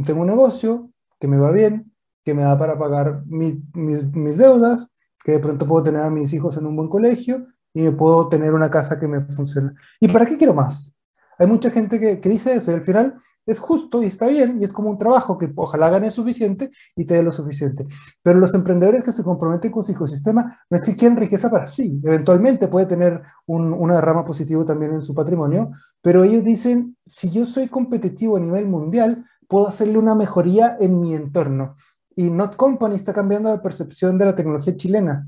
tengo 0.04 0.22
un 0.22 0.26
negocio 0.26 0.90
que 1.20 1.28
me 1.28 1.38
va 1.38 1.50
bien, 1.50 1.92
que 2.24 2.34
me 2.34 2.42
da 2.42 2.58
para 2.58 2.78
pagar 2.78 3.22
mi, 3.26 3.62
mis, 3.72 4.04
mis 4.14 4.36
deudas, 4.36 4.90
que 5.22 5.32
de 5.32 5.38
pronto 5.38 5.66
puedo 5.66 5.84
tener 5.84 6.02
a 6.02 6.10
mis 6.10 6.32
hijos 6.32 6.56
en 6.56 6.66
un 6.66 6.76
buen 6.76 6.88
colegio 6.88 7.46
y 7.72 7.88
puedo 7.90 8.28
tener 8.28 8.54
una 8.54 8.70
casa 8.70 8.98
que 8.98 9.08
me 9.08 9.20
funcione. 9.20 9.72
¿Y 10.00 10.08
para 10.08 10.26
qué 10.26 10.36
quiero 10.36 10.54
más? 10.54 10.93
Hay 11.38 11.46
mucha 11.46 11.70
gente 11.70 11.98
que, 12.00 12.20
que, 12.20 12.28
dice 12.28 12.54
eso 12.54 12.70
y 12.70 12.74
al 12.74 12.82
final 12.82 13.14
es 13.46 13.58
justo 13.58 14.02
y 14.02 14.06
está 14.06 14.26
bien 14.26 14.60
y 14.60 14.64
es 14.64 14.72
como 14.72 14.90
un 14.90 14.98
trabajo 14.98 15.36
que 15.36 15.52
ojalá 15.54 15.90
gane 15.90 16.10
suficiente 16.10 16.70
y 16.96 17.04
te 17.04 17.14
dé 17.14 17.22
lo 17.22 17.32
suficiente. 17.32 17.86
Pero 18.22 18.38
los 18.38 18.54
emprendedores 18.54 19.04
que 19.04 19.12
se 19.12 19.22
comprometen 19.22 19.70
con 19.70 19.84
su 19.84 19.92
ecosistema 19.92 20.58
no 20.70 20.76
es 20.76 20.84
que 20.84 20.96
quieren 20.96 21.16
riqueza 21.16 21.50
para 21.50 21.66
sí, 21.66 22.00
eventualmente 22.04 22.68
puede 22.68 22.86
tener 22.86 23.22
un, 23.46 23.72
una 23.72 24.00
rama 24.00 24.24
positiva 24.24 24.64
también 24.64 24.94
en 24.94 25.02
su 25.02 25.14
patrimonio, 25.14 25.70
pero 26.00 26.24
ellos 26.24 26.44
dicen, 26.44 26.96
si 27.04 27.30
yo 27.30 27.46
soy 27.46 27.68
competitivo 27.68 28.36
a 28.36 28.40
nivel 28.40 28.66
mundial, 28.66 29.24
puedo 29.48 29.68
hacerle 29.68 29.98
una 29.98 30.14
mejoría 30.14 30.76
en 30.80 31.00
mi 31.00 31.14
entorno. 31.14 31.76
Y 32.16 32.30
Not 32.30 32.56
Company 32.56 32.94
está 32.94 33.12
cambiando 33.12 33.50
la 33.50 33.60
percepción 33.60 34.18
de 34.18 34.24
la 34.24 34.36
tecnología 34.36 34.76
chilena, 34.76 35.26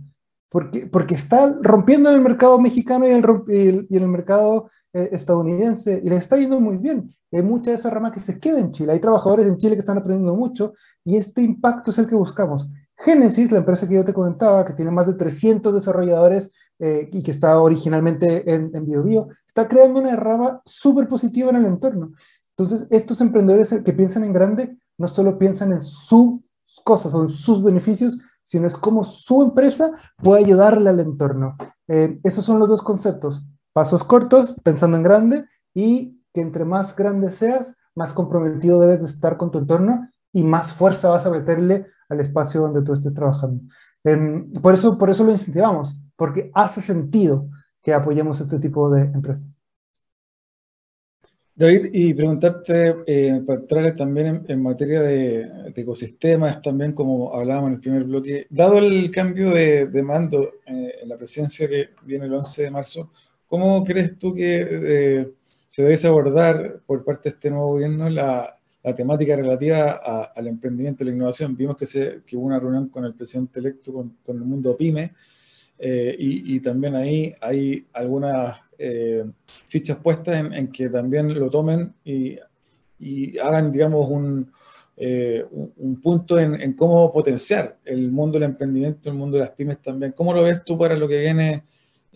porque, 0.48 0.86
porque 0.86 1.14
está 1.14 1.54
rompiendo 1.62 2.10
en 2.10 2.16
el 2.16 2.22
mercado 2.22 2.58
mexicano 2.58 3.06
y, 3.06 3.10
el, 3.10 3.86
y 3.90 3.96
en 3.96 4.02
el 4.02 4.08
mercado 4.08 4.70
eh, 4.92 5.10
estadounidense 5.12 6.00
y 6.02 6.08
le 6.08 6.16
está 6.16 6.36
yendo 6.36 6.60
muy 6.60 6.78
bien. 6.78 7.14
Hay 7.32 7.42
mucha 7.42 7.70
de 7.70 7.76
esa 7.76 7.90
rama 7.90 8.12
que 8.12 8.20
se 8.20 8.38
queda 8.40 8.58
en 8.60 8.72
Chile. 8.72 8.92
Hay 8.92 9.00
trabajadores 9.00 9.46
en 9.48 9.58
Chile 9.58 9.74
que 9.74 9.80
están 9.80 9.98
aprendiendo 9.98 10.34
mucho 10.34 10.72
y 11.04 11.16
este 11.16 11.42
impacto 11.42 11.90
es 11.90 11.98
el 11.98 12.06
que 12.06 12.14
buscamos. 12.14 12.68
Genesis, 12.96 13.52
la 13.52 13.58
empresa 13.58 13.86
que 13.86 13.94
yo 13.96 14.04
te 14.04 14.14
comentaba, 14.14 14.64
que 14.64 14.72
tiene 14.72 14.90
más 14.90 15.06
de 15.06 15.14
300 15.14 15.74
desarrolladores 15.74 16.50
eh, 16.78 17.10
y 17.12 17.22
que 17.22 17.30
está 17.30 17.60
originalmente 17.60 18.50
en, 18.50 18.70
en 18.74 18.86
BioBio, 18.86 19.28
está 19.46 19.68
creando 19.68 20.00
una 20.00 20.16
rama 20.16 20.62
súper 20.64 21.08
positiva 21.08 21.50
en 21.50 21.56
el 21.56 21.66
entorno. 21.66 22.12
Entonces, 22.56 22.86
estos 22.90 23.20
emprendedores 23.20 23.74
que 23.84 23.92
piensan 23.92 24.24
en 24.24 24.32
grande 24.32 24.78
no 24.96 25.08
solo 25.08 25.38
piensan 25.38 25.72
en 25.74 25.82
sus 25.82 26.40
cosas 26.84 27.12
o 27.12 27.22
en 27.22 27.30
sus 27.30 27.62
beneficios, 27.62 28.18
sino 28.46 28.66
es 28.66 28.76
cómo 28.78 29.04
su 29.04 29.42
empresa 29.42 29.90
puede 30.16 30.44
ayudarle 30.44 30.88
al 30.88 31.00
entorno. 31.00 31.56
Eh, 31.88 32.18
esos 32.22 32.44
son 32.44 32.58
los 32.58 32.68
dos 32.68 32.82
conceptos 32.82 33.44
pasos 33.76 34.04
cortos, 34.04 34.56
pensando 34.64 34.96
en 34.96 35.02
grande 35.02 35.44
y 35.74 36.22
que 36.32 36.40
entre 36.40 36.64
más 36.64 36.96
grande 36.96 37.30
seas, 37.30 37.76
más 37.94 38.14
comprometido 38.14 38.80
debes 38.80 39.02
de 39.02 39.08
estar 39.08 39.36
con 39.36 39.50
tu 39.50 39.58
entorno 39.58 40.08
y 40.32 40.44
más 40.44 40.72
fuerza 40.72 41.10
vas 41.10 41.26
a 41.26 41.30
meterle 41.30 41.86
al 42.08 42.20
espacio 42.20 42.62
donde 42.62 42.80
tú 42.80 42.94
estés 42.94 43.12
trabajando. 43.12 43.62
Eh, 44.02 44.46
por, 44.62 44.72
eso, 44.72 44.96
por 44.96 45.10
eso 45.10 45.24
lo 45.24 45.32
incentivamos, 45.32 46.00
porque 46.16 46.50
hace 46.54 46.80
sentido 46.80 47.50
que 47.82 47.92
apoyemos 47.92 48.40
este 48.40 48.58
tipo 48.58 48.88
de 48.88 49.02
empresas. 49.02 49.58
David, 51.58 51.88
y 51.94 52.12
preguntarte, 52.12 52.96
eh, 53.06 53.42
para 53.46 53.60
entrar 53.60 53.94
también 53.94 54.44
en, 54.46 54.62
materia 54.62 55.00
de, 55.00 55.72
ecosistemas, 55.74 56.60
también 56.60 56.92
como 56.92 57.34
hablábamos 57.34 57.68
en 57.68 57.74
el 57.76 57.80
primer 57.80 58.04
bloque, 58.04 58.46
dado 58.50 58.76
el 58.76 59.10
cambio 59.10 59.52
de, 59.52 59.88
mando 60.02 60.52
eh, 60.66 60.96
en 61.02 61.08
la 61.08 61.16
presidencia 61.16 61.66
que 61.66 61.88
viene 62.02 62.26
el 62.26 62.34
11 62.34 62.62
de 62.62 62.70
marzo, 62.70 63.10
¿Cómo 63.48 63.84
crees 63.84 64.18
tú 64.18 64.34
que 64.34 64.66
eh, 64.68 65.32
se 65.68 65.82
debe 65.84 65.96
abordar 66.08 66.80
por 66.84 67.04
parte 67.04 67.30
de 67.30 67.34
este 67.36 67.48
nuevo 67.48 67.68
gobierno 67.68 68.10
la, 68.10 68.52
temática 68.94 69.34
relativa 69.34 70.00
a, 70.04 70.32
al 70.36 70.48
emprendimiento 70.48 71.04
y 71.04 71.06
la 71.06 71.12
innovación? 71.12 71.56
Vimos 71.56 71.76
que, 71.76 71.86
se, 71.86 72.20
que 72.26 72.36
hubo 72.36 72.46
una 72.46 72.60
reunión 72.60 72.88
con 72.88 73.04
el 73.04 73.14
presidente 73.14 73.60
electo, 73.60 73.92
con, 73.92 74.36
el 74.36 74.44
mundo 74.44 74.76
PYME, 74.76 75.14
y, 75.78 76.60
también 76.60 76.96
ahí 76.96 77.34
hay 77.40 77.86
algunas 77.92 78.58
eh, 78.78 79.24
fichas 79.66 79.98
puestas 79.98 80.36
en, 80.36 80.68
que 80.68 80.88
también 80.88 81.38
lo 81.38 81.50
tomen 81.50 81.94
y, 82.04 82.38
hagan, 83.38 83.70
digamos, 83.70 84.08
un, 84.08 84.50
eh, 84.96 85.44
un, 85.50 85.72
un, 85.76 86.00
punto 86.00 86.38
en, 86.38 86.60
en, 86.60 86.72
cómo 86.72 87.12
potenciar 87.12 87.78
el 87.84 88.10
mundo 88.10 88.38
del 88.38 88.50
emprendimiento, 88.50 89.10
el 89.10 89.16
mundo 89.16 89.36
de 89.36 89.44
las 89.44 89.52
pymes 89.52 89.82
también. 89.82 90.12
¿Cómo 90.12 90.32
lo 90.32 90.42
ves 90.42 90.64
tú 90.64 90.78
para 90.78 90.96
lo 90.96 91.06
que 91.06 91.20
viene? 91.20 91.64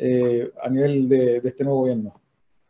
eh, 0.00 0.50
a 0.62 0.68
nivel 0.68 1.08
de, 1.08 1.40
de, 1.40 1.48
este 1.48 1.62
nuevo 1.62 1.80
gobierno? 1.80 2.14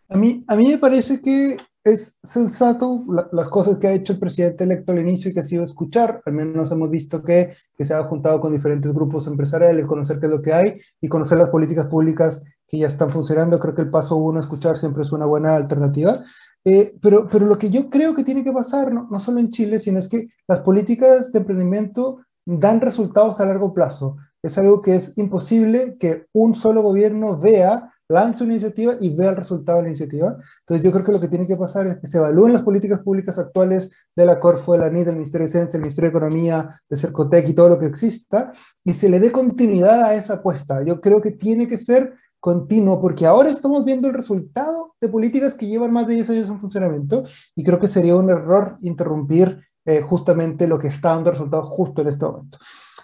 A 0.08 0.16
mí, 0.16 0.42
a 0.46 0.56
mí 0.56 0.66
me 0.66 0.78
parece 0.78 1.22
que 1.22 1.56
es 1.82 2.18
sensato 2.22 3.04
la, 3.08 3.28
las 3.32 3.48
cosas 3.48 3.78
que 3.78 3.88
ha 3.88 3.92
hecho 3.92 4.12
el 4.12 4.18
presidente 4.18 4.64
electo 4.64 4.92
al 4.92 4.98
inicio 4.98 5.30
y 5.30 5.34
que 5.34 5.40
ha 5.40 5.44
sido 5.44 5.64
escuchar. 5.64 6.22
Al 6.26 6.32
menos 6.32 6.70
hemos 6.70 6.90
visto 6.90 7.22
que, 7.22 7.54
que 7.76 7.84
se 7.84 7.94
ha 7.94 8.02
juntado 8.04 8.40
con 8.40 8.52
diferentes 8.52 8.92
grupos 8.92 9.26
empresariales, 9.26 9.86
conocer 9.86 10.20
qué 10.20 10.26
es 10.26 10.32
lo 10.32 10.42
que 10.42 10.52
hay 10.52 10.80
y 11.00 11.08
conocer 11.08 11.38
las 11.38 11.50
políticas 11.50 11.86
públicas 11.86 12.42
que 12.66 12.78
ya 12.78 12.88
están 12.88 13.10
funcionando. 13.10 13.58
Creo 13.58 13.74
que 13.74 13.82
el 13.82 13.90
paso 13.90 14.16
uno, 14.16 14.40
escuchar, 14.40 14.78
siempre 14.78 15.02
es 15.02 15.12
una 15.12 15.26
buena 15.26 15.56
alternativa. 15.56 16.20
Eh, 16.64 16.92
pero, 17.00 17.26
pero 17.30 17.46
lo 17.46 17.56
que 17.58 17.70
yo 17.70 17.88
creo 17.88 18.14
que 18.14 18.24
tiene 18.24 18.44
que 18.44 18.52
pasar, 18.52 18.92
no, 18.92 19.08
no 19.10 19.18
solo 19.18 19.40
en 19.40 19.50
Chile, 19.50 19.78
sino 19.78 19.98
es 19.98 20.08
que 20.08 20.28
las 20.46 20.60
políticas 20.60 21.32
de 21.32 21.38
emprendimiento 21.38 22.18
dan 22.44 22.80
resultados 22.80 23.40
a 23.40 23.46
largo 23.46 23.72
plazo. 23.72 24.16
Es 24.42 24.56
algo 24.58 24.80
que 24.80 24.96
es 24.96 25.16
imposible 25.18 25.96
que 25.98 26.26
un 26.32 26.54
solo 26.54 26.82
gobierno 26.82 27.38
vea, 27.38 27.92
lance 28.10 28.44
una 28.44 28.54
iniciativa 28.54 28.96
y 29.00 29.14
vea 29.14 29.30
el 29.30 29.36
resultado 29.36 29.78
de 29.78 29.84
la 29.84 29.88
iniciativa. 29.88 30.36
Entonces 30.60 30.84
yo 30.84 30.92
creo 30.92 31.04
que 31.04 31.12
lo 31.12 31.20
que 31.20 31.28
tiene 31.28 31.46
que 31.46 31.56
pasar 31.56 31.86
es 31.86 31.98
que 31.98 32.06
se 32.06 32.18
evalúen 32.18 32.52
las 32.52 32.62
políticas 32.62 33.00
públicas 33.00 33.38
actuales 33.38 33.90
de 34.14 34.26
la 34.26 34.38
Corfo, 34.38 34.72
de 34.72 34.78
la 34.80 34.90
NID, 34.90 35.06
del 35.06 35.14
Ministerio 35.14 35.46
de 35.46 35.52
Ciencia, 35.52 35.72
del 35.72 35.82
Ministerio 35.82 36.10
de 36.10 36.18
Economía, 36.18 36.80
de 36.88 36.96
Cercotec 36.96 37.48
y 37.48 37.54
todo 37.54 37.68
lo 37.68 37.78
que 37.78 37.86
exista, 37.86 38.52
y 38.84 38.92
se 38.92 39.08
le 39.08 39.20
dé 39.20 39.30
continuidad 39.30 40.02
a 40.02 40.14
esa 40.14 40.34
apuesta. 40.34 40.82
Yo 40.82 41.00
creo 41.00 41.20
que 41.20 41.30
tiene 41.30 41.68
que 41.68 41.78
ser 41.78 42.14
continuo, 42.40 43.00
porque 43.00 43.26
ahora 43.26 43.50
estamos 43.50 43.84
viendo 43.84 44.08
el 44.08 44.14
resultado 44.14 44.94
de 45.00 45.08
políticas 45.08 45.54
que 45.54 45.66
llevan 45.66 45.92
más 45.92 46.06
de 46.06 46.14
10 46.14 46.30
años 46.30 46.48
en 46.48 46.58
funcionamiento, 46.58 47.24
y 47.54 47.62
creo 47.62 47.78
que 47.78 47.86
sería 47.86 48.16
un 48.16 48.30
error 48.30 48.78
interrumpir 48.80 49.60
eh, 49.84 50.02
justamente 50.02 50.66
lo 50.66 50.78
que 50.78 50.88
está 50.88 51.10
dando 51.10 51.30
resultados 51.30 51.68
justo 51.68 52.02
en 52.02 52.08
este 52.08 52.26
momento. 52.26 52.58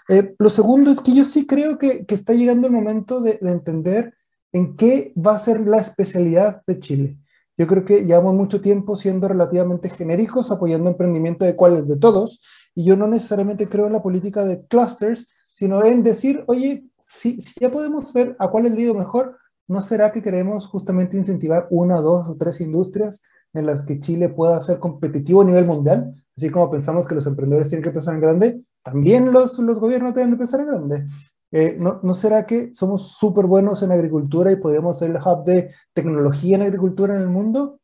Eh, 0.08 0.34
lo 0.38 0.50
segundo 0.50 0.90
es 0.90 1.00
que 1.00 1.14
yo 1.14 1.24
sí 1.24 1.46
creo 1.46 1.78
que, 1.78 2.06
que 2.06 2.14
está 2.14 2.32
llegando 2.32 2.66
el 2.66 2.72
momento 2.72 3.20
de, 3.20 3.38
de, 3.40 3.50
entender 3.50 4.14
en 4.56 4.74
qué 4.74 5.12
va 5.14 5.32
a 5.32 5.38
ser 5.38 5.60
la 5.66 5.76
especialidad 5.76 6.62
de 6.66 6.78
Chile. 6.78 7.18
Yo 7.58 7.66
creo 7.66 7.84
que 7.84 8.06
llevamos 8.06 8.34
mucho 8.34 8.62
tiempo 8.62 8.96
siendo 8.96 9.28
relativamente 9.28 9.90
genéricos, 9.90 10.50
apoyando 10.50 10.88
emprendimiento 10.88 11.44
de 11.44 11.54
cuáles 11.54 11.86
de 11.86 11.98
todos, 11.98 12.40
y 12.74 12.84
yo 12.84 12.96
no 12.96 13.06
necesariamente 13.06 13.68
creo 13.68 13.86
en 13.86 13.92
la 13.92 14.02
política 14.02 14.46
de 14.46 14.64
clusters, 14.64 15.28
sino 15.46 15.84
en 15.84 16.02
decir, 16.02 16.42
oye, 16.46 16.86
si, 17.04 17.38
si 17.38 17.60
ya 17.60 17.70
podemos 17.70 18.10
ver 18.14 18.34
a 18.38 18.48
cuál 18.48 18.64
es 18.64 18.72
el 18.72 18.80
ido 18.80 18.94
mejor, 18.94 19.36
¿no 19.68 19.82
será 19.82 20.10
que 20.10 20.22
queremos 20.22 20.66
justamente 20.68 21.18
incentivar 21.18 21.66
una, 21.68 22.00
dos 22.00 22.26
o 22.26 22.36
tres 22.36 22.62
industrias 22.62 23.22
en 23.52 23.66
las 23.66 23.84
que 23.84 24.00
Chile 24.00 24.30
pueda 24.30 24.58
ser 24.62 24.78
competitivo 24.78 25.42
a 25.42 25.44
nivel 25.44 25.66
mundial? 25.66 26.14
Así 26.34 26.48
como 26.48 26.70
pensamos 26.70 27.06
que 27.06 27.14
los 27.14 27.26
emprendedores 27.26 27.68
tienen 27.68 27.84
que 27.84 27.90
pensar 27.90 28.14
en 28.14 28.22
grande, 28.22 28.62
también 28.82 29.32
los, 29.32 29.58
los 29.58 29.78
gobiernos 29.78 30.14
deben 30.14 30.30
de 30.30 30.38
pensar 30.38 30.60
en 30.60 30.66
grande. 30.66 31.06
Eh, 31.52 31.76
¿no, 31.78 32.00
¿no, 32.02 32.14
será 32.14 32.44
que 32.44 32.74
somos 32.74 33.12
súper 33.12 33.46
buenos 33.46 33.82
en 33.82 33.92
agricultura 33.92 34.50
y 34.50 34.56
podemos 34.56 34.98
ser 34.98 35.10
el 35.10 35.16
hub 35.16 35.44
de 35.44 35.70
tecnología 35.92 36.56
en 36.56 36.62
agricultura 36.62 37.14
en 37.14 37.22
el 37.22 37.28
mundo? 37.28 37.80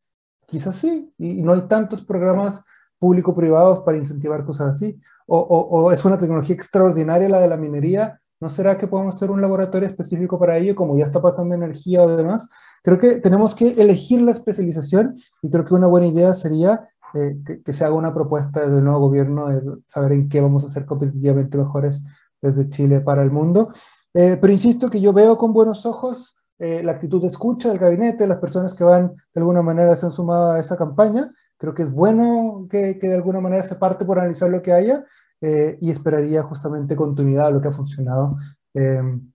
Quizás 0.47 0.77
sí, 0.77 1.13
y, 1.19 1.43
no 1.43 1.53
hay 1.53 1.63
tantos 1.63 2.03
programas 2.03 2.65
público-privados 2.99 3.81
para 3.81 3.99
incentivar 3.99 4.45
cosas 4.45 4.75
así. 4.75 5.01
O, 5.27 5.39
o, 5.39 5.85
o, 5.85 5.93
es 5.93 6.05
una 6.05 6.19
tecnología 6.19 6.55
extraordinaria 6.55 7.29
la 7.29 7.41
de 7.41 7.49
la 7.49 7.57
minería. 7.57 8.21
¿No 8.41 8.49
será 8.49 8.77
que 8.77 8.89
podemos 8.89 9.15
hacer 9.15 9.31
un 9.31 9.41
laboratorio 9.41 9.89
específico 9.89 10.39
para 10.39 10.59
ello, 10.59 10.75
como 10.75 10.99
ya 10.99 11.05
está 11.05 11.23
pasando 11.23 11.55
energía 11.55 12.03
o 12.03 12.17
demás? 12.17 12.49
Creo 12.83 12.99
que 12.99 13.21
tenemos 13.21 13.55
que 13.55 13.69
elegir 13.81 14.21
la 14.23 14.33
especialización 14.33 15.17
y 15.41 15.51
creo 15.51 15.65
que 15.65 15.75
una 15.75 15.87
buena 15.87 16.09
idea 16.09 16.33
sería 16.33 16.89
eh, 17.15 17.37
que, 17.47 17.63
que, 17.63 17.73
se 17.73 17.85
haga 17.85 17.95
una 17.95 18.13
propuesta 18.13 18.69
del 18.69 18.83
nuevo 18.83 19.01
gobierno 19.01 19.49
de 19.49 19.63
saber 19.87 20.13
en 20.13 20.29
qué 20.29 20.41
vamos 20.41 20.65
a 20.65 20.71
ser 20.71 20.87
competitivamente 20.87 21.57
mejores 21.57 22.03
desde 22.43 22.69
Chile 22.69 23.01
para 23.01 23.23
el 23.23 23.31
mundo. 23.31 23.71
Eh, 24.13 24.37
pero 24.41 24.53
insisto 24.53 24.91
que 24.91 25.01
yo 25.01 25.13
veo 25.13 25.39
con 25.39 25.53
buenos 25.53 25.87
ojos 25.87 26.37
eh, 26.59 26.83
la 26.83 26.93
actitud 26.93 27.21
de 27.21 27.29
escucha 27.29 27.71
del 27.71 27.79
gabinete, 27.79 28.27
las 28.27 28.39
personas 28.39 28.75
que 28.75 28.85
van 28.85 29.15
de 29.35 29.41
alguna 29.41 29.63
manera 29.63 29.97
se 29.97 30.07
han 30.07 30.13
sumado 30.13 30.53
a 30.53 30.59
esa 30.59 30.77
campaña. 30.77 31.33
Creo 31.57 31.75
que 31.75 31.83
es 31.83 31.95
bueno 31.95 32.67
que, 32.69 32.99
que 32.99 33.09
de 33.09 33.15
alguna 33.15 33.41
manera 33.41 33.63
se 33.63 33.77
parte 33.77 34.05
por 34.05 34.19
analizar 34.19 34.51
lo 34.51 34.61
que 34.61 34.73
haya 34.73 35.05
eh, 35.41 35.79
y 35.81 35.91
esperaría 35.91 36.43
justamente 36.43 36.97
continuidad 36.97 37.47
a 37.47 37.51
lo 37.51 37.61
que 37.61 37.69
ha 37.69 37.73
funcionado 37.73 38.37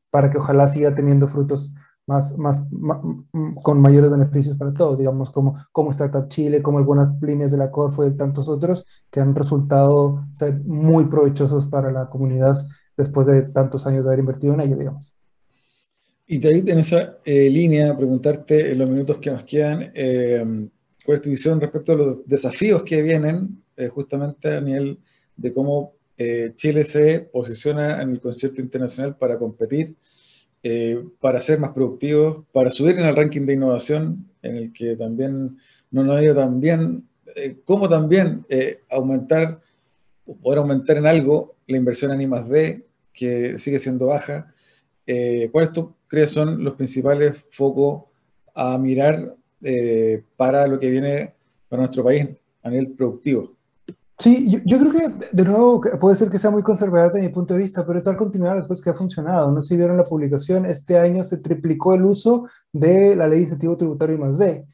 para 0.10 0.32
que 0.32 0.40
ojalá 0.40 0.68
siga 0.68 0.96
teniendo 0.96 1.28
frutos 1.28 1.76
más, 2.08 2.38
más, 2.38 2.66
más, 2.72 3.00
con 3.62 3.82
mayores 3.82 4.10
beneficios 4.10 4.58
para 4.58 4.74
todos, 4.74 4.98
digamos, 4.98 5.30
como, 5.30 5.58
como 5.72 5.92
Startup 5.92 6.28
Chile, 6.30 6.64
como 6.64 6.78
algunas 6.78 7.22
líneas 7.22 7.52
de 7.52 7.58
la 7.58 7.70
Corfo 7.70 8.06
y 8.06 8.16
tantos 8.16 8.48
otros 8.48 8.86
que 9.12 9.20
han 9.20 9.36
resultado 9.36 10.26
ser 10.32 10.60
muy 10.64 11.06
provechosos 11.06 11.68
para 11.68 11.92
la 11.92 12.10
comunidad 12.10 12.66
después 12.98 13.28
de 13.28 13.44
tantos 13.44 13.86
años 13.88 14.04
de 14.04 14.10
haber 14.10 14.20
invertido 14.20 14.56
en 14.56 14.62
ello, 14.62 14.76
digamos. 14.76 15.14
Y 16.26 16.46
ahí 16.46 16.64
en 16.66 16.80
esa 16.80 17.20
eh, 17.24 17.50
línea, 17.50 17.96
preguntarte 17.96 18.72
en 18.72 18.80
los 18.80 18.90
minutos 18.90 19.20
que 19.20 19.32
nos 19.32 19.44
quedan, 19.44 19.92
eh, 19.94 20.70
¿cuál 21.06 21.16
es 21.16 21.22
tu 21.22 21.30
visión 21.30 21.62
respecto 21.62 21.94
a 21.94 21.96
los 21.96 22.28
desafíos 22.28 22.84
que 22.84 23.02
vienen 23.02 23.64
eh, 23.78 23.88
justamente 23.88 24.58
a 24.58 24.62
nivel 24.62 25.00
de 25.36 25.54
cómo 25.54 25.94
Chile 26.56 26.84
se 26.84 27.20
posiciona 27.32 28.02
en 28.02 28.10
el 28.10 28.20
concierto 28.20 28.60
internacional 28.60 29.16
para 29.16 29.38
competir? 29.38 29.96
Eh, 30.64 31.02
para 31.22 31.40
ser 31.40 31.60
más 31.60 31.72
productivos, 31.72 32.44
para 32.52 32.70
subir 32.72 32.98
en 32.98 33.06
el 33.06 33.16
ranking 33.16 33.46
de 33.46 33.54
innovación, 33.54 34.28
en 34.42 34.58
el 34.58 34.74
que 34.74 34.96
también 34.96 35.58
no 35.92 36.04
nos 36.04 36.18
ha 36.18 36.24
ido 36.24 36.36
tan 36.36 36.60
bien, 36.60 37.08
eh, 37.36 37.58
como 37.64 37.88
también 37.88 38.44
eh, 38.50 38.82
aumentar, 38.90 39.62
poder 40.42 40.60
aumentar 40.60 40.98
en 40.98 41.06
algo 41.06 41.56
la 41.68 41.78
inversión 41.78 42.12
en 42.12 42.22
I+.D., 42.22 42.87
que 43.18 43.58
sigue 43.58 43.80
siendo 43.80 44.08
baja. 44.08 44.54
¿Cuáles 45.52 45.72
tú 45.72 45.94
crees 46.08 46.32
son 46.32 46.64
los 46.64 46.76
principales 46.76 47.46
focos 47.50 48.04
a 48.54 48.78
mirar 48.78 49.36
para 50.36 50.68
lo 50.68 50.80
que 50.80 50.90
viene 50.90 51.34
para 51.70 51.82
nuestro 51.84 52.04
país 52.04 52.28
a 52.64 52.70
nivel 52.70 52.92
productivo? 52.92 53.58
Sí, 54.20 54.50
yo, 54.66 54.80
creo 54.80 54.92
que 54.92 55.28
de 55.32 55.44
nuevo 55.44 55.80
puede 56.00 56.16
ser 56.16 56.32
que 56.32 56.40
sea 56.40 56.50
muy 56.50 56.64
conservador 56.64 57.14
desde 57.14 57.28
mi 57.28 57.32
punto 57.32 57.54
de 57.54 57.60
vista, 57.60 57.86
pero 57.86 58.00
es 58.00 58.08
al 58.08 58.18
continuar 58.18 58.58
después 58.58 58.82
que 58.82 58.90
ha 58.90 58.96
funcionado. 58.96 59.52
No 59.52 59.62
sé 59.62 59.70
si 59.70 59.78
vieron 59.78 59.96
la 59.96 60.04
publicación, 60.04 60.66
este 60.66 60.98
año 60.98 61.24
se 61.24 61.38
triplicó 61.38 61.94
el 61.94 62.04
uso 62.04 62.48
de 62.74 63.16
la 63.16 63.28
ley 63.28 63.40
de 63.40 63.44
incentivo 63.46 63.78
tributario 63.78 64.16
y 64.16 64.20
más 64.20 64.40
D. 64.40 64.66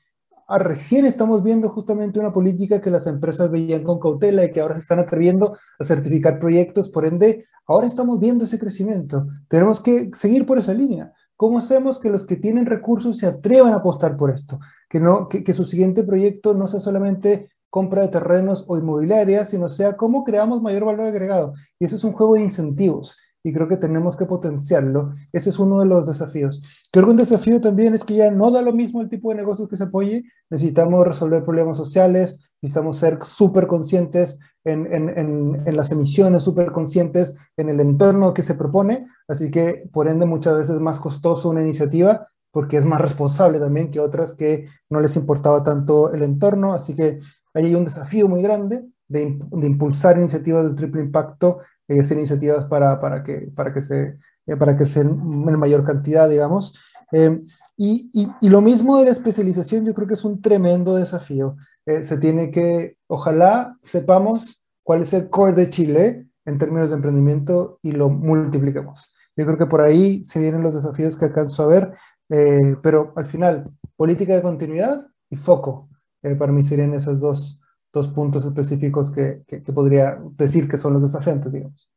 Ah, 0.48 0.60
recién 0.60 1.06
estamos 1.06 1.44
viendo 1.44 1.70
justamente 1.70 2.20
una 2.20 2.34
política 2.34 2.82
que 2.82 2.90
las 2.90 3.08
empresas 3.08 3.50
veían 3.50 3.84
con 3.84 4.00
cautela 4.00 4.44
y 4.44 4.52
que 4.52 4.60
ahora 4.60 4.76
se 4.76 4.82
están 4.82 5.00
atreviendo 5.00 5.58
a 5.80 5.84
certificar 5.86 6.40
proyectos, 6.40 6.90
por 6.90 7.06
ende, 7.06 7.46
ahora 7.66 7.88
estamos 7.88 8.20
viendo 8.20 8.46
ese 8.46 8.60
crecimiento. 8.60 9.28
Tenemos 9.48 9.82
que 9.82 10.12
seguir 10.14 10.46
por 10.46 10.58
esa 10.58 10.74
línea. 10.74 11.14
¿Cómo 11.36 11.60
hacemos 11.60 12.00
que 12.00 12.10
los 12.10 12.26
que 12.26 12.36
tienen 12.36 12.66
recursos 12.66 13.18
se 13.18 13.28
atrevan 13.28 13.74
a 13.74 13.78
apostar 13.78 14.18
por 14.18 14.32
esto? 14.32 14.60
Que, 14.90 15.00
no, 15.00 15.28
que, 15.30 15.54
su 15.54 15.64
siguiente 15.64 16.04
proyecto 16.04 16.54
no 16.54 16.68
sea 16.68 16.80
solamente 16.80 17.50
compra 17.70 18.04
de 18.04 18.10
terrenos 18.10 18.66
o 18.68 18.78
inmobiliarias, 18.78 19.50
sino 19.50 19.68
sea 19.68 19.98
cómo 19.98 20.24
creamos 20.24 20.62
mayor 20.62 20.86
valor 20.86 21.08
agregado. 21.08 21.54
Y 21.80 21.86
ese 21.86 21.96
es 21.96 22.04
un 22.04 22.14
juego 22.14 22.36
de 22.36 22.42
incentivos 22.42 23.18
y 23.44 23.54
creo 23.54 23.68
que 23.68 23.78
tenemos 23.78 24.16
que 24.16 24.26
potenciarlo. 24.26 25.14
Ese 25.32 25.50
es 25.50 25.60
uno 25.60 25.82
de 25.82 25.86
los 25.86 26.08
desafíos. 26.08 26.62
Creo 26.92 27.06
que 27.06 27.12
un 27.12 27.18
desafío 27.18 27.60
también 27.60 27.94
es 27.94 28.04
que 28.04 28.16
ya 28.16 28.32
no 28.32 28.52
da 28.52 28.62
lo 28.62 28.74
mismo 28.74 29.02
el 29.02 29.10
tipo 29.10 29.30
de 29.30 29.36
negocio 29.36 29.68
que 29.68 29.78
se 29.78 29.84
apoye. 29.84 30.24
Necesitamos 30.50 31.06
resolver 31.06 31.44
problemas 31.44 31.78
sociales, 31.78 32.42
necesitamos 32.62 32.98
ser 32.98 33.20
súper 33.24 33.68
conscientes 33.68 34.40
en, 34.64 34.92
en, 34.94 35.10
en, 35.10 35.64
en, 35.66 35.78
las 35.78 35.92
emisiones, 35.92 36.44
súper 36.44 36.72
conscientes 36.72 37.38
en 37.58 37.70
el 37.70 37.80
entorno 37.82 38.34
que 38.34 38.42
se 38.42 38.56
propone. 38.56 39.08
Así 39.28 39.52
que, 39.52 39.90
por 39.92 40.08
ende, 40.08 40.26
muchas 40.26 40.56
veces 40.56 40.76
es 40.76 40.82
más 40.82 41.00
costoso 41.00 41.50
una 41.50 41.62
iniciativa 41.62 42.28
porque 42.50 42.78
es 42.78 42.86
más 42.86 43.02
responsable 43.02 43.60
también 43.60 43.90
que 43.90 44.00
otras 44.00 44.34
que 44.34 44.68
no 44.88 45.02
les 45.02 45.16
importaba 45.16 45.64
tanto 45.64 46.14
el 46.14 46.22
entorno. 46.22 46.74
Así 46.74 46.94
que 46.94 47.20
Ahí 47.54 47.66
hay 47.66 47.76
un 47.76 47.86
desafío 47.86 48.28
muy 48.28 48.42
grande 48.42 48.84
de, 49.08 49.40
de 49.40 49.68
impulsar 49.68 50.18
iniciativas 50.18 50.68
de 50.68 50.76
triple 50.76 51.02
impacto 51.02 51.60
y 51.88 52.00
hacer 52.00 52.18
iniciativas 52.18 52.66
para, 52.66 53.00
para, 53.00 53.24
que, 53.24 53.52
para 53.56 53.74
que 53.74 53.82
se 53.82 54.18
eh, 54.46 54.58
para 54.58 54.78
que 54.78 54.86
sea 54.86 55.04
en 55.04 55.58
mayor 55.58 55.86
cantidad, 55.86 56.30
digamos. 56.30 56.78
Eh, 57.12 57.42
y, 57.78 58.12
y, 58.14 58.28
y, 58.42 58.50
lo 58.50 58.62
mismo 58.62 58.98
de 58.98 59.06
la 59.06 59.12
especialización, 59.12 59.86
yo 59.86 59.94
creo 59.94 60.08
que 60.08 60.16
es 60.16 60.26
un 60.26 60.42
tremendo 60.42 60.96
desafío. 60.96 61.56
Eh, 61.86 62.04
se 62.04 62.18
tiene 62.18 62.52
que, 62.52 62.98
ojalá 63.08 63.78
sepamos 63.82 64.64
cuál 64.84 65.04
es 65.04 65.14
el 65.14 65.30
core 65.30 65.54
de 65.54 65.70
Chile 65.70 66.28
en 66.46 66.58
términos 66.58 66.90
de 66.90 66.96
emprendimiento 66.96 67.80
y 67.82 67.92
lo 67.94 68.10
multipliquemos. 68.10 69.14
Yo 69.36 69.46
creo 69.46 69.58
que 69.58 69.66
por 69.66 69.82
ahí 69.82 70.24
se 70.24 70.40
vienen 70.40 70.62
los 70.62 70.76
desafíos 70.76 71.18
que 71.18 71.26
alcanzo 71.26 71.64
a 71.64 71.68
ver, 71.68 71.94
eh, 72.30 72.76
pero 72.82 73.14
al 73.16 73.26
final, 73.26 73.66
política 73.96 74.36
de 74.36 74.42
continuidad 74.42 75.06
y 75.30 75.36
foco 75.36 75.90
eh, 76.22 76.36
para 76.36 76.52
mí 76.52 76.64
serían 76.64 76.94
esos 76.94 77.20
dos, 77.20 77.62
dos 77.94 78.08
puntos 78.08 78.44
específicos 78.44 79.12
que, 79.12 79.44
que, 79.48 79.60
podría 79.72 80.20
decir 80.36 80.68
que 80.68 80.78
son 80.78 80.94
los 80.94 81.04
desafiantes, 81.04 81.54
digamos. 81.54 81.88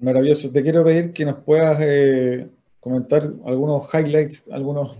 Maravilloso. 0.00 0.50
Te 0.50 0.62
quiero 0.62 0.82
pedir 0.82 1.12
que 1.12 1.24
nos 1.24 1.36
puedas 1.36 1.78
eh, 1.80 2.50
comentar 2.80 3.22
algunos 3.46 3.86
highlights, 3.94 4.50
algunos 4.50 4.96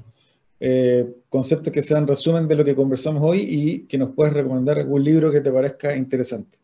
eh, 0.61 1.13
conceptos 1.29 1.73
que 1.73 1.83
sean 1.83 2.07
resumen 2.07 2.47
de 2.47 2.55
lo 2.55 2.65
que 2.65 2.77
conversamos 2.77 3.21
hoy 3.21 3.41
y 3.41 3.87
que 3.87 3.99
nos 3.99 4.15
puedas 4.15 4.33
recomendar 4.33 4.79
algún 4.79 5.03
libro 5.03 5.33
que 5.33 5.41
te 5.41 5.51
parezca 5.51 5.97
interesante. 5.97 6.62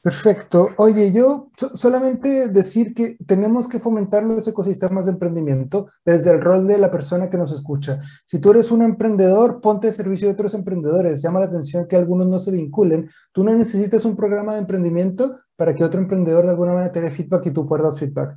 Perfecto. 0.00 0.70
Oye, 0.76 1.10
yo 1.10 1.50
solamente 1.74 2.48
decir 2.48 2.94
que 2.94 3.16
tenemos 3.26 3.66
que 3.66 3.80
fomentar 3.80 4.22
los 4.22 4.46
ecosistemas 4.46 5.06
de 5.06 5.12
emprendimiento 5.12 5.88
desde 6.04 6.30
el 6.30 6.40
rol 6.40 6.68
de 6.68 6.78
la 6.78 6.90
persona 6.90 7.28
que 7.28 7.36
nos 7.36 7.52
escucha. 7.52 8.00
Si 8.24 8.38
tú 8.38 8.52
eres 8.52 8.70
un 8.70 8.82
emprendedor, 8.82 9.60
ponte 9.60 9.88
a 9.88 9.92
servicio 9.92 10.28
de 10.28 10.34
otros 10.34 10.54
emprendedores. 10.54 11.20
Llama 11.20 11.40
la 11.40 11.46
atención 11.46 11.88
que 11.88 11.96
algunos 11.96 12.28
no 12.28 12.38
se 12.38 12.52
vinculen. 12.52 13.10
Tú 13.32 13.42
no 13.42 13.54
necesitas 13.56 14.04
un 14.04 14.14
programa 14.14 14.54
de 14.54 14.60
emprendimiento 14.60 15.40
para 15.56 15.74
que 15.74 15.82
otro 15.82 16.00
emprendedor 16.00 16.44
de 16.44 16.50
alguna 16.50 16.74
manera 16.74 16.92
te 16.92 17.10
feedback 17.10 17.46
y 17.46 17.50
tú 17.50 17.66
puedas 17.66 17.98
feedback. 17.98 18.36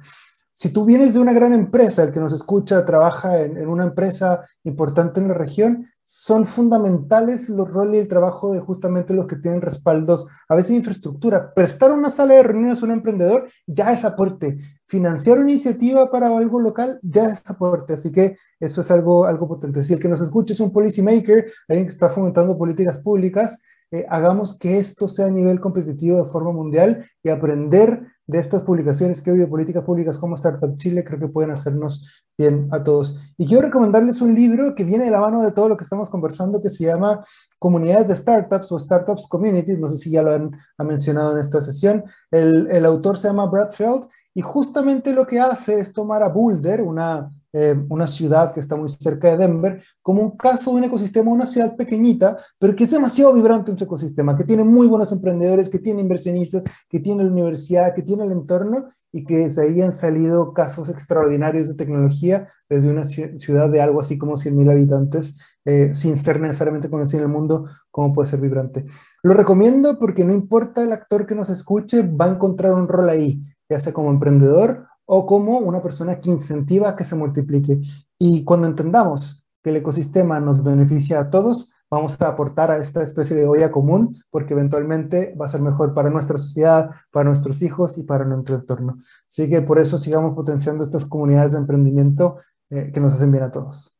Si 0.53 0.73
tú 0.73 0.83
vienes 0.83 1.13
de 1.13 1.19
una 1.19 1.33
gran 1.33 1.53
empresa, 1.53 2.03
el 2.03 2.11
que 2.11 2.19
nos 2.19 2.33
escucha 2.33 2.83
trabaja 2.85 3.39
en 3.39 3.67
una 3.67 3.83
empresa 3.83 4.45
importante 4.63 5.19
en 5.19 5.27
la 5.27 5.35
región, 5.35 5.87
son 6.13 6.45
fundamentales 6.45 7.47
los 7.47 7.71
roles 7.71 7.95
y 7.95 7.99
el 7.99 8.07
trabajo 8.09 8.51
de 8.51 8.59
justamente 8.59 9.13
los 9.13 9.27
que 9.27 9.37
tienen 9.37 9.61
respaldos, 9.61 10.27
a 10.49 10.55
veces 10.55 10.71
infraestructura. 10.71 11.53
Prestar 11.53 11.93
una 11.93 12.09
sala 12.09 12.33
de 12.33 12.43
reuniones 12.43 12.81
a 12.81 12.85
un 12.85 12.91
emprendedor 12.91 13.47
ya 13.65 13.93
es 13.93 14.03
aporte. 14.03 14.57
Financiar 14.85 15.39
una 15.39 15.51
iniciativa 15.51 16.11
para 16.11 16.27
algo 16.27 16.59
local 16.59 16.99
ya 17.01 17.27
es 17.27 17.41
aporte. 17.49 17.93
Así 17.93 18.11
que 18.11 18.35
eso 18.59 18.81
es 18.81 18.91
algo, 18.91 19.25
algo 19.25 19.47
potente. 19.47 19.85
Si 19.85 19.93
el 19.93 20.01
que 20.01 20.09
nos 20.09 20.19
escuche 20.19 20.51
es 20.51 20.59
un 20.59 20.73
policy 20.73 21.01
maker, 21.01 21.49
alguien 21.69 21.87
que 21.87 21.93
está 21.93 22.09
fomentando 22.09 22.57
políticas 22.57 22.97
públicas, 22.97 23.61
eh, 23.89 24.05
hagamos 24.09 24.59
que 24.59 24.79
esto 24.79 25.07
sea 25.07 25.27
a 25.27 25.31
nivel 25.31 25.61
competitivo 25.61 26.21
de 26.21 26.29
forma 26.29 26.51
mundial 26.51 27.05
y 27.23 27.29
aprender 27.29 28.05
de 28.31 28.39
estas 28.39 28.61
publicaciones 28.61 29.21
que 29.21 29.29
hoy 29.29 29.39
de 29.39 29.47
políticas 29.47 29.83
públicas 29.83 30.17
como 30.17 30.35
Startup 30.35 30.77
Chile 30.77 31.03
creo 31.03 31.19
que 31.19 31.27
pueden 31.27 31.51
hacernos 31.51 32.09
bien 32.37 32.69
a 32.71 32.81
todos. 32.81 33.19
Y 33.37 33.45
quiero 33.45 33.63
recomendarles 33.63 34.21
un 34.21 34.33
libro 34.33 34.73
que 34.73 34.85
viene 34.85 35.03
de 35.03 35.11
la 35.11 35.19
mano 35.19 35.41
de 35.41 35.51
todo 35.51 35.67
lo 35.67 35.75
que 35.75 35.83
estamos 35.83 36.09
conversando 36.09 36.61
que 36.61 36.69
se 36.69 36.85
llama 36.85 37.19
Comunidades 37.59 38.07
de 38.07 38.15
Startups 38.15 38.71
o 38.71 38.79
Startups 38.79 39.27
Communities, 39.27 39.77
no 39.79 39.89
sé 39.89 39.97
si 39.97 40.11
ya 40.11 40.23
lo 40.23 40.31
han, 40.31 40.51
mencionado 40.77 41.33
en 41.33 41.39
esta 41.39 41.59
sesión. 41.59 42.05
El, 42.31 42.71
el 42.71 42.85
autor 42.85 43.17
se 43.17 43.27
llama 43.27 43.47
Brad 43.47 43.71
Feld 43.71 44.07
y 44.33 44.39
justamente 44.39 45.11
lo 45.13 45.27
que 45.27 45.41
hace 45.41 45.81
es 45.81 45.91
tomar 45.91 46.23
a 46.23 46.29
Boulder, 46.29 46.81
una 46.83 47.29
eh, 47.53 47.75
una 47.89 48.07
ciudad 48.07 48.53
que 48.53 48.61
está 48.61 48.75
muy 48.75 48.89
cerca 48.89 49.29
de 49.29 49.37
Denver, 49.37 49.83
como 50.01 50.21
un 50.21 50.37
caso 50.37 50.71
de 50.71 50.77
un 50.77 50.83
ecosistema, 50.85 51.31
una 51.31 51.45
ciudad 51.45 51.75
pequeñita, 51.75 52.37
pero 52.57 52.75
que 52.75 52.85
es 52.85 52.91
demasiado 52.91 53.33
vibrante 53.33 53.71
en 53.71 53.77
su 53.77 53.83
ecosistema, 53.83 54.37
que 54.37 54.45
tiene 54.45 54.63
muy 54.63 54.87
buenos 54.87 55.11
emprendedores, 55.11 55.69
que 55.69 55.79
tiene 55.79 56.01
inversionistas, 56.01 56.63
que 56.89 56.99
tiene 56.99 57.23
la 57.23 57.31
universidad, 57.31 57.93
que 57.93 58.03
tiene 58.03 58.23
el 58.23 58.31
entorno 58.31 58.89
y 59.11 59.23
que 59.25 59.39
desde 59.39 59.63
ahí 59.63 59.81
han 59.81 59.91
salido 59.91 60.53
casos 60.53 60.87
extraordinarios 60.87 61.67
de 61.67 61.73
tecnología 61.73 62.47
desde 62.69 62.89
una 62.89 63.03
ciudad 63.05 63.69
de 63.69 63.81
algo 63.81 63.99
así 63.99 64.17
como 64.17 64.37
100.000 64.37 64.71
habitantes, 64.71 65.35
eh, 65.65 65.91
sin 65.93 66.15
ser 66.15 66.39
necesariamente 66.39 66.89
conocida 66.89 67.19
en 67.19 67.25
el 67.25 67.33
mundo, 67.33 67.65
como 67.89 68.13
puede 68.13 68.29
ser 68.29 68.39
vibrante. 68.39 68.85
Lo 69.23 69.33
recomiendo 69.33 69.99
porque 69.99 70.23
no 70.23 70.33
importa 70.33 70.81
el 70.81 70.93
actor 70.93 71.25
que 71.25 71.35
nos 71.35 71.49
escuche, 71.49 72.01
va 72.01 72.25
a 72.25 72.29
encontrar 72.35 72.73
un 72.73 72.87
rol 72.87 73.09
ahí, 73.09 73.43
ya 73.69 73.79
sea 73.81 73.91
como 73.91 74.09
emprendedor 74.09 74.87
o 75.13 75.25
como 75.25 75.57
una 75.57 75.81
persona 75.81 76.19
que 76.19 76.29
incentiva 76.29 76.95
que 76.95 77.03
se 77.03 77.17
multiplique. 77.17 77.81
Y 78.17 78.45
cuando 78.45 78.65
entendamos 78.65 79.45
que 79.61 79.71
el 79.71 79.75
ecosistema 79.75 80.39
nos 80.39 80.63
beneficia 80.63 81.19
a 81.19 81.29
todos, 81.29 81.73
vamos 81.89 82.15
a 82.21 82.29
aportar 82.29 82.71
a 82.71 82.77
esta 82.77 83.03
especie 83.03 83.35
de 83.35 83.45
olla 83.45 83.71
común, 83.71 84.23
porque 84.29 84.53
eventualmente 84.53 85.35
va 85.35 85.47
a 85.47 85.49
ser 85.49 85.59
mejor 85.59 85.93
para 85.93 86.09
nuestra 86.09 86.37
sociedad, 86.37 86.91
para 87.11 87.25
nuestros 87.25 87.61
hijos 87.61 87.97
y 87.97 88.03
para 88.03 88.23
nuestro 88.23 88.55
entorno. 88.55 88.99
Así 89.27 89.49
que 89.49 89.61
por 89.61 89.79
eso 89.79 89.97
sigamos 89.97 90.33
potenciando 90.33 90.81
estas 90.81 91.03
comunidades 91.03 91.51
de 91.51 91.57
emprendimiento 91.57 92.37
eh, 92.69 92.91
que 92.93 93.01
nos 93.01 93.11
hacen 93.11 93.33
bien 93.33 93.43
a 93.43 93.51
todos. 93.51 93.97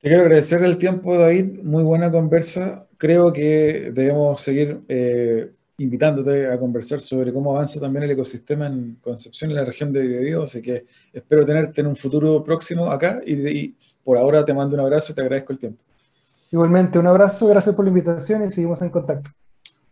Quiero 0.00 0.22
agradecer 0.22 0.64
el 0.64 0.78
tiempo, 0.78 1.18
David. 1.18 1.62
Muy 1.62 1.82
buena 1.82 2.10
conversa. 2.10 2.88
Creo 2.96 3.34
que 3.34 3.90
debemos 3.92 4.40
seguir 4.40 4.82
eh, 4.88 5.50
invitándote 5.82 6.50
a 6.50 6.58
conversar 6.58 7.00
sobre 7.00 7.32
cómo 7.32 7.52
avanza 7.52 7.80
también 7.80 8.04
el 8.04 8.12
ecosistema 8.12 8.66
en 8.66 8.98
Concepción, 9.02 9.50
en 9.50 9.56
la 9.56 9.64
región 9.64 9.92
de 9.92 10.00
Biobío, 10.00 10.44
así 10.44 10.62
que 10.62 10.84
espero 11.12 11.44
tenerte 11.44 11.80
en 11.80 11.88
un 11.88 11.96
futuro 11.96 12.42
próximo 12.44 12.90
acá 12.90 13.20
y, 13.26 13.74
por 14.04 14.18
ahora 14.18 14.44
te 14.44 14.52
mando 14.52 14.74
un 14.74 14.80
abrazo 14.80 15.12
y 15.12 15.14
te 15.14 15.20
agradezco 15.22 15.52
el 15.52 15.58
tiempo. 15.58 15.82
Igualmente, 16.50 16.98
un 16.98 17.06
abrazo, 17.06 17.46
gracias 17.46 17.74
por 17.74 17.84
la 17.84 17.90
invitación 17.90 18.44
y 18.44 18.52
seguimos 18.52 18.80
en 18.82 18.90
contacto. 18.90 19.30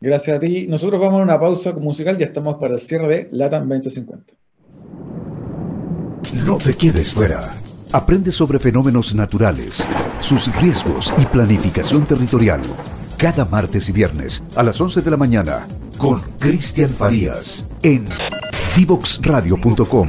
Gracias 0.01 0.37
a 0.37 0.41
ti. 0.41 0.67
Nosotros 0.67 1.01
vamos 1.01 1.21
a 1.21 1.23
una 1.23 1.39
pausa 1.39 1.73
musical, 1.73 2.19
ya 2.19 2.27
estamos 2.27 2.57
para 2.57 2.75
el 2.75 2.81
cierre 2.81 3.07
de 3.07 3.29
LATAM 3.33 3.69
2050. 3.69 4.35
No 6.45 6.59
te 6.59 6.75
quedes 6.75 7.15
fuera. 7.15 7.55
Aprende 7.93 8.31
sobre 8.31 8.59
fenómenos 8.59 9.15
naturales, 9.15 9.87
sus 10.21 10.55
riesgos 10.61 11.13
y 11.19 11.25
planificación 11.27 12.07
territorial 12.07 12.61
cada 13.21 13.45
martes 13.45 13.87
y 13.91 13.93
viernes 13.93 14.43
a 14.57 14.63
las 14.63 14.81
11 14.81 15.03
de 15.03 15.11
la 15.11 15.19
mañana 15.19 15.69
con 15.99 16.21
Cristian 16.39 16.89
Farías 16.89 17.67
en 17.83 18.09
divoxradio.com. 18.75 20.09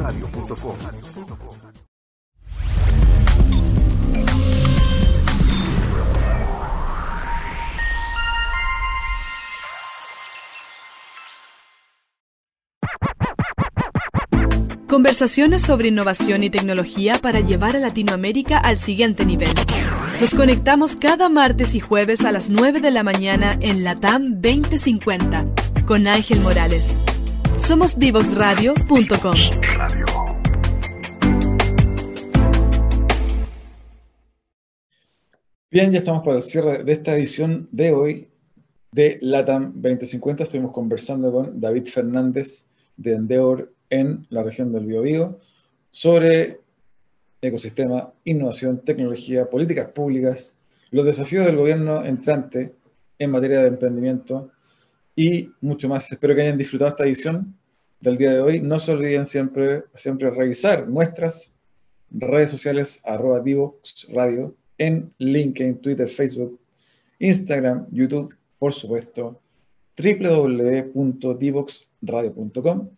Conversaciones 14.87 15.61
sobre 15.61 15.89
innovación 15.89 16.43
y 16.43 16.49
tecnología 16.49 17.19
para 17.21 17.41
llevar 17.41 17.75
a 17.75 17.79
Latinoamérica 17.79 18.57
al 18.57 18.77
siguiente 18.77 19.25
nivel. 19.25 19.49
Nos 20.21 20.35
conectamos 20.35 20.95
cada 20.95 21.29
martes 21.29 21.73
y 21.73 21.79
jueves 21.79 22.23
a 22.25 22.31
las 22.31 22.51
9 22.51 22.79
de 22.79 22.91
la 22.91 23.01
mañana 23.01 23.57
en 23.59 23.83
la 23.83 23.99
TAM 23.99 24.39
2050 24.39 25.47
con 25.87 26.05
Ángel 26.05 26.39
Morales. 26.41 26.95
Somos 27.57 27.97
divoxradio.com. 27.97 29.35
Bien, 35.71 35.91
ya 35.91 35.97
estamos 35.97 36.21
para 36.23 36.35
el 36.35 36.43
cierre 36.43 36.83
de 36.83 36.91
esta 36.91 37.15
edición 37.15 37.67
de 37.71 37.91
hoy 37.91 38.27
de 38.91 39.17
LATAM 39.23 39.71
2050. 39.73 40.43
Estuvimos 40.43 40.71
conversando 40.71 41.31
con 41.31 41.59
David 41.59 41.87
Fernández 41.87 42.67
de 42.95 43.13
Endeavor 43.13 43.73
en 43.89 44.27
la 44.29 44.43
región 44.43 44.71
del 44.71 44.85
Biobío 44.85 45.39
sobre 45.89 46.60
ecosistema, 47.41 48.13
innovación, 48.23 48.83
tecnología, 48.83 49.49
políticas 49.49 49.87
públicas, 49.87 50.57
los 50.91 51.05
desafíos 51.05 51.45
del 51.45 51.57
gobierno 51.57 52.05
entrante 52.05 52.73
en 53.17 53.31
materia 53.31 53.61
de 53.61 53.67
emprendimiento 53.67 54.51
y 55.15 55.49
mucho 55.61 55.87
más. 55.89 56.11
Espero 56.11 56.35
que 56.35 56.41
hayan 56.41 56.57
disfrutado 56.57 56.91
esta 56.91 57.05
edición 57.05 57.55
del 57.99 58.17
día 58.17 58.31
de 58.31 58.41
hoy. 58.41 58.61
No 58.61 58.79
se 58.79 58.91
olviden 58.91 59.25
siempre, 59.25 59.85
siempre 59.93 60.29
revisar 60.29 60.87
nuestras 60.87 61.55
redes 62.11 62.51
sociales, 62.51 63.01
arroba 63.05 63.39
Divox 63.39 64.07
Radio, 64.11 64.53
en 64.77 65.13
LinkedIn, 65.17 65.79
Twitter, 65.79 66.09
Facebook, 66.09 66.59
Instagram, 67.19 67.87
YouTube, 67.91 68.35
por 68.57 68.73
supuesto, 68.73 69.39
www.divoxradio.com. 69.97 72.89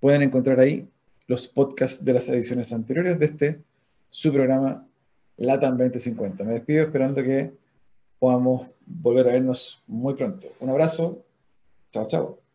Pueden 0.00 0.22
encontrar 0.22 0.60
ahí 0.60 0.88
los 1.26 1.48
podcasts 1.48 2.04
de 2.04 2.12
las 2.12 2.28
ediciones 2.28 2.72
anteriores 2.72 3.18
de 3.18 3.26
este 3.26 3.58
su 4.16 4.32
programa 4.32 4.88
LATAM 5.36 5.76
2050. 5.76 6.42
Me 6.42 6.52
despido 6.52 6.84
esperando 6.84 7.22
que 7.22 7.52
podamos 8.18 8.66
volver 8.86 9.28
a 9.28 9.32
vernos 9.32 9.82
muy 9.86 10.14
pronto. 10.14 10.48
Un 10.58 10.70
abrazo. 10.70 11.22
Chao, 11.92 12.06
chao. 12.08 12.45